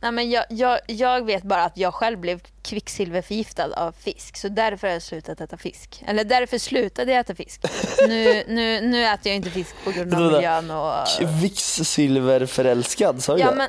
Nej 0.00 0.12
men 0.12 0.30
jag, 0.30 0.44
jag, 0.48 0.78
jag 0.86 1.24
vet 1.26 1.42
bara 1.42 1.64
att 1.64 1.76
jag 1.76 1.94
själv 1.94 2.18
blev 2.18 2.40
kvicksilverförgiftad 2.62 3.72
av 3.76 3.92
fisk. 3.92 4.36
Så 4.36 4.48
därför 4.48 4.86
har 4.86 4.92
jag 4.94 5.02
slutat 5.02 5.40
äta 5.40 5.56
fisk. 5.56 6.02
Eller 6.06 6.24
därför 6.24 6.58
slutade 6.58 7.12
jag 7.12 7.20
äta 7.20 7.34
fisk. 7.34 7.60
Nu, 8.08 8.44
nu, 8.48 8.80
nu 8.80 9.04
äter 9.04 9.26
jag 9.32 9.36
inte 9.36 9.50
fisk 9.50 9.74
på 9.84 9.90
grund 9.90 10.14
av 10.14 10.32
miljön 10.32 10.70
och... 10.70 10.94
Kvicksilverförälskad, 11.18 13.22
sa 13.22 13.34
du 13.34 13.40
Ja 13.40 13.50
det? 13.50 13.56
men 13.56 13.68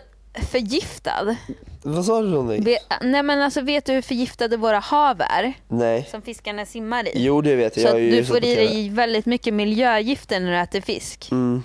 förgiftad? 0.52 1.36
Vad 1.84 2.06
sa 2.06 2.22
du 2.22 2.28
för 2.28 2.32
någonting? 2.32 2.64
Ve- 2.64 2.80
Nej 3.02 3.24
men 3.24 3.42
alltså 3.42 3.62
vet 3.62 3.86
du 3.86 3.94
hur 3.94 4.02
förgiftade 4.02 4.58
våra 4.58 4.80
hav 4.80 5.22
är? 5.22 5.54
Nej. 5.68 6.08
Som 6.12 6.22
fiskarna 6.22 6.66
simmar 6.66 7.08
i? 7.08 7.12
Jo, 7.16 7.42
det 7.42 7.56
vet 7.56 7.78
jag. 7.78 7.90
Så 7.90 7.96
jag 7.96 8.02
ju 8.02 8.12
du 8.12 8.26
får 8.26 8.38
i 8.38 8.42
TV. 8.42 8.56
dig 8.56 8.90
väldigt 8.90 9.26
mycket 9.26 9.54
miljögifter 9.54 10.40
när 10.40 10.52
du 10.52 10.58
äter 10.58 10.82
fisk. 10.82 11.32
Mm. 11.32 11.64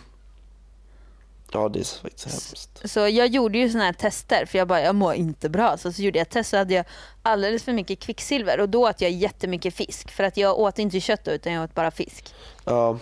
Ja, 1.52 1.68
det 1.68 1.78
är 1.78 2.02
faktiskt 2.02 2.24
hemskt. 2.26 2.80
Så 2.90 3.00
jag 3.00 3.26
gjorde 3.26 3.58
ju 3.58 3.70
såna 3.70 3.84
här 3.84 3.92
tester 3.92 4.46
för 4.46 4.58
jag 4.58 4.68
bara, 4.68 4.80
jag 4.80 4.94
mår 4.94 5.14
inte 5.14 5.48
bra. 5.48 5.76
Så, 5.78 5.92
så 5.92 6.02
gjorde 6.02 6.18
jag 6.18 6.22
ett 6.26 6.30
test 6.32 6.50
så 6.50 6.56
hade 6.56 6.74
jag 6.74 6.84
alldeles 7.22 7.62
för 7.62 7.72
mycket 7.72 7.98
kvicksilver 8.00 8.60
och 8.60 8.68
då 8.68 8.88
åt 8.88 9.00
jag 9.00 9.10
jättemycket 9.10 9.74
fisk. 9.74 10.10
För 10.10 10.24
att 10.24 10.36
jag 10.36 10.58
åt 10.58 10.78
inte 10.78 11.00
kött 11.00 11.24
då, 11.24 11.30
utan 11.30 11.52
jag 11.52 11.64
åt 11.64 11.74
bara 11.74 11.90
fisk. 11.90 12.34
Ja. 12.64 12.98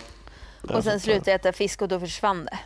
jag 0.67 0.77
och 0.77 0.83
sen 0.83 0.83
fattar. 0.83 0.99
slutade 0.99 1.31
jag 1.31 1.35
äta 1.39 1.53
fisk 1.53 1.81
och 1.81 1.87
då 1.87 1.99
försvann 1.99 2.45
det. 2.45 2.59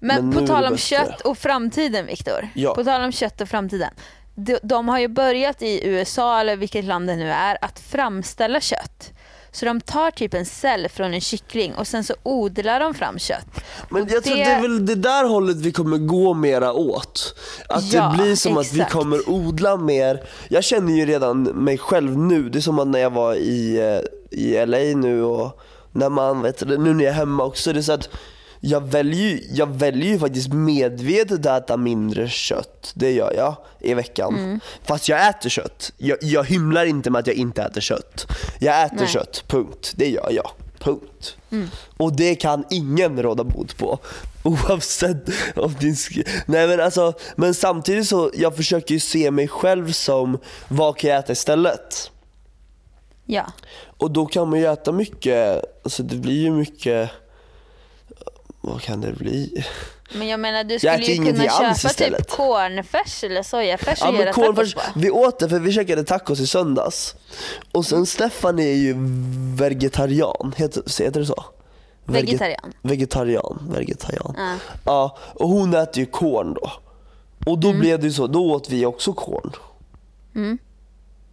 Men, 0.00 0.28
Men 0.28 0.38
på 0.38 0.46
tal 0.46 0.62
det 0.62 0.68
om 0.68 0.76
kött 0.76 1.20
och 1.20 1.38
framtiden 1.38 2.06
Viktor. 2.06 2.48
Ja. 2.54 2.74
På 2.74 2.84
tal 2.84 3.02
om 3.04 3.12
kött 3.12 3.40
och 3.40 3.48
framtiden. 3.48 3.90
De, 4.34 4.58
de 4.62 4.88
har 4.88 4.98
ju 4.98 5.08
börjat 5.08 5.62
i 5.62 5.86
USA 5.88 6.40
eller 6.40 6.56
vilket 6.56 6.84
land 6.84 7.06
det 7.08 7.16
nu 7.16 7.30
är 7.30 7.58
att 7.64 7.78
framställa 7.80 8.60
kött 8.60 9.12
Så 9.52 9.64
de 9.66 9.80
tar 9.80 10.10
typ 10.10 10.34
en 10.34 10.46
cell 10.46 10.88
från 10.88 11.14
en 11.14 11.20
kyckling 11.20 11.74
och 11.74 11.86
sen 11.86 12.04
så 12.04 12.14
odlar 12.22 12.80
de 12.80 12.94
fram 12.94 13.18
kött. 13.18 13.46
Men 13.90 14.02
Och 14.02 14.10
jag 14.10 14.24
tror 14.24 14.36
det- 14.36 14.44
det 14.44 14.50
är 14.50 14.62
väl 14.62 14.86
det 14.86 14.94
där 14.94 15.24
hållet 15.28 15.56
vi 15.56 15.72
kommer 15.72 15.96
gå 15.98 16.34
mera 16.34 16.72
åt. 16.72 17.34
Att 17.68 17.92
Ja, 17.92 18.14
det 18.16 18.22
blir 18.22 18.36
som 18.36 18.56
att 18.56 18.72
vi 18.72 18.80
exakt. 18.80 18.92
kommer 18.92 19.30
odla 19.30 19.76
mer. 19.76 20.22
Jag 20.48 20.64
känner 20.64 20.92
ju 20.92 21.06
redan 21.06 21.42
mig 21.42 21.78
själv 21.78 22.18
nu. 22.18 22.48
Det 22.48 22.58
är 22.58 22.60
som 22.60 22.78
att 22.78 22.88
när 22.88 22.98
jag 22.98 23.10
var 23.10 23.34
i, 23.34 23.78
eh, 23.78 24.38
i 24.38 24.56
LA 24.66 24.78
nu 24.96 25.22
och 25.22 25.60
när 25.92 26.08
man, 26.08 26.42
vet 26.42 26.60
nu 26.68 26.76
när 26.94 27.04
jag 27.04 27.12
är 27.12 27.16
hemma 27.16 27.44
också. 27.44 27.72
Det 27.72 27.78
är 27.78 27.82
så 27.82 27.92
att 27.92 28.08
jag 28.60 28.80
väljer, 28.80 29.28
ju- 29.28 29.42
jag 29.52 29.66
väljer 29.66 30.08
ju 30.12 30.18
faktiskt 30.18 30.52
medvetet 30.52 31.46
att 31.46 31.64
äta 31.64 31.76
mindre 31.76 32.28
kött. 32.28 32.92
Det 32.94 33.12
gör 33.12 33.32
jag 33.36 33.56
i 33.80 33.94
veckan. 33.94 34.34
Mm. 34.36 34.60
Fast 34.84 35.08
jag 35.08 35.28
äter 35.28 35.48
kött. 35.50 35.92
Jag, 35.96 36.18
jag 36.22 36.44
hymlar 36.44 36.84
inte 36.84 37.10
med 37.10 37.18
att 37.18 37.26
jag 37.26 37.36
inte 37.36 37.62
äter 37.62 37.80
kött. 37.80 38.26
Jag 38.60 38.82
äter 38.84 38.96
Nej. 38.96 39.08
kött, 39.08 39.44
punkt. 39.46 39.92
Det 39.96 40.08
gör 40.08 40.30
jag. 40.30 40.50
Punkt. 40.78 41.36
Mm. 41.50 41.68
Och 41.96 42.16
det 42.16 42.34
kan 42.34 42.64
ingen 42.70 43.22
råda 43.22 43.44
bot 43.44 43.76
på. 43.76 43.98
Oavsett 44.42 45.28
om 45.56 45.74
din 45.80 45.96
Nej 46.46 46.68
men 46.68 46.80
alltså, 46.80 47.12
men 47.36 47.54
samtidigt 47.54 48.08
så, 48.08 48.30
jag 48.34 48.56
försöker 48.56 48.94
ju 48.94 49.00
se 49.00 49.30
mig 49.30 49.48
själv 49.48 49.92
som, 49.92 50.38
vad 50.68 50.96
kan 50.96 51.10
jag 51.10 51.18
äta 51.18 51.32
istället? 51.32 52.10
Ja. 53.26 53.46
Och 53.98 54.10
då 54.10 54.26
kan 54.26 54.50
man 54.50 54.58
ju 54.58 54.66
äta 54.66 54.92
mycket, 54.92 55.64
alltså 55.84 56.02
det 56.02 56.16
blir 56.16 56.42
ju 56.42 56.50
mycket, 56.50 57.10
vad 58.60 58.82
kan 58.82 59.00
det 59.00 59.12
bli? 59.12 59.64
Men 60.14 60.28
jag 60.28 60.40
menar 60.40 60.64
du 60.64 60.78
skulle 60.78 60.96
ju 61.04 61.16
kunna 61.24 61.44
köpa 61.44 61.70
istället. 61.88 62.18
typ 62.28 62.36
cornfärs 62.36 63.24
eller 63.24 63.42
sojafärs 63.42 63.98
Ja 64.00 64.08
och 64.08 64.14
göra 64.14 64.32
cornfärs, 64.32 64.74
tacos 64.74 64.92
på. 64.94 65.00
vi 65.00 65.10
åt 65.10 65.38
det 65.38 65.48
för 65.48 65.58
vi 65.60 65.72
käkade 65.72 66.04
tacos 66.04 66.40
i 66.40 66.46
söndags. 66.46 67.14
Och 67.72 67.86
sen 67.86 68.06
Stefan 68.06 68.58
är 68.58 68.72
ju 68.74 68.94
vegetarian, 69.56 70.54
heter, 70.56 71.02
heter 71.04 71.20
det 71.20 71.26
så? 71.26 71.44
Veget- 72.04 72.28
Vegetarian. 72.28 72.72
Vegetarian, 72.82 73.58
vegetarian. 73.70 74.34
Ja. 74.38 74.54
Ja, 74.84 75.18
och 75.34 75.48
hon 75.48 75.74
äter 75.74 75.98
ju 75.98 76.06
korn 76.06 76.54
då. 76.54 76.72
Och 77.46 77.58
då 77.58 77.72
blev 77.72 78.00
det 78.00 78.06
ju 78.06 78.12
så, 78.12 78.26
då 78.26 78.52
åt 78.52 78.70
vi 78.70 78.86
också 78.86 79.12
korn. 79.12 79.52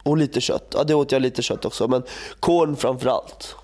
Och 0.03 0.17
lite 0.17 0.41
kött. 0.41 0.71
Ja, 0.73 0.83
det 0.83 0.93
åt 0.95 1.11
jag 1.11 1.21
lite 1.21 1.41
kött 1.41 1.65
också, 1.65 1.87
men 1.87 2.03
korn 2.39 2.75
framför 2.75 3.09
allt. 3.09 3.55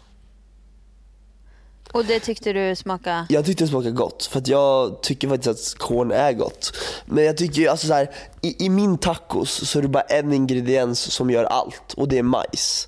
Och 1.94 2.06
det 2.06 2.20
tyckte 2.20 2.54
du 2.54 2.76
smakade... 2.76 3.26
Jag 3.30 3.46
tyckte 3.46 3.64
det 3.64 3.68
smakade 3.68 3.92
gott, 3.92 4.26
för 4.26 4.40
att 4.40 4.48
jag 4.48 5.02
tycker 5.04 5.28
faktiskt 5.30 5.74
att 5.74 5.80
korn 5.80 6.12
är 6.12 6.34
gott. 6.34 6.74
Men 7.06 7.24
jag 7.24 7.38
tycker 7.38 7.70
alltså 7.70 7.88
så 7.88 7.94
här, 7.94 8.12
i, 8.42 8.66
i 8.66 8.70
min 8.70 8.98
tacos 8.98 9.70
så 9.70 9.80
är 9.80 9.84
det 9.84 9.88
bara 9.88 10.04
en 10.04 10.34
ingrediens 10.34 11.00
som 11.14 11.30
gör 11.30 11.44
allt 11.44 11.94
och 11.98 12.08
det 12.08 12.18
är 12.18 12.24
majs. 12.24 12.88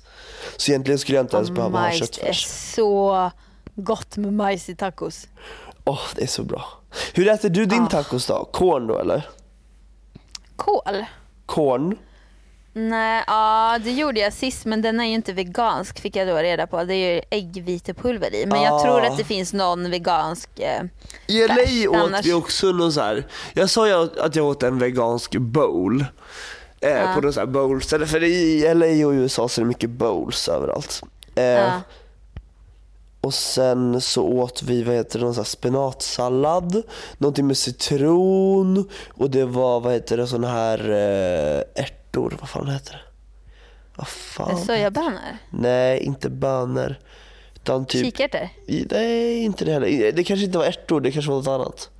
Så 0.56 0.70
egentligen 0.70 0.98
skulle 0.98 1.18
jag 1.18 1.24
inte 1.24 1.36
ens 1.36 1.50
behöva 1.50 1.78
ha 1.78 1.82
majs 1.86 1.94
är 2.02 2.06
köttfärs. 2.06 2.46
så 2.74 3.30
gott 3.74 4.16
med 4.16 4.32
majs 4.32 4.68
i 4.68 4.76
tacos. 4.76 5.26
Åh, 5.84 6.00
det 6.16 6.22
är 6.22 6.26
så 6.26 6.42
bra. 6.42 6.64
Hur 7.14 7.28
äter 7.28 7.48
du 7.48 7.66
din 7.66 7.82
Ah. 7.82 7.86
tacos 7.90 8.26
då? 8.26 8.48
Korn 8.52 8.86
då 8.86 8.98
eller? 8.98 9.28
Kål? 10.56 11.04
Korn? 11.46 11.98
Nej, 12.76 13.24
ja 13.26 13.78
det 13.84 13.90
gjorde 13.92 14.20
jag 14.20 14.32
sist 14.32 14.64
men 14.64 14.82
den 14.82 15.00
är 15.00 15.04
ju 15.04 15.12
inte 15.14 15.32
vegansk 15.32 16.00
fick 16.00 16.16
jag 16.16 16.28
då 16.28 16.36
reda 16.36 16.66
på. 16.66 16.84
Det 16.84 16.94
är 16.94 17.14
ju 17.14 17.22
äggvitepulver 17.30 18.34
i. 18.34 18.46
Men 18.46 18.62
jag 18.62 18.82
tror 18.82 19.04
att 19.04 19.18
det 19.18 19.24
finns 19.24 19.52
någon 19.52 19.90
vegansk. 19.90 20.50
Eh, 20.60 20.82
I 21.26 21.48
LA 21.48 21.54
Färs, 21.54 21.86
åt 21.86 21.96
annars- 21.96 22.26
vi 22.26 22.32
också 22.32 22.66
någon 22.66 22.92
så 22.92 23.00
här. 23.00 23.26
jag 23.54 23.70
sa 23.70 23.86
ju 23.88 24.20
att 24.20 24.36
jag 24.36 24.46
åt 24.46 24.62
en 24.62 24.78
vegansk 24.78 25.36
bowl. 25.36 26.04
Eh, 26.80 26.90
Ja. 26.90 27.12
På 27.14 27.20
någon 27.20 27.32
så 27.32 27.40
här 27.40 27.46
bowlställe, 27.46 28.06
för 28.06 28.22
i 28.22 28.74
LA 28.74 29.06
och 29.06 29.12
USA 29.12 29.48
så 29.48 29.60
är 29.60 29.62
det 29.62 29.68
mycket 29.68 29.90
bowls 29.90 30.48
överallt. 30.48 31.02
Eh, 31.34 31.44
ja. 31.44 31.80
Och 33.20 33.34
sen 33.34 34.00
så 34.00 34.22
åt 34.24 34.62
vi, 34.62 34.82
vad 34.82 34.94
heter 34.94 35.18
det, 35.18 35.24
någon 35.24 35.34
så 35.34 35.40
här 35.40 35.44
spenatsallad, 35.44 36.82
någonting 37.18 37.46
med 37.46 37.56
citron 37.56 38.88
och 39.14 39.30
det 39.30 39.44
var, 39.44 39.80
vad 39.80 39.92
heter 39.92 40.16
det, 40.16 40.26
sån 40.26 40.44
här 40.44 40.78
eh, 40.90 41.84
ärtor, 42.14 42.36
vad 42.40 42.48
fan 42.48 42.68
heter 42.68 42.92
det? 42.92 43.00
Vad 43.96 44.08
fan? 44.08 44.58
Sojabönor? 44.58 45.38
Nej, 45.50 45.98
inte 46.00 46.30
bönor. 46.30 46.96
Utan 47.54 47.86
typ 47.86 48.04
Kikärtor? 48.04 48.48
Nej, 48.90 49.42
inte 49.42 49.64
det 49.64 49.72
heller. 49.72 50.12
Det 50.12 50.24
kanske 50.24 50.46
inte 50.46 50.58
var 50.58 50.64
ärtor, 50.64 51.00
det 51.00 51.12
kanske 51.12 51.30
var 51.30 51.38
något 51.38 51.48
annat. 51.48 51.90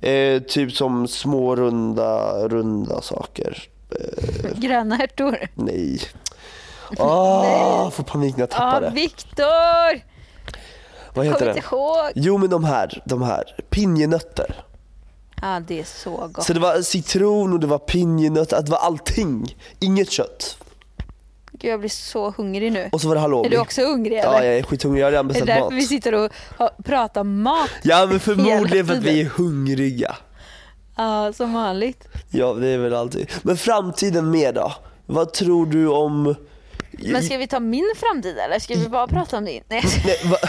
Eh, 0.00 0.42
typ 0.42 0.72
som 0.72 1.08
små 1.08 1.56
runda, 1.56 2.48
runda 2.48 3.02
saker. 3.02 3.62
Gröna 4.56 4.98
ärtor? 5.02 5.48
Nej. 5.54 6.00
Åh, 6.98 7.46
jag 7.46 7.94
får 7.94 8.04
panik 8.04 8.36
när 8.36 8.42
jag 8.42 8.50
tappar 8.50 8.82
Ja, 8.82 8.88
det. 8.88 8.94
Viktor! 8.94 10.18
Vad 11.14 11.26
heter 11.26 11.46
det? 11.46 11.62
Jo 12.14 12.38
men 12.38 12.50
de 12.50 12.64
här, 12.64 13.02
de 13.04 13.22
här. 13.22 13.44
Pinjenötter. 13.70 14.54
Ja, 15.42 15.60
det 15.66 15.80
är 15.80 15.84
så 15.84 16.10
gott. 16.32 16.44
Så 16.44 16.52
det 16.52 16.60
var 16.60 16.82
citron 16.82 17.52
och 17.52 17.60
det 17.60 17.66
var 17.66 17.78
pinjenötter, 17.78 18.62
det 18.62 18.70
var 18.70 18.78
allting. 18.78 19.56
Inget 19.80 20.10
kött. 20.10 20.58
Gud, 21.52 21.70
jag 21.70 21.80
blir 21.80 21.90
så 21.90 22.30
hungrig 22.30 22.72
nu. 22.72 22.88
Och 22.92 23.00
så 23.00 23.08
var 23.08 23.14
det 23.14 23.20
halloumi. 23.20 23.46
Är 23.46 23.50
du 23.50 23.58
också 23.58 23.82
hungrig 23.82 24.18
eller? 24.18 24.32
Ja, 24.32 24.44
jag 24.44 24.58
är 24.58 24.62
skithungrig. 24.62 25.00
Jag 25.02 25.06
har 25.06 25.10
redan 25.10 25.24
är 25.24 25.28
det 25.28 25.34
beställt 25.34 25.46
därför 25.46 25.62
mat. 25.64 25.72
vi 25.72 25.82
sitter 25.82 26.14
och 26.14 26.32
pratar 26.84 27.24
mat? 27.24 27.70
Ja 27.82 28.06
men 28.06 28.20
förmodligen 28.20 28.86
för 28.86 28.94
att 28.94 29.02
vi 29.02 29.20
är 29.20 29.24
hungriga. 29.24 30.16
Ja, 30.96 31.32
som 31.32 31.52
vanligt. 31.52 32.08
Ja 32.30 32.52
det 32.52 32.68
är 32.68 32.78
väl 32.78 32.94
alltid. 32.94 33.30
Men 33.42 33.56
framtiden 33.56 34.30
mer 34.30 34.52
då? 34.52 34.72
Vad 35.06 35.32
tror 35.32 35.66
du 35.66 35.88
om... 35.88 36.34
Men 36.90 37.22
ska 37.22 37.36
vi 37.36 37.46
ta 37.46 37.60
min 37.60 37.92
framtid 37.96 38.38
eller 38.38 38.58
ska 38.58 38.74
vi 38.74 38.88
bara 38.88 39.06
prata 39.06 39.36
om 39.36 39.44
din? 39.44 39.62
Nej, 39.68 39.84
Nej, 40.06 40.18
va... 40.24 40.36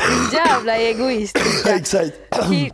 jävla 0.32 0.76
egoistiska. 0.76 1.74
Exakt. 1.74 2.12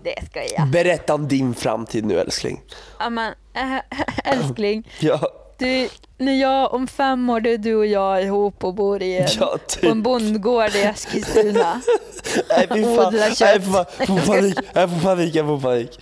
Det 0.03 0.27
ska 0.31 0.41
jag. 0.57 0.69
Berätta 0.69 1.15
om 1.15 1.29
din 1.29 1.55
framtid 1.55 2.05
nu 2.05 2.21
älskling. 2.21 2.63
Ja, 2.99 3.11
men, 3.11 3.35
äh, 3.55 3.79
älskling, 4.33 4.89
Ja, 5.01 5.21
du, 5.59 5.89
när 6.19 6.41
jag 6.41 6.75
om 6.75 6.87
fem 6.87 7.31
år, 7.31 7.41
då 7.41 7.51
är 7.51 7.59
du 7.59 7.75
och 7.75 7.87
jag 7.87 8.23
ihop 8.23 8.65
och 8.65 8.75
bor 8.75 9.03
i 9.03 9.17
en, 9.19 9.29
ja 9.41 9.47
på 9.47 9.87
en 9.87 9.93
typ. 9.97 10.05
bondgård 10.05 10.75
i 10.75 10.83
Eskilstuna. 10.83 11.81
Nej 12.49 12.67
fy 12.73 12.83
fan. 12.85 13.07
Odla 13.07 13.35
kött. 13.35 13.41
Nej, 13.41 13.55
jag 13.99 14.19
får, 14.25 14.27
panik, 14.27 14.59
jag 14.75 14.91
får 14.91 15.01
panik, 15.01 15.35
jag 15.35 15.47
får 15.47 15.61
panik. 15.61 16.01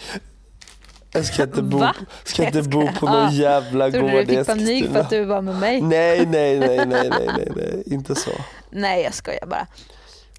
Jag 1.12 1.25
ska 1.25 1.43
inte 1.43 1.62
bo, 1.62 1.79
Va? 1.79 1.95
ska 2.25 2.45
inte 2.47 2.62
bo 2.62 2.89
på 3.01 3.07
någon 3.07 3.16
Ah, 3.27 3.31
jävla 3.33 3.91
gård 3.91 4.12
i 4.12 4.25
du 4.25 4.37
fick 4.37 4.47
panik 4.47 4.66
för 4.66 4.72
Eskilstuna. 4.72 5.01
att 5.01 5.11
du 5.11 5.25
var 5.25 5.41
med 5.43 5.55
mig? 5.57 5.81
Nej, 5.81 6.27
nej, 6.27 6.59
nej, 6.59 6.77
nej, 6.87 6.87
nej, 6.87 7.11
nej, 7.37 7.49
nej, 7.57 7.83
inte 7.87 8.14
så. 8.14 8.31
Nej 8.70 9.03
jag 9.03 9.14
skojar 9.14 9.47
bara. 9.47 9.66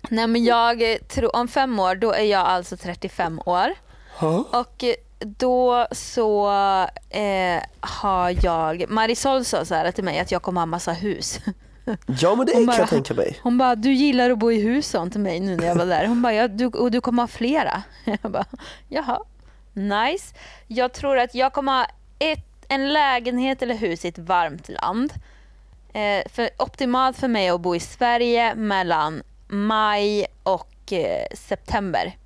Nej 0.10 0.28
men 0.28 0.44
jag 0.44 0.92
eh, 0.92 0.98
tror, 0.98 1.36
om 1.36 1.48
fem 1.48 1.80
år 1.80 1.96
då 1.96 2.12
är 2.14 2.24
jag 2.24 2.42
alltså 2.46 2.78
35 2.78 3.42
år. 3.46 3.74
Ha? 4.20 4.44
Och 4.52 4.84
eh, 4.84 4.96
då 5.20 5.88
så 5.92 6.48
eh, 7.10 7.64
har 7.80 8.46
jag, 8.46 8.86
Marisol 8.90 9.46
sa 9.46 9.66
så 9.66 9.76
här 9.76 9.92
till 9.92 10.04
mig 10.04 10.20
att 10.20 10.32
jag 10.32 10.42
kommer 10.42 10.62
ha 10.62 10.66
massa 10.66 10.92
hus. 10.92 11.40
Ja 12.22 12.36
men 12.36 12.46
det 12.46 12.54
Hon 12.54 12.62
kan 12.62 12.66
bara- 12.66 12.78
jag 12.78 12.90
tänka 12.90 13.14
mig. 13.14 13.40
Hon 13.44 13.58
bara, 13.58 13.76
du 13.76 13.94
gillar 13.94 14.30
att 14.30 14.38
bo 14.38 14.52
i 14.52 14.62
hus 14.62 14.88
sa 14.90 15.00
hon 15.00 15.12
till 15.12 15.20
mig 15.20 15.40
nu 15.40 15.56
när 15.58 15.68
jag 15.68 15.76
var 15.76 15.86
där. 15.86 16.06
Hon 16.08 16.22
bara, 16.22 16.34
ja, 16.34 16.48
du, 16.48 16.66
och 16.66 16.92
du 16.92 17.02
kommer 17.02 17.24
ha 17.24 17.28
flera. 17.28 17.84
Jag 18.22 18.32
bara, 18.32 18.46
jaha, 18.88 19.20
nice. 19.74 20.36
Jag 20.68 20.94
tror 20.94 21.18
att 21.18 21.36
jag 21.36 21.54
kommer 21.54 21.72
ha 21.72 21.86
ett, 22.20 22.66
en 22.68 22.94
lägenhet 22.94 23.62
eller 23.62 23.76
hus 23.76 24.06
i 24.06 24.08
ett 24.08 24.18
varmt 24.18 24.70
land. 24.70 25.14
Eh, 25.94 26.24
för, 26.32 26.50
optimalt 26.58 27.18
för 27.18 27.28
mig 27.28 27.50
att 27.50 27.62
bo 27.62 27.76
i 27.76 27.80
Sverige 27.80 28.56
mellan 28.56 29.24
maj 29.48 30.26
och 30.44 30.94
eh, 30.94 31.26
september. 31.34 32.18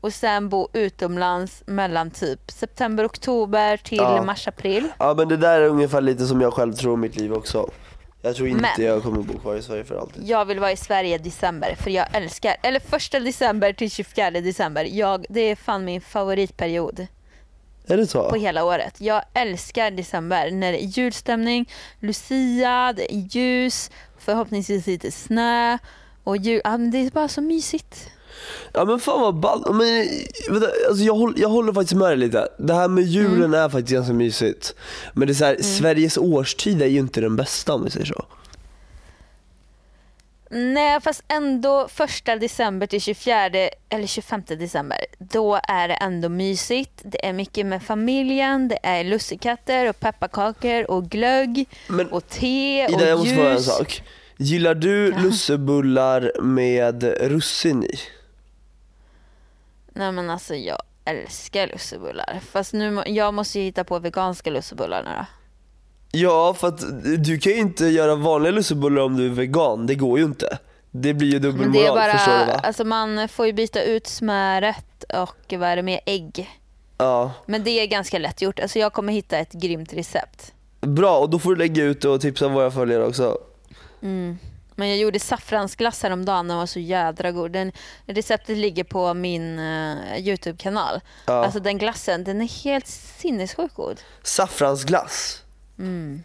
Och 0.00 0.12
sen 0.12 0.48
bo 0.48 0.68
utomlands 0.72 1.62
mellan 1.66 2.10
typ 2.10 2.50
september, 2.50 3.06
oktober 3.06 3.76
till 3.76 3.98
Ja. 3.98 4.22
mars, 4.22 4.48
april. 4.48 4.88
Ja 4.98 5.14
men 5.14 5.28
det 5.28 5.36
där 5.36 5.60
är 5.60 5.68
ungefär 5.68 6.00
lite 6.00 6.26
som 6.26 6.40
jag 6.40 6.52
själv 6.52 6.72
tror 6.72 6.92
om 6.92 7.00
mitt 7.00 7.16
liv 7.16 7.32
också. 7.32 7.70
Jag 8.22 8.36
tror 8.36 8.48
inte 8.48 8.70
Men- 8.78 8.86
jag 8.86 9.02
kommer 9.02 9.22
bo 9.22 9.38
kvar 9.38 9.54
i 9.56 9.62
Sverige 9.62 9.84
för 9.84 9.98
alltid. 9.98 10.28
Jag 10.28 10.44
vill 10.44 10.60
vara 10.60 10.72
i 10.72 10.76
Sverige 10.76 11.14
i 11.14 11.18
december 11.18 11.74
för 11.80 11.90
jag 11.90 12.06
älskar, 12.16 12.56
eller 12.62 12.80
första 12.80 13.20
december 13.20 13.72
till 13.72 13.90
24 13.90 14.30
december. 14.30 14.84
Jag, 14.84 15.26
det 15.28 15.40
är 15.40 15.56
fan 15.56 15.84
min 15.84 16.00
favoritperiod 16.00 17.06
Är 17.86 17.96
det 17.96 18.06
så? 18.06 18.30
på 18.30 18.36
hela 18.36 18.64
året. 18.64 19.00
Jag 19.00 19.22
älskar 19.34 19.90
december 19.90 20.50
när 20.50 20.72
det 20.72 20.82
är 20.84 20.86
julstämning, 20.86 21.70
Lucia, 22.00 22.92
det 22.96 23.14
är 23.14 23.16
ljus, 23.36 23.90
förhoppningsvis 24.18 24.86
lite 24.86 25.12
snö 25.12 25.78
och 26.26 26.36
jul, 26.36 26.60
ja, 26.64 26.70
men 26.70 26.90
det 26.90 26.98
är 26.98 27.10
bara 27.10 27.28
så 27.28 27.40
mysigt. 27.40 28.10
Ja 28.72 28.84
men 28.84 29.00
fan 29.00 29.20
vad 29.20 29.34
ball. 29.34 29.74
Men, 29.74 30.08
vänta, 30.50 30.68
alltså 30.88 31.04
jag, 31.04 31.14
håller, 31.14 31.40
jag 31.40 31.48
håller 31.48 31.72
faktiskt 31.72 31.94
med 31.94 32.08
dig 32.08 32.16
lite. 32.16 32.48
Det 32.58 32.74
här 32.74 32.88
med 32.88 33.04
julen 33.04 33.36
Mm. 33.44 33.54
är 33.54 33.68
faktiskt 33.68 33.92
ganska 33.92 34.12
mysigt. 34.12 34.74
Men 35.12 35.28
det 35.28 35.32
är 35.32 35.34
så 35.34 35.44
här, 35.44 35.62
Sveriges 35.62 36.18
årstid 36.18 36.82
är 36.82 36.86
ju 36.86 36.98
inte 36.98 37.20
den 37.20 37.36
bästa 37.36 37.74
om 37.74 37.84
vi 37.84 37.90
säger 37.90 38.06
så. 38.06 38.24
Nej 40.50 41.00
fast 41.00 41.22
ändå 41.28 41.88
första 41.88 42.36
december 42.36 42.86
till 42.86 43.00
24 43.00 43.46
eller 43.88 44.06
25 44.06 44.42
december. 44.46 44.98
Då 45.18 45.60
är 45.68 45.88
det 45.88 45.94
ändå 45.94 46.28
mysigt. 46.28 47.00
Det 47.04 47.26
är 47.26 47.32
mycket 47.32 47.66
med 47.66 47.82
familjen, 47.82 48.68
det 48.68 48.78
är 48.82 49.04
lussekatter 49.04 49.88
och 49.88 50.00
pepparkakor 50.00 50.90
och 50.90 51.08
glögg 51.08 51.68
Men 51.88 52.06
och 52.06 52.28
te 52.28 52.84
och 52.86 52.90
Ida, 52.92 53.08
jag 53.08 53.18
måste 53.18 53.34
fråga 53.34 53.48
en 53.50 53.56
ljus. 53.56 53.66
sak. 53.66 54.02
Gillar 54.36 54.74
du 54.74 55.12
lussebullar 55.22 56.32
med 56.40 57.02
russin 57.02 57.84
i? 57.84 57.98
Nej 59.92 60.12
men 60.12 60.30
alltså 60.30 60.54
jag 60.54 60.82
älskar 61.04 61.66
lussebullar. 61.66 62.40
Fast 62.50 62.72
nu 62.72 63.02
jag 63.06 63.34
måste 63.34 63.58
ju 63.58 63.64
hitta 63.64 63.84
på 63.84 63.98
veganska 63.98 64.50
lussebullar 64.50 65.02
nu 65.02 65.10
då. 65.10 65.26
Ja, 66.18 66.54
för 66.54 66.68
att 66.68 66.80
du 67.24 67.38
kan 67.38 67.52
ju 67.52 67.58
inte 67.58 67.86
göra 67.86 68.14
vanliga 68.14 68.52
lussebullar 68.52 69.02
om 69.02 69.16
du 69.16 69.26
är 69.26 69.30
vegan. 69.30 69.86
Det 69.86 69.94
går 69.94 70.18
ju 70.18 70.24
inte. 70.24 70.58
Det 70.90 71.14
blir 71.14 71.28
ju 71.28 71.34
Men 71.34 71.42
det 71.42 71.48
är 71.48 71.52
dubbelmoral, 71.52 71.96
bara, 71.96 72.12
förstår 72.12 72.38
du 72.38 72.46
va? 72.46 72.60
alltså 72.62 72.84
man 72.84 73.28
får 73.28 73.46
ju 73.46 73.52
byta 73.52 73.82
ut 73.82 74.06
smöret 74.06 75.04
och 75.14 75.52
vad 75.58 75.62
är 75.62 75.76
det 75.76 75.82
med 75.82 76.00
ägg. 76.06 76.50
Ja. 76.98 77.32
Men 77.46 77.64
det 77.64 77.70
är 77.70 77.86
ganska 77.86 78.18
lätt 78.18 78.42
gjort. 78.42 78.60
Alltså 78.60 78.78
jag 78.78 78.92
kommer 78.92 79.12
hitta 79.12 79.38
ett 79.38 79.52
grymt 79.52 79.92
recept. 79.92 80.52
Bra, 80.80 81.18
och 81.18 81.30
då 81.30 81.38
får 81.38 81.50
du 81.50 81.56
lägga 81.56 81.84
ut 81.84 82.04
och 82.04 82.20
tipsa 82.20 82.48
våra 82.48 82.70
följare 82.70 83.06
också. 83.06 83.38
Mm. 84.02 84.38
Men 84.78 84.88
jag 84.88 84.98
gjorde 84.98 85.20
saffransglass 85.20 86.02
häromdagen, 86.02 86.48
den 86.48 86.56
var 86.56 86.66
så 86.66 86.78
jädra 86.78 87.32
god. 87.32 87.50
Den, 87.50 87.72
receptet 88.06 88.56
ligger 88.56 88.84
på 88.84 89.14
min 89.14 89.58
eh, 89.58 90.18
Youtube-kanal. 90.18 91.00
Ja. 91.26 91.32
Alltså 91.44 91.60
den 91.60 91.78
glassen, 91.78 92.24
den 92.24 92.40
är 92.42 92.64
helt 92.64 92.86
sinnessjukt 92.86 93.74
god. 93.74 94.00
Saffransglass. 94.22 95.42
Mm. 95.78 96.22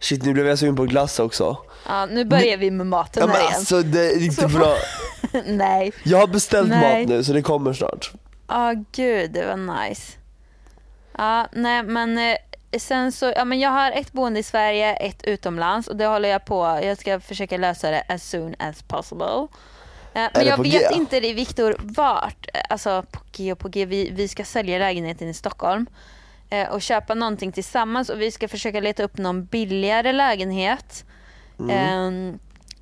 Shit, 0.00 0.22
nu 0.24 0.32
blev 0.32 0.46
jag 0.46 0.58
sugen 0.58 0.76
på 0.76 0.84
glass 0.84 1.18
också. 1.18 1.56
Ja, 1.88 2.06
nu 2.06 2.24
börjar 2.24 2.56
vi 2.56 2.70
med 2.70 2.86
maten 2.86 3.20
Ja, 3.20 3.26
men 3.26 3.36
här 3.36 3.42
igen. 3.42 3.54
alltså 3.58 3.82
det 3.82 4.06
är 4.12 4.22
inte 4.24 4.42
Så- 4.42 4.48
bra. 4.58 4.76
Nej. 5.46 5.92
Jag 6.04 6.18
har 6.18 6.26
beställt 6.26 6.68
Nej. 6.68 7.00
mat 7.00 7.08
nu 7.08 7.24
så 7.24 7.32
det 7.32 7.42
kommer 7.42 7.72
snart. 7.72 8.12
Ja, 8.48 8.74
gud 8.92 9.30
det 9.32 9.46
var 9.46 9.86
nice. 9.86 10.12
Ja, 11.18 11.48
nej 11.52 11.82
men 11.82 12.18
eh, 12.18 12.36
sen 12.78 13.12
så, 13.12 13.32
ja 13.36 13.44
men 13.44 13.60
jag 13.60 13.70
har 13.70 13.90
ett 13.92 14.12
boende 14.12 14.40
i 14.40 14.42
Sverige, 14.42 14.94
ett 14.96 15.24
utomlands 15.24 15.88
och 15.88 15.96
det 15.96 16.06
håller 16.06 16.28
jag 16.28 16.44
på, 16.44 16.80
jag 16.82 16.98
ska 16.98 17.20
försöka 17.20 17.56
lösa 17.56 17.90
det 17.90 18.02
as 18.08 18.30
soon 18.30 18.54
as 18.58 18.82
possible. 18.82 19.48
Eh, 20.14 20.28
Men 20.34 20.46
jag 20.46 20.62
vet 20.62 20.90
G? 20.90 20.94
inte 20.94 21.20
Viktor 21.20 21.76
vart, 21.80 22.46
eh, 22.54 22.60
alltså 22.68 23.04
på 23.10 23.20
G 23.32 23.52
och 23.52 23.58
på 23.58 23.68
G, 23.68 23.84
vi, 23.84 24.10
vi 24.10 24.28
ska 24.28 24.44
sälja 24.44 24.78
lägenheten 24.78 25.28
i 25.28 25.34
Stockholm 25.34 25.86
eh, 26.50 26.68
och 26.68 26.82
köpa 26.82 27.14
någonting 27.14 27.52
tillsammans 27.52 28.08
och 28.08 28.20
vi 28.20 28.30
ska 28.30 28.48
försöka 28.48 28.80
leta 28.80 29.02
upp 29.02 29.18
någon 29.18 29.44
billigare 29.44 30.12
lägenhet. 30.12 31.04
Mm. 31.58 31.70
Eh, 32.30 32.34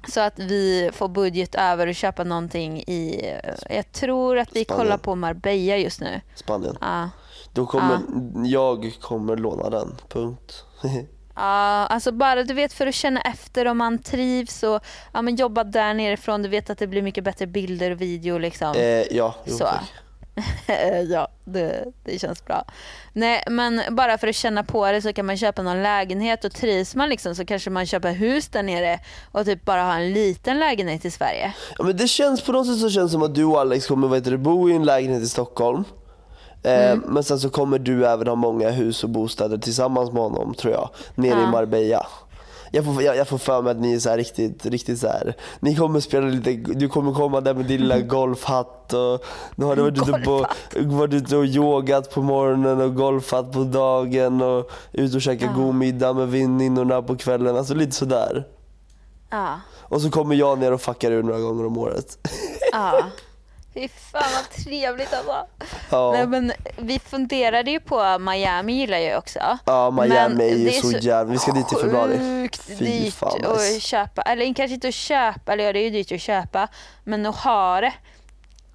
så 0.08 0.20
att 0.20 0.38
vi 0.38 0.90
får 0.92 1.08
budget 1.08 1.54
över 1.54 1.86
och 1.86 1.94
köpa 1.94 2.24
någonting 2.24 2.78
i, 2.86 3.30
eh, 3.44 3.76
jag 3.76 3.92
tror 3.92 4.38
att 4.38 4.56
vi 4.56 4.64
Spanien. 4.64 4.84
kollar 4.84 4.98
på 4.98 5.14
Marbella 5.14 5.76
just 5.76 6.00
nu. 6.00 6.20
Spanien. 6.34 6.76
Ja. 6.80 7.10
Då 7.52 7.66
kommer, 7.66 7.98
jag 8.44 8.92
kommer 9.00 9.36
låna 9.36 9.70
den, 9.70 9.94
punkt. 10.08 10.64
Ja, 11.34 11.86
alltså 11.86 12.12
bara 12.12 12.42
du 12.42 12.54
vet 12.54 12.72
för 12.72 12.86
att 12.86 12.94
känna 12.94 13.20
efter 13.20 13.66
om 13.66 13.78
man 13.78 13.98
trivs 13.98 14.62
och 14.62 14.80
ja, 15.12 15.22
men 15.22 15.36
jobba 15.36 15.64
där 15.64 15.94
nerifrån. 15.94 16.42
Du 16.42 16.48
vet 16.48 16.70
att 16.70 16.78
det 16.78 16.86
blir 16.86 17.02
mycket 17.02 17.24
bättre 17.24 17.46
bilder 17.46 17.90
och 17.90 18.00
video 18.00 18.38
liksom. 18.38 18.72
eh, 18.76 18.82
ja, 19.16 19.34
jo, 19.44 19.52
Så. 19.56 19.64
tack. 19.64 19.92
ja, 21.10 21.28
det, 21.44 21.84
det 22.04 22.18
känns 22.18 22.44
bra. 22.44 22.64
Nej, 23.12 23.42
men 23.50 23.82
bara 23.90 24.18
för 24.18 24.28
att 24.28 24.34
känna 24.34 24.64
på 24.64 24.92
det 24.92 25.02
så 25.02 25.12
kan 25.12 25.26
man 25.26 25.36
köpa 25.36 25.62
någon 25.62 25.82
lägenhet 25.82 26.44
och 26.44 26.52
trivs 26.52 26.94
man 26.94 27.08
liksom 27.08 27.34
så 27.34 27.44
kanske 27.44 27.70
man 27.70 27.86
köper 27.86 28.12
hus 28.12 28.48
där 28.48 28.62
nere 28.62 28.98
och 29.32 29.44
typ 29.44 29.64
bara 29.64 29.82
ha 29.82 29.94
en 29.94 30.12
liten 30.12 30.58
lägenhet 30.58 31.04
i 31.04 31.10
Sverige. 31.10 31.54
Ja, 31.78 31.84
men 31.84 31.96
det 31.96 32.08
känns 32.08 32.40
på 32.42 32.52
något 32.52 32.66
sätt 32.66 32.78
så 32.78 32.90
känns 32.90 33.12
som 33.12 33.22
att 33.22 33.34
du 33.34 33.44
och 33.44 33.60
Alex 33.60 33.86
kommer 33.86 34.08
vad 34.08 34.18
heter 34.18 34.30
det, 34.30 34.38
bo 34.38 34.70
i 34.70 34.72
en 34.76 34.84
lägenhet 34.84 35.22
i 35.22 35.28
Stockholm. 35.28 35.84
Eh, 36.64 36.90
Mm. 36.92 37.04
Men 37.08 37.24
sen 37.24 37.38
så 37.40 37.50
kommer 37.50 37.78
du 37.78 38.06
även 38.06 38.26
ha 38.28 38.34
många 38.34 38.70
hus 38.70 39.04
och 39.04 39.10
bostäder 39.10 39.58
tillsammans 39.58 40.12
med 40.12 40.22
honom 40.22 40.54
tror 40.54 40.72
jag. 40.72 40.90
Nere 41.14 41.38
i 41.38 41.42
Ja. 41.42 41.50
Marbella. 41.50 42.06
Jag 42.74 42.84
får, 42.84 43.02
jag, 43.02 43.16
jag 43.16 43.28
får 43.28 43.38
för 43.38 43.62
mig 43.62 43.70
att 43.70 43.80
ni 43.80 43.94
är 43.94 43.98
så 43.98 44.16
riktigt, 44.16 44.66
riktigt 44.66 44.98
så 44.98 45.06
här. 45.06 45.34
Ni 45.60 45.76
kommer 45.76 46.00
spela 46.00 46.26
lite, 46.26 46.52
du 46.72 46.88
kommer 46.88 47.12
komma 47.14 47.40
där 47.40 47.54
med 47.54 47.66
din 47.66 47.80
lilla 47.80 48.00
golfhatt 48.16 48.92
och 48.92 49.24
nu 49.54 49.64
har 49.64 49.76
du 49.76 49.82
varit 49.82 49.98
ute, 49.98 50.12
på, 50.12 50.46
varit 50.80 51.14
ute 51.14 51.36
och 51.36 51.44
yogat 51.44 52.14
på 52.14 52.22
morgonen 52.22 52.80
och 52.80 52.94
golfhatt 52.94 53.52
på 53.52 53.64
dagen 53.64 54.42
och 54.42 54.70
ut 54.92 55.14
och 55.14 55.22
käka 55.22 55.46
god 55.46 55.74
middag 55.74 56.12
med 56.12 56.28
väninnorna 56.28 57.02
på 57.02 57.16
kvällen. 57.16 57.56
Alltså 57.56 57.74
lite 57.74 57.92
sådär. 57.92 58.46
Ja, 59.30 59.60
Och 59.80 60.00
så 60.00 60.10
kommer 60.10 60.34
jag 60.34 60.58
ner 60.58 60.72
och 60.72 60.80
fuckar 60.80 61.10
ur 61.10 61.22
några 61.22 61.40
gånger 61.40 61.66
om 61.66 61.78
året. 61.78 62.18
ja. 62.72 63.02
Fy 63.74 63.88
fan 63.88 64.22
vad 64.34 64.64
trevligt 64.64 65.12
alltså. 65.14 65.46
Ja. 65.90 66.12
Nej, 66.12 66.26
men 66.26 66.52
vi 66.76 66.98
funderade 66.98 67.70
ju 67.70 67.80
på 67.80 68.18
Miami 68.18 68.72
gillar 68.72 68.98
jag 68.98 69.18
också. 69.18 69.58
Ja, 69.66 69.90
Miami 69.90 70.44
är 70.50 70.56
ju 70.56 70.64
det 70.64 70.72
så 70.72 70.90
jävla- 70.90 71.32
vi 71.32 71.38
ska 71.38 71.52
dit 71.52 71.72
i 71.72 71.76
februari. 71.76 72.18
Sjukt 72.18 72.78
dyrt 72.78 73.14
fan, 73.14 73.44
att 73.44 73.56
nice. 73.58 73.80
köpa, 73.80 74.22
eller 74.22 74.54
kanske 74.54 74.74
inte 74.74 74.88
att 74.88 74.94
köpa, 74.94 75.52
eller 75.52 75.64
ja 75.64 75.72
det 75.72 75.78
är 75.78 75.84
ju 75.84 75.90
dyrt 75.90 76.12
att 76.12 76.20
köpa, 76.20 76.68
men 77.04 77.26
att 77.26 77.36
ha 77.36 77.80
det. 77.80 77.92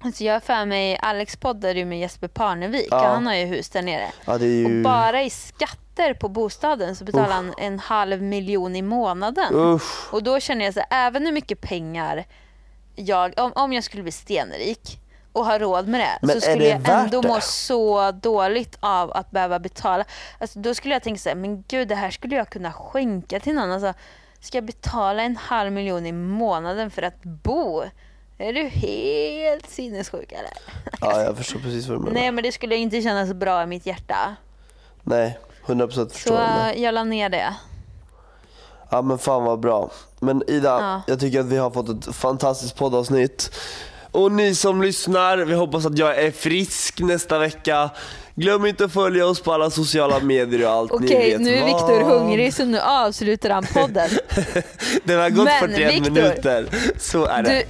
Alltså 0.00 0.24
jag 0.24 0.32
har 0.32 0.40
för 0.40 0.64
mig, 0.64 0.98
Alex 1.02 1.36
poddade 1.36 1.78
ju 1.78 1.84
med 1.84 2.00
Jesper 2.00 2.28
Parnevik 2.28 2.88
Ja. 2.90 3.00
och 3.00 3.06
han 3.06 3.26
har 3.26 3.34
ju 3.34 3.44
hus 3.44 3.68
där 3.68 3.82
nere. 3.82 4.06
Ja, 4.24 4.38
det 4.38 4.44
är 4.46 4.48
ju... 4.48 4.64
Och 4.78 4.82
bara 4.82 5.22
i 5.22 5.30
skatter 5.30 6.14
på 6.14 6.28
bostaden 6.28 6.96
så 6.96 7.04
betalar 7.04 7.28
han 7.34 7.54
en 7.58 7.78
halv 7.78 8.22
miljon 8.22 8.76
i 8.76 8.82
månaden. 8.82 9.54
Usch. 9.54 10.12
Och 10.14 10.22
då 10.22 10.40
känner 10.40 10.64
jag 10.64 10.74
så 10.74 10.80
här, 10.90 11.06
även 11.06 11.26
hur 11.26 11.32
mycket 11.32 11.60
pengar 11.60 12.24
jag, 12.98 13.34
om, 13.36 13.52
om 13.54 13.72
jag 13.72 13.84
skulle 13.84 14.02
bli 14.02 14.12
stenrik 14.12 15.00
och 15.32 15.44
ha 15.44 15.58
råd 15.58 15.88
med 15.88 16.00
det 16.00 16.18
Men 16.26 16.34
så 16.34 16.40
skulle 16.40 16.64
det 16.64 16.68
jag 16.68 16.88
ändå 17.04 17.20
det? 17.20 17.28
må 17.28 17.40
så 17.40 18.10
dåligt 18.12 18.76
av 18.80 19.12
att 19.12 19.30
behöva 19.30 19.58
betala. 19.58 20.04
Alltså, 20.38 20.58
då 20.58 20.74
skulle 20.74 20.94
jag 20.94 21.02
tänka 21.02 21.18
så 21.18 21.28
här, 21.28 21.36
men 21.36 21.64
gud 21.68 21.88
det 21.88 21.94
här 21.94 22.10
skulle 22.10 22.36
jag 22.36 22.50
kunna 22.50 22.72
skänka 22.72 23.40
till 23.40 23.54
någon. 23.54 23.72
Alltså, 23.72 23.94
ska 24.40 24.56
jag 24.56 24.64
betala 24.64 25.22
en 25.22 25.36
halv 25.36 25.72
miljon 25.72 26.06
i 26.06 26.12
månaden 26.12 26.90
för 26.90 27.02
att 27.02 27.22
bo? 27.22 27.82
Är 28.38 28.52
du 28.52 28.62
helt 28.68 29.70
sinnessjuk 29.70 30.32
eller? 30.32 30.50
Ja, 31.00 31.22
jag 31.22 31.36
förstår 31.36 31.60
precis 31.60 31.86
vad 31.86 31.96
du 31.98 32.00
menar. 32.02 32.12
Nej 32.20 32.32
men 32.32 32.44
det 32.44 32.52
skulle 32.52 32.76
inte 32.76 33.02
kännas 33.02 33.32
bra 33.32 33.62
i 33.62 33.66
mitt 33.66 33.86
hjärta. 33.86 34.36
Nej, 35.02 35.38
100% 35.66 36.08
förstår 36.08 36.36
Så 36.36 36.80
jag 36.80 36.94
la 36.94 37.04
ner 37.04 37.28
det. 37.28 37.54
Ja 38.90 39.02
men 39.02 39.18
fan 39.18 39.44
vad 39.44 39.60
bra. 39.60 39.90
Men 40.20 40.42
Ida, 40.50 40.68
Ja. 40.80 41.02
jag 41.06 41.20
tycker 41.20 41.40
att 41.40 41.46
vi 41.46 41.56
har 41.56 41.70
fått 41.70 41.88
ett 41.88 42.14
fantastiskt 42.16 42.76
poddavsnitt. 42.76 43.50
Och 44.12 44.32
ni 44.32 44.54
som 44.54 44.82
lyssnar, 44.82 45.36
vi 45.38 45.54
hoppas 45.54 45.86
att 45.86 45.98
jag 45.98 46.18
är 46.18 46.30
frisk 46.30 47.00
nästa 47.00 47.38
vecka. 47.38 47.90
Glöm 48.34 48.66
inte 48.66 48.84
att 48.84 48.92
följa 48.92 49.26
oss 49.26 49.40
på 49.40 49.52
alla 49.52 49.70
sociala 49.70 50.20
medier 50.20 50.66
och 50.66 50.72
allt 50.72 51.00
ni 51.00 51.06
Okej, 51.06 51.30
vet 51.32 51.40
nu 51.40 51.54
är. 51.54 51.64
Viktor 51.64 52.00
hungrig 52.00 52.54
så 52.54 52.64
nu 52.64 52.80
avslutar 52.80 53.50
han 53.50 53.66
podden. 53.74 54.10
Den 55.04 55.20
har 55.20 55.30
gått 55.30 55.44
Men, 55.44 55.60
41 55.70 55.94
Viktor, 55.94 56.10
minuter. 56.10 56.68
Så 56.98 57.24
är 57.24 57.42
det. 57.42 57.50
Du, 57.50 57.62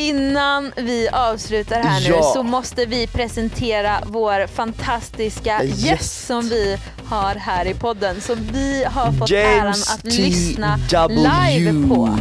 innan 0.00 0.72
vi 0.76 1.08
avslutar 1.12 1.80
här 1.82 2.00
nu 2.00 2.08
Ja. 2.08 2.22
så 2.22 2.42
måste 2.42 2.84
vi 2.86 3.06
presentera 3.06 3.98
vår 4.06 4.46
fantastiska 4.46 5.64
Yes. 5.64 5.78
gäst 5.84 6.26
som 6.26 6.48
vi 6.48 6.78
har 7.06 7.34
här 7.34 7.66
i 7.66 7.74
podden. 7.74 8.20
Som 8.20 8.36
vi 8.52 8.84
har 8.84 9.12
fått 9.12 9.30
James 9.30 9.88
äran 9.90 9.96
att 9.96 10.02
T. 10.02 10.08
lyssna 10.22 10.78
W. 10.90 11.20
live 11.20 11.88
på. 11.88 12.18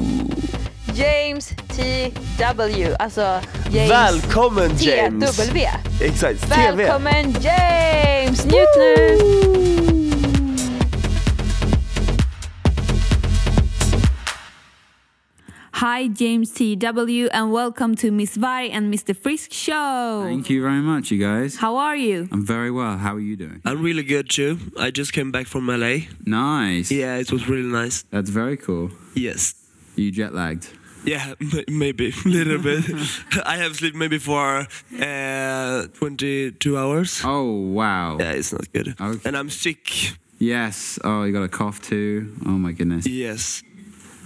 James 0.96 1.50
T.W. 1.76 2.96
Alltså 3.00 3.40
James 3.72 3.92
Välkommen 3.92 4.72
James! 4.78 5.38
T.W. 5.38 5.70
Exakt, 6.02 6.54
TV. 6.54 6.76
Välkommen 6.84 7.36
James! 7.42 8.46
Njut 8.46 8.68
nu! 8.78 9.93
Hi, 15.84 16.08
James 16.08 16.50
T.W., 16.52 17.28
and 17.34 17.52
welcome 17.52 17.94
to 17.96 18.10
Miss 18.10 18.38
Vi 18.38 18.62
and 18.72 18.90
Mr. 18.90 19.14
Frisk 19.14 19.52
Show. 19.52 20.22
Thank 20.24 20.50
you 20.50 20.62
very 20.62 20.80
much, 20.80 21.12
you 21.12 21.20
guys. 21.20 21.58
How 21.58 21.76
are 21.76 21.98
you? 21.98 22.30
I'm 22.32 22.46
very 22.46 22.72
well. 22.72 22.98
How 22.98 23.16
are 23.16 23.20
you 23.20 23.36
doing? 23.36 23.62
I'm 23.66 23.82
really 23.82 24.04
good 24.04 24.30
too. 24.30 24.60
I 24.80 24.92
just 24.92 25.12
came 25.12 25.30
back 25.30 25.46
from 25.46 25.68
LA. 25.68 26.08
Nice. 26.26 26.90
Yeah, 26.90 27.18
it 27.18 27.34
was 27.34 27.50
really 27.50 27.68
nice. 27.68 28.04
That's 28.12 28.30
very 28.30 28.56
cool. 28.56 28.92
Yes. 29.14 29.56
Are 29.98 30.00
you 30.00 30.12
jet 30.12 30.34
lagged? 30.34 30.70
Yeah, 31.04 31.34
maybe 31.68 32.14
a 32.14 32.14
little 32.30 32.60
bit. 32.60 32.86
I 33.46 33.58
have 33.58 33.76
slept 33.76 33.98
maybe 33.98 34.20
for 34.20 34.66
uh, 35.02 35.88
22 36.00 36.78
hours. 36.78 37.22
Oh, 37.26 37.60
wow. 37.60 38.20
Yeah, 38.20 38.32
it's 38.32 38.54
not 38.54 38.72
good. 38.72 38.96
Okay. 39.02 39.20
And 39.26 39.36
I'm 39.36 39.50
sick. 39.50 40.14
Yes. 40.40 40.98
Oh, 41.04 41.24
you 41.24 41.34
got 41.34 41.44
a 41.44 41.50
cough 41.50 41.82
too. 41.82 42.34
Oh, 42.46 42.52
my 42.52 42.72
goodness. 42.72 43.06
Yes. 43.06 43.64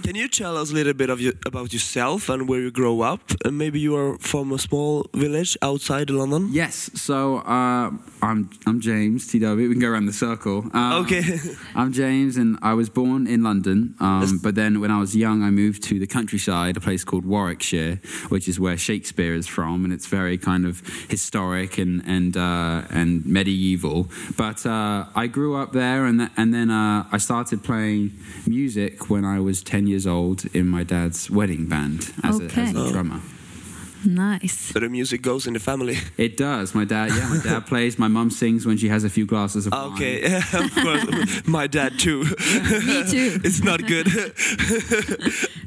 Can 0.02 0.14
you 0.16 0.28
tell 0.28 0.56
us 0.56 0.70
a 0.70 0.74
little 0.74 0.94
bit 0.94 1.10
of 1.10 1.20
you, 1.20 1.32
about 1.44 1.72
yourself 1.72 2.28
and 2.28 2.48
where 2.48 2.60
you 2.60 2.70
grow 2.70 3.02
up? 3.02 3.20
And 3.44 3.58
maybe 3.58 3.78
you 3.78 3.94
are 3.96 4.16
from 4.18 4.52
a 4.52 4.58
small 4.58 5.06
village 5.14 5.56
outside 5.60 6.08
London. 6.08 6.48
Yes. 6.50 6.90
So 6.94 7.38
uh, 7.38 7.90
I'm 8.22 8.48
I'm 8.66 8.80
James 8.80 9.26
TW. 9.26 9.56
We 9.56 9.68
can 9.70 9.80
go 9.80 9.88
around 9.88 10.06
the 10.06 10.12
circle. 10.12 10.64
Um, 10.72 11.04
Okay. 11.04 11.22
I'm 11.74 11.92
James, 11.92 12.36
and 12.36 12.58
I 12.62 12.74
was 12.74 12.88
born 12.88 13.26
in 13.26 13.42
London. 13.42 13.94
Um, 14.00 14.40
but 14.42 14.54
then 14.54 14.80
when 14.80 14.90
I 14.90 14.98
was 14.98 15.14
young, 15.14 15.42
I 15.42 15.50
moved 15.50 15.82
to 15.84 15.98
the 15.98 16.06
countryside, 16.06 16.76
a 16.76 16.80
place 16.80 17.04
called 17.04 17.24
Warwickshire, 17.26 18.00
which 18.30 18.48
is 18.48 18.58
where 18.58 18.76
Shakespeare 18.78 19.34
is 19.34 19.46
from, 19.46 19.84
and 19.84 19.92
it's 19.92 20.06
very 20.06 20.38
kind 20.38 20.64
of 20.64 20.80
historic 21.10 21.76
and 21.78 22.02
and 22.06 22.36
uh, 22.36 22.82
and 22.90 23.26
medieval. 23.26 24.08
But 24.36 24.64
uh, 24.64 25.04
I 25.14 25.26
grew 25.26 25.56
up 25.56 25.72
there, 25.72 26.06
and 26.06 26.20
th- 26.20 26.30
and 26.36 26.54
then 26.54 26.70
uh, 26.70 27.04
I 27.12 27.18
started 27.18 27.62
playing 27.62 28.12
music 28.46 29.10
when 29.10 29.24
I 29.24 29.40
was 29.40 29.62
ten 29.62 29.86
years 29.88 30.06
old 30.06 30.44
in 30.54 30.66
my 30.66 30.84
dad's 30.84 31.30
wedding 31.30 31.66
band 31.66 32.12
as, 32.22 32.40
a, 32.40 32.44
as 32.44 32.74
a 32.74 32.92
drummer. 32.92 33.20
Nice. 34.04 34.72
So 34.72 34.78
the 34.78 34.88
music 34.88 35.22
goes 35.22 35.46
in 35.46 35.54
the 35.54 35.60
family. 35.60 35.96
It 36.16 36.36
does. 36.36 36.74
My 36.74 36.84
dad, 36.84 37.10
yeah, 37.10 37.28
my 37.28 37.40
dad 37.42 37.66
plays. 37.66 37.98
My 37.98 38.08
mum 38.08 38.30
sings 38.30 38.66
when 38.66 38.76
she 38.76 38.88
has 38.88 39.04
a 39.04 39.10
few 39.10 39.26
glasses 39.26 39.66
of 39.66 39.72
wine. 39.72 39.92
Okay, 39.94 40.36
of 40.36 40.74
course. 40.74 41.46
My 41.46 41.66
dad 41.66 41.98
too. 41.98 42.24
Me 42.24 43.04
too. 43.06 43.40
it's 43.44 43.62
not 43.62 43.86
good. 43.86 44.08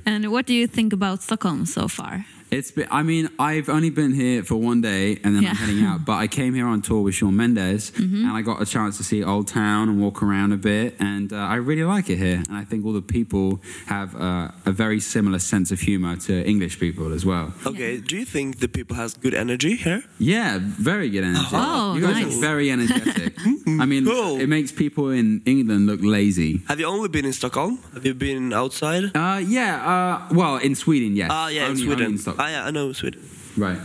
And 0.05 0.31
what 0.31 0.45
do 0.45 0.53
you 0.53 0.67
think 0.67 0.93
about 0.93 1.23
Stockholm 1.23 1.65
so 1.65 1.87
far? 1.87 2.25
It's 2.51 2.69
been, 2.69 2.87
I 2.91 3.01
mean, 3.03 3.29
I've 3.39 3.69
only 3.69 3.89
been 3.89 4.13
here 4.13 4.43
for 4.43 4.55
one 4.55 4.81
day 4.81 5.17
and 5.23 5.33
then 5.35 5.43
Yeah. 5.43 5.51
I'm 5.51 5.55
heading 5.55 5.83
out. 5.85 6.03
But 6.03 6.17
I 6.17 6.27
came 6.27 6.53
here 6.53 6.67
on 6.67 6.81
tour 6.81 7.01
with 7.01 7.15
Shawn 7.15 7.35
Mendes 7.37 7.91
and 7.97 8.27
I 8.27 8.41
got 8.41 8.61
a 8.61 8.65
chance 8.65 8.97
to 8.97 9.03
see 9.05 9.23
Old 9.23 9.47
Town 9.47 9.87
and 9.87 10.01
walk 10.01 10.21
around 10.21 10.51
a 10.51 10.57
bit. 10.57 10.95
And 10.99 11.31
uh, 11.31 11.37
I 11.37 11.55
really 11.55 11.85
like 11.85 12.09
it 12.09 12.17
here. 12.17 12.43
And 12.49 12.57
I 12.57 12.65
think 12.65 12.85
all 12.85 12.91
the 12.91 13.01
people 13.01 13.61
have 13.85 14.15
uh, 14.15 14.51
a 14.65 14.71
very 14.73 14.99
similar 14.99 15.39
sense 15.39 15.71
of 15.71 15.79
humor 15.79 16.17
to 16.27 16.33
English 16.45 16.77
people 16.77 17.13
as 17.13 17.25
well. 17.25 17.53
Okay, 17.65 17.97
do 18.01 18.17
you 18.17 18.25
think 18.25 18.59
the 18.59 18.67
people 18.67 18.97
has 18.97 19.13
good 19.13 19.33
energy 19.33 19.77
here? 19.77 20.03
Yeah, 20.19 20.59
very 20.61 21.09
good 21.09 21.23
energy. 21.23 21.47
Oh, 21.53 21.95
you 21.95 22.01
guys 22.01 22.15
nice. 22.25 22.35
are 22.37 22.41
very 22.41 22.69
energetic. 22.69 23.33
I 23.79 23.85
mean, 23.85 24.03
Cool. 24.05 24.41
it 24.41 24.47
makes 24.47 24.71
people 24.73 25.09
in 25.09 25.41
England 25.45 25.87
look 25.87 26.01
lazy. 26.03 26.61
Have 26.67 26.79
you 26.81 26.85
only 26.87 27.07
been 27.07 27.25
in 27.25 27.33
Stockholm? 27.33 27.79
Have 27.93 28.05
you 28.05 28.13
been 28.13 28.51
outside? 28.51 29.15
Uh, 29.15 29.41
yeah, 29.45 29.87
uh, 30.29 30.33
well, 30.33 30.57
in 30.57 30.75
Sweden, 30.75 31.15
yes. 31.15 31.29
Ah, 31.31 31.47
yeah, 31.47 31.69
in 31.69 31.77
Sweden. 31.77 31.93
only 31.93 32.05
in 32.13 32.17
Stockholm. 32.17 32.40
Yeah, 32.49 32.65
I 32.65 32.71
know 32.71 32.91
Sweden. 32.93 33.27
Right. 33.57 33.79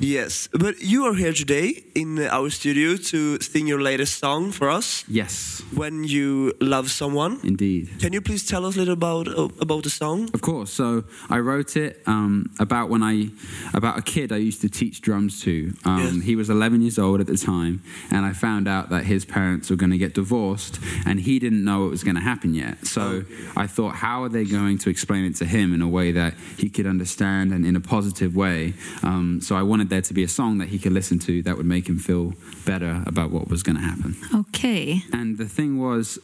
Yes, 0.00 0.48
but 0.52 0.80
you 0.82 1.04
are 1.06 1.14
here 1.14 1.32
today 1.32 1.84
in 1.94 2.18
our 2.18 2.50
studio 2.50 2.96
to 2.96 3.38
sing 3.40 3.66
your 3.68 3.80
latest 3.80 4.18
song 4.18 4.50
for 4.50 4.68
us. 4.68 5.04
Yes, 5.06 5.62
When 5.74 6.02
you 6.04 6.52
love 6.60 6.90
someone. 6.90 7.38
indeed. 7.44 7.88
Can 8.00 8.12
you 8.12 8.20
please 8.20 8.44
tell 8.44 8.66
us 8.66 8.74
a 8.74 8.78
little 8.80 8.94
about 8.94 9.28
uh, 9.28 9.48
about 9.60 9.84
the 9.84 9.90
song? 9.90 10.28
Of 10.34 10.40
course. 10.40 10.72
So 10.72 11.04
I 11.30 11.38
wrote 11.38 11.76
it 11.76 12.02
um, 12.06 12.50
about 12.58 12.88
when 12.90 13.02
I 13.02 13.28
about 13.74 13.96
a 13.98 14.02
kid 14.02 14.32
I 14.32 14.36
used 14.38 14.60
to 14.62 14.68
teach 14.68 15.00
drums 15.00 15.40
to. 15.42 15.72
Um, 15.84 15.98
Yes. 16.02 16.22
He 16.24 16.36
was 16.36 16.50
11 16.50 16.82
years 16.82 16.98
old 16.98 17.20
at 17.20 17.26
the 17.26 17.36
time, 17.36 17.80
and 18.10 18.24
I 18.26 18.32
found 18.32 18.66
out 18.66 18.88
that 18.90 19.04
his 19.04 19.24
parents 19.24 19.70
were 19.70 19.76
going 19.76 19.92
to 19.92 19.98
get 19.98 20.14
divorced, 20.14 20.80
and 21.06 21.20
he 21.20 21.38
didn't 21.38 21.62
know 21.64 21.86
it 21.86 21.90
was 21.90 22.02
going 22.02 22.16
to 22.16 22.22
happen 22.22 22.54
yet. 22.54 22.86
So 22.86 23.24
I 23.56 23.66
thought, 23.68 23.94
how 23.94 24.24
are 24.24 24.28
they 24.28 24.44
going 24.44 24.78
to 24.78 24.90
explain 24.90 25.24
it 25.24 25.36
to 25.36 25.44
him 25.44 25.72
in 25.74 25.80
a 25.82 25.88
way 25.88 26.12
that 26.12 26.34
he 26.58 26.68
could 26.70 26.86
understand 26.86 27.52
and 27.52 27.64
in 27.64 27.76
a 27.76 27.80
positive 27.80 28.34
way? 28.34 28.74
Um, 29.02 29.40
so 29.40 29.54
I 29.54 29.62
wanted 29.62 29.81
there 29.90 30.02
to 30.02 30.14
be 30.14 30.22
a 30.22 30.28
song 30.28 30.58
that 30.58 30.68
he 30.68 30.78
could 30.78 30.92
listen 30.92 31.18
to 31.20 31.42
that 31.42 31.56
would 31.56 31.66
make 31.66 31.88
him 31.88 31.98
feel 31.98 32.34
better 32.66 33.02
about 33.06 33.30
what 33.30 33.48
was 33.48 33.62
going 33.62 33.76
to 33.76 33.82
happen. 33.82 34.16
Okay. 34.34 35.02
And 35.12 35.38
the 35.38 35.46
thing 35.48 35.78
was, 35.78 36.18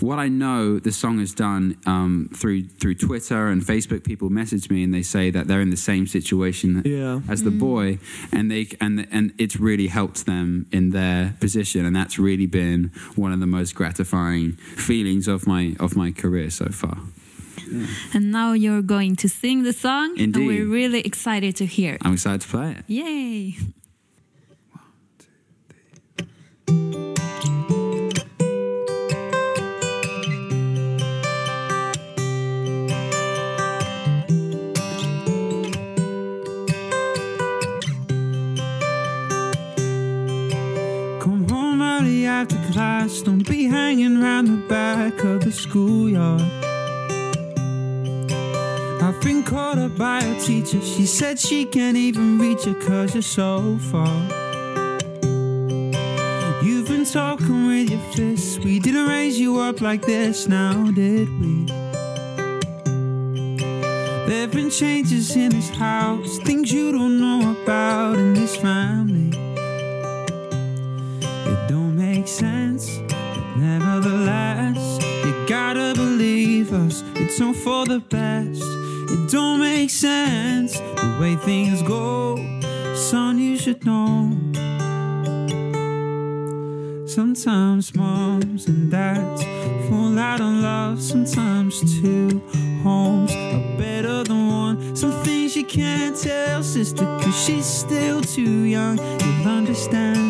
what 0.00 0.18
I 0.18 0.28
know 0.28 0.78
the 0.78 0.90
song 0.90 1.18
has 1.20 1.32
done 1.34 1.76
um, 1.86 2.30
through 2.34 2.64
through 2.80 2.94
Twitter 2.94 3.48
and 3.48 3.62
Facebook, 3.62 4.02
people 4.04 4.28
message 4.30 4.68
me 4.70 4.82
and 4.82 4.92
they 4.92 5.02
say 5.02 5.30
that 5.30 5.46
they're 5.46 5.60
in 5.60 5.70
the 5.70 5.76
same 5.76 6.06
situation 6.06 6.82
Yeah. 6.84 7.20
as 7.28 7.42
the 7.44 7.50
boy, 7.52 7.98
and 8.32 8.50
they 8.50 8.68
and 8.80 9.06
and 9.12 9.32
it's 9.38 9.56
really 9.56 9.86
helped 9.88 10.26
them 10.26 10.66
in 10.72 10.90
their 10.90 11.34
position, 11.40 11.84
and 11.86 11.94
that's 11.94 12.18
really 12.18 12.46
been 12.46 12.90
one 13.16 13.32
of 13.32 13.40
the 13.40 13.46
most 13.46 13.74
gratifying 13.74 14.52
feelings 14.76 15.28
of 15.28 15.46
my 15.46 15.76
of 15.78 15.94
my 15.94 16.10
career 16.10 16.50
so 16.50 16.66
far. 16.70 16.98
Mm. 17.70 18.14
And 18.14 18.32
now 18.32 18.52
you're 18.52 18.82
going 18.82 19.14
to 19.16 19.28
sing 19.28 19.62
the 19.62 19.72
song. 19.72 20.18
Indeed. 20.18 20.36
And 20.36 20.46
we're 20.46 20.66
really 20.66 21.00
excited 21.00 21.54
to 21.56 21.66
hear 21.66 21.94
it. 21.94 22.02
I'm 22.04 22.14
excited 22.14 22.40
to 22.40 22.48
play 22.48 22.72
it. 22.72 22.84
Yay. 22.88 23.56
Come 41.20 41.48
home 41.48 41.82
early 41.82 42.26
after 42.26 42.56
class. 42.72 43.22
Don't 43.22 43.48
be 43.48 43.66
hanging 43.66 44.20
around 44.20 44.46
the 44.46 44.66
back 44.66 45.22
of 45.22 45.44
the 45.44 45.52
schoolyard. 45.52 46.59
Been 49.22 49.42
caught 49.42 49.78
up 49.78 49.96
by 49.98 50.20
a 50.20 50.40
teacher. 50.40 50.80
She 50.80 51.04
said 51.04 51.38
she 51.38 51.66
can't 51.66 51.96
even 51.96 52.38
reach 52.38 52.66
you 52.66 52.74
cause 52.74 53.14
you're 53.14 53.22
so 53.22 53.78
far. 53.90 54.06
You've 56.62 56.88
been 56.88 57.04
talking 57.04 57.66
with 57.66 57.90
your 57.90 58.00
fists. 58.12 58.58
We 58.58 58.78
didn't 58.78 59.08
raise 59.08 59.38
you 59.38 59.60
up 59.60 59.82
like 59.82 60.02
this 60.02 60.48
now, 60.48 60.90
did 60.90 61.28
we? 61.38 61.66
There've 64.26 64.50
been 64.50 64.70
changes 64.70 65.36
in 65.36 65.50
this 65.50 65.68
house, 65.68 66.38
things 66.38 66.72
you 66.72 66.90
don't 66.90 67.20
know 67.20 67.56
about 67.62 68.16
in 68.16 68.32
this 68.32 68.56
family. 68.56 69.36
It 71.20 71.68
don't 71.68 71.94
make 71.94 72.26
sense, 72.26 72.98
but 73.08 73.56
nevertheless, 73.58 74.98
you 75.26 75.46
gotta 75.46 75.92
believe 75.94 76.72
us. 76.72 77.04
It's 77.16 77.38
all 77.40 77.52
for 77.52 77.84
the 77.84 78.00
best. 78.00 78.39
Don't 79.30 79.60
make 79.60 79.90
sense 79.90 80.76
the 80.76 81.18
way 81.20 81.36
things 81.36 81.82
go. 81.82 82.34
Son, 82.96 83.38
you 83.38 83.56
should 83.56 83.84
know. 83.84 84.36
Sometimes 87.06 87.94
moms 87.94 88.66
and 88.66 88.90
dads 88.90 89.44
fall 89.88 90.18
out 90.18 90.40
of 90.40 90.52
love. 90.52 91.00
Sometimes 91.00 91.78
two 92.00 92.42
homes 92.82 93.30
are 93.30 93.78
better 93.78 94.24
than 94.24 94.48
one. 94.48 94.96
Some 94.96 95.12
things 95.22 95.54
you 95.54 95.64
can't 95.64 96.16
tell, 96.16 96.64
sister, 96.64 97.04
cause 97.04 97.44
she's 97.44 97.66
still 97.66 98.20
too 98.22 98.64
young. 98.64 98.98
You'll 98.98 99.48
understand 99.48 100.29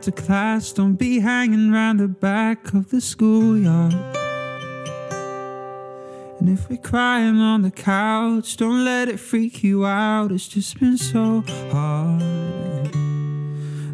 after 0.00 0.12
class. 0.12 0.72
Don't 0.72 0.94
be 0.94 1.20
hanging 1.20 1.74
around 1.74 1.98
the 1.98 2.08
back 2.08 2.72
of 2.72 2.88
the 2.88 3.02
schoolyard. 3.02 3.92
And 6.38 6.48
if 6.48 6.70
we're 6.70 6.78
crying 6.78 7.36
on 7.36 7.60
the 7.60 7.70
couch, 7.70 8.56
don't 8.56 8.82
let 8.82 9.10
it 9.10 9.20
freak 9.20 9.62
you 9.62 9.84
out. 9.84 10.32
It's 10.32 10.48
just 10.48 10.80
been 10.80 10.96
so 10.96 11.44
hard. 11.70 12.22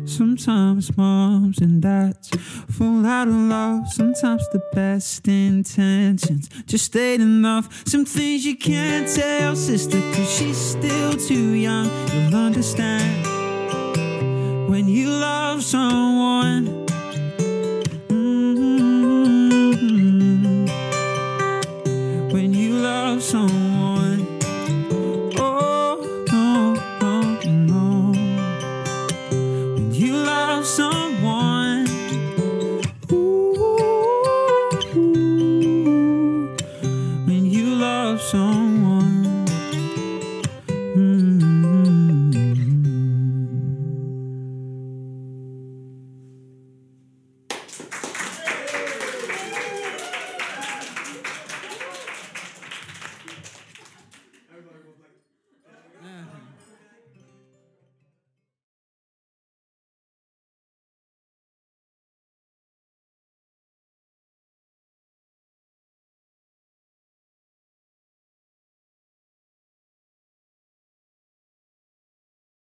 Sometimes 0.09 0.97
moms 0.97 1.59
and 1.59 1.83
dads 1.83 2.31
fall 2.71 3.05
out 3.05 3.27
of 3.27 3.35
love. 3.35 3.89
Sometimes 3.89 4.49
the 4.51 4.63
best 4.73 5.27
intentions 5.27 6.49
just 6.67 6.97
ain't 6.97 7.21
enough. 7.21 7.83
Some 7.85 8.05
things 8.05 8.47
you 8.47 8.57
can't 8.57 9.13
tell 9.13 9.57
sister, 9.57 10.01
cause 10.13 10.31
she's 10.31 10.57
still 10.57 11.15
too 11.15 11.55
young. 11.55 11.91
You'll 12.13 12.37
understand 12.37 13.36
when 14.69 14.89
you 14.89 15.09
love 15.09 15.63
someone. 15.63 16.86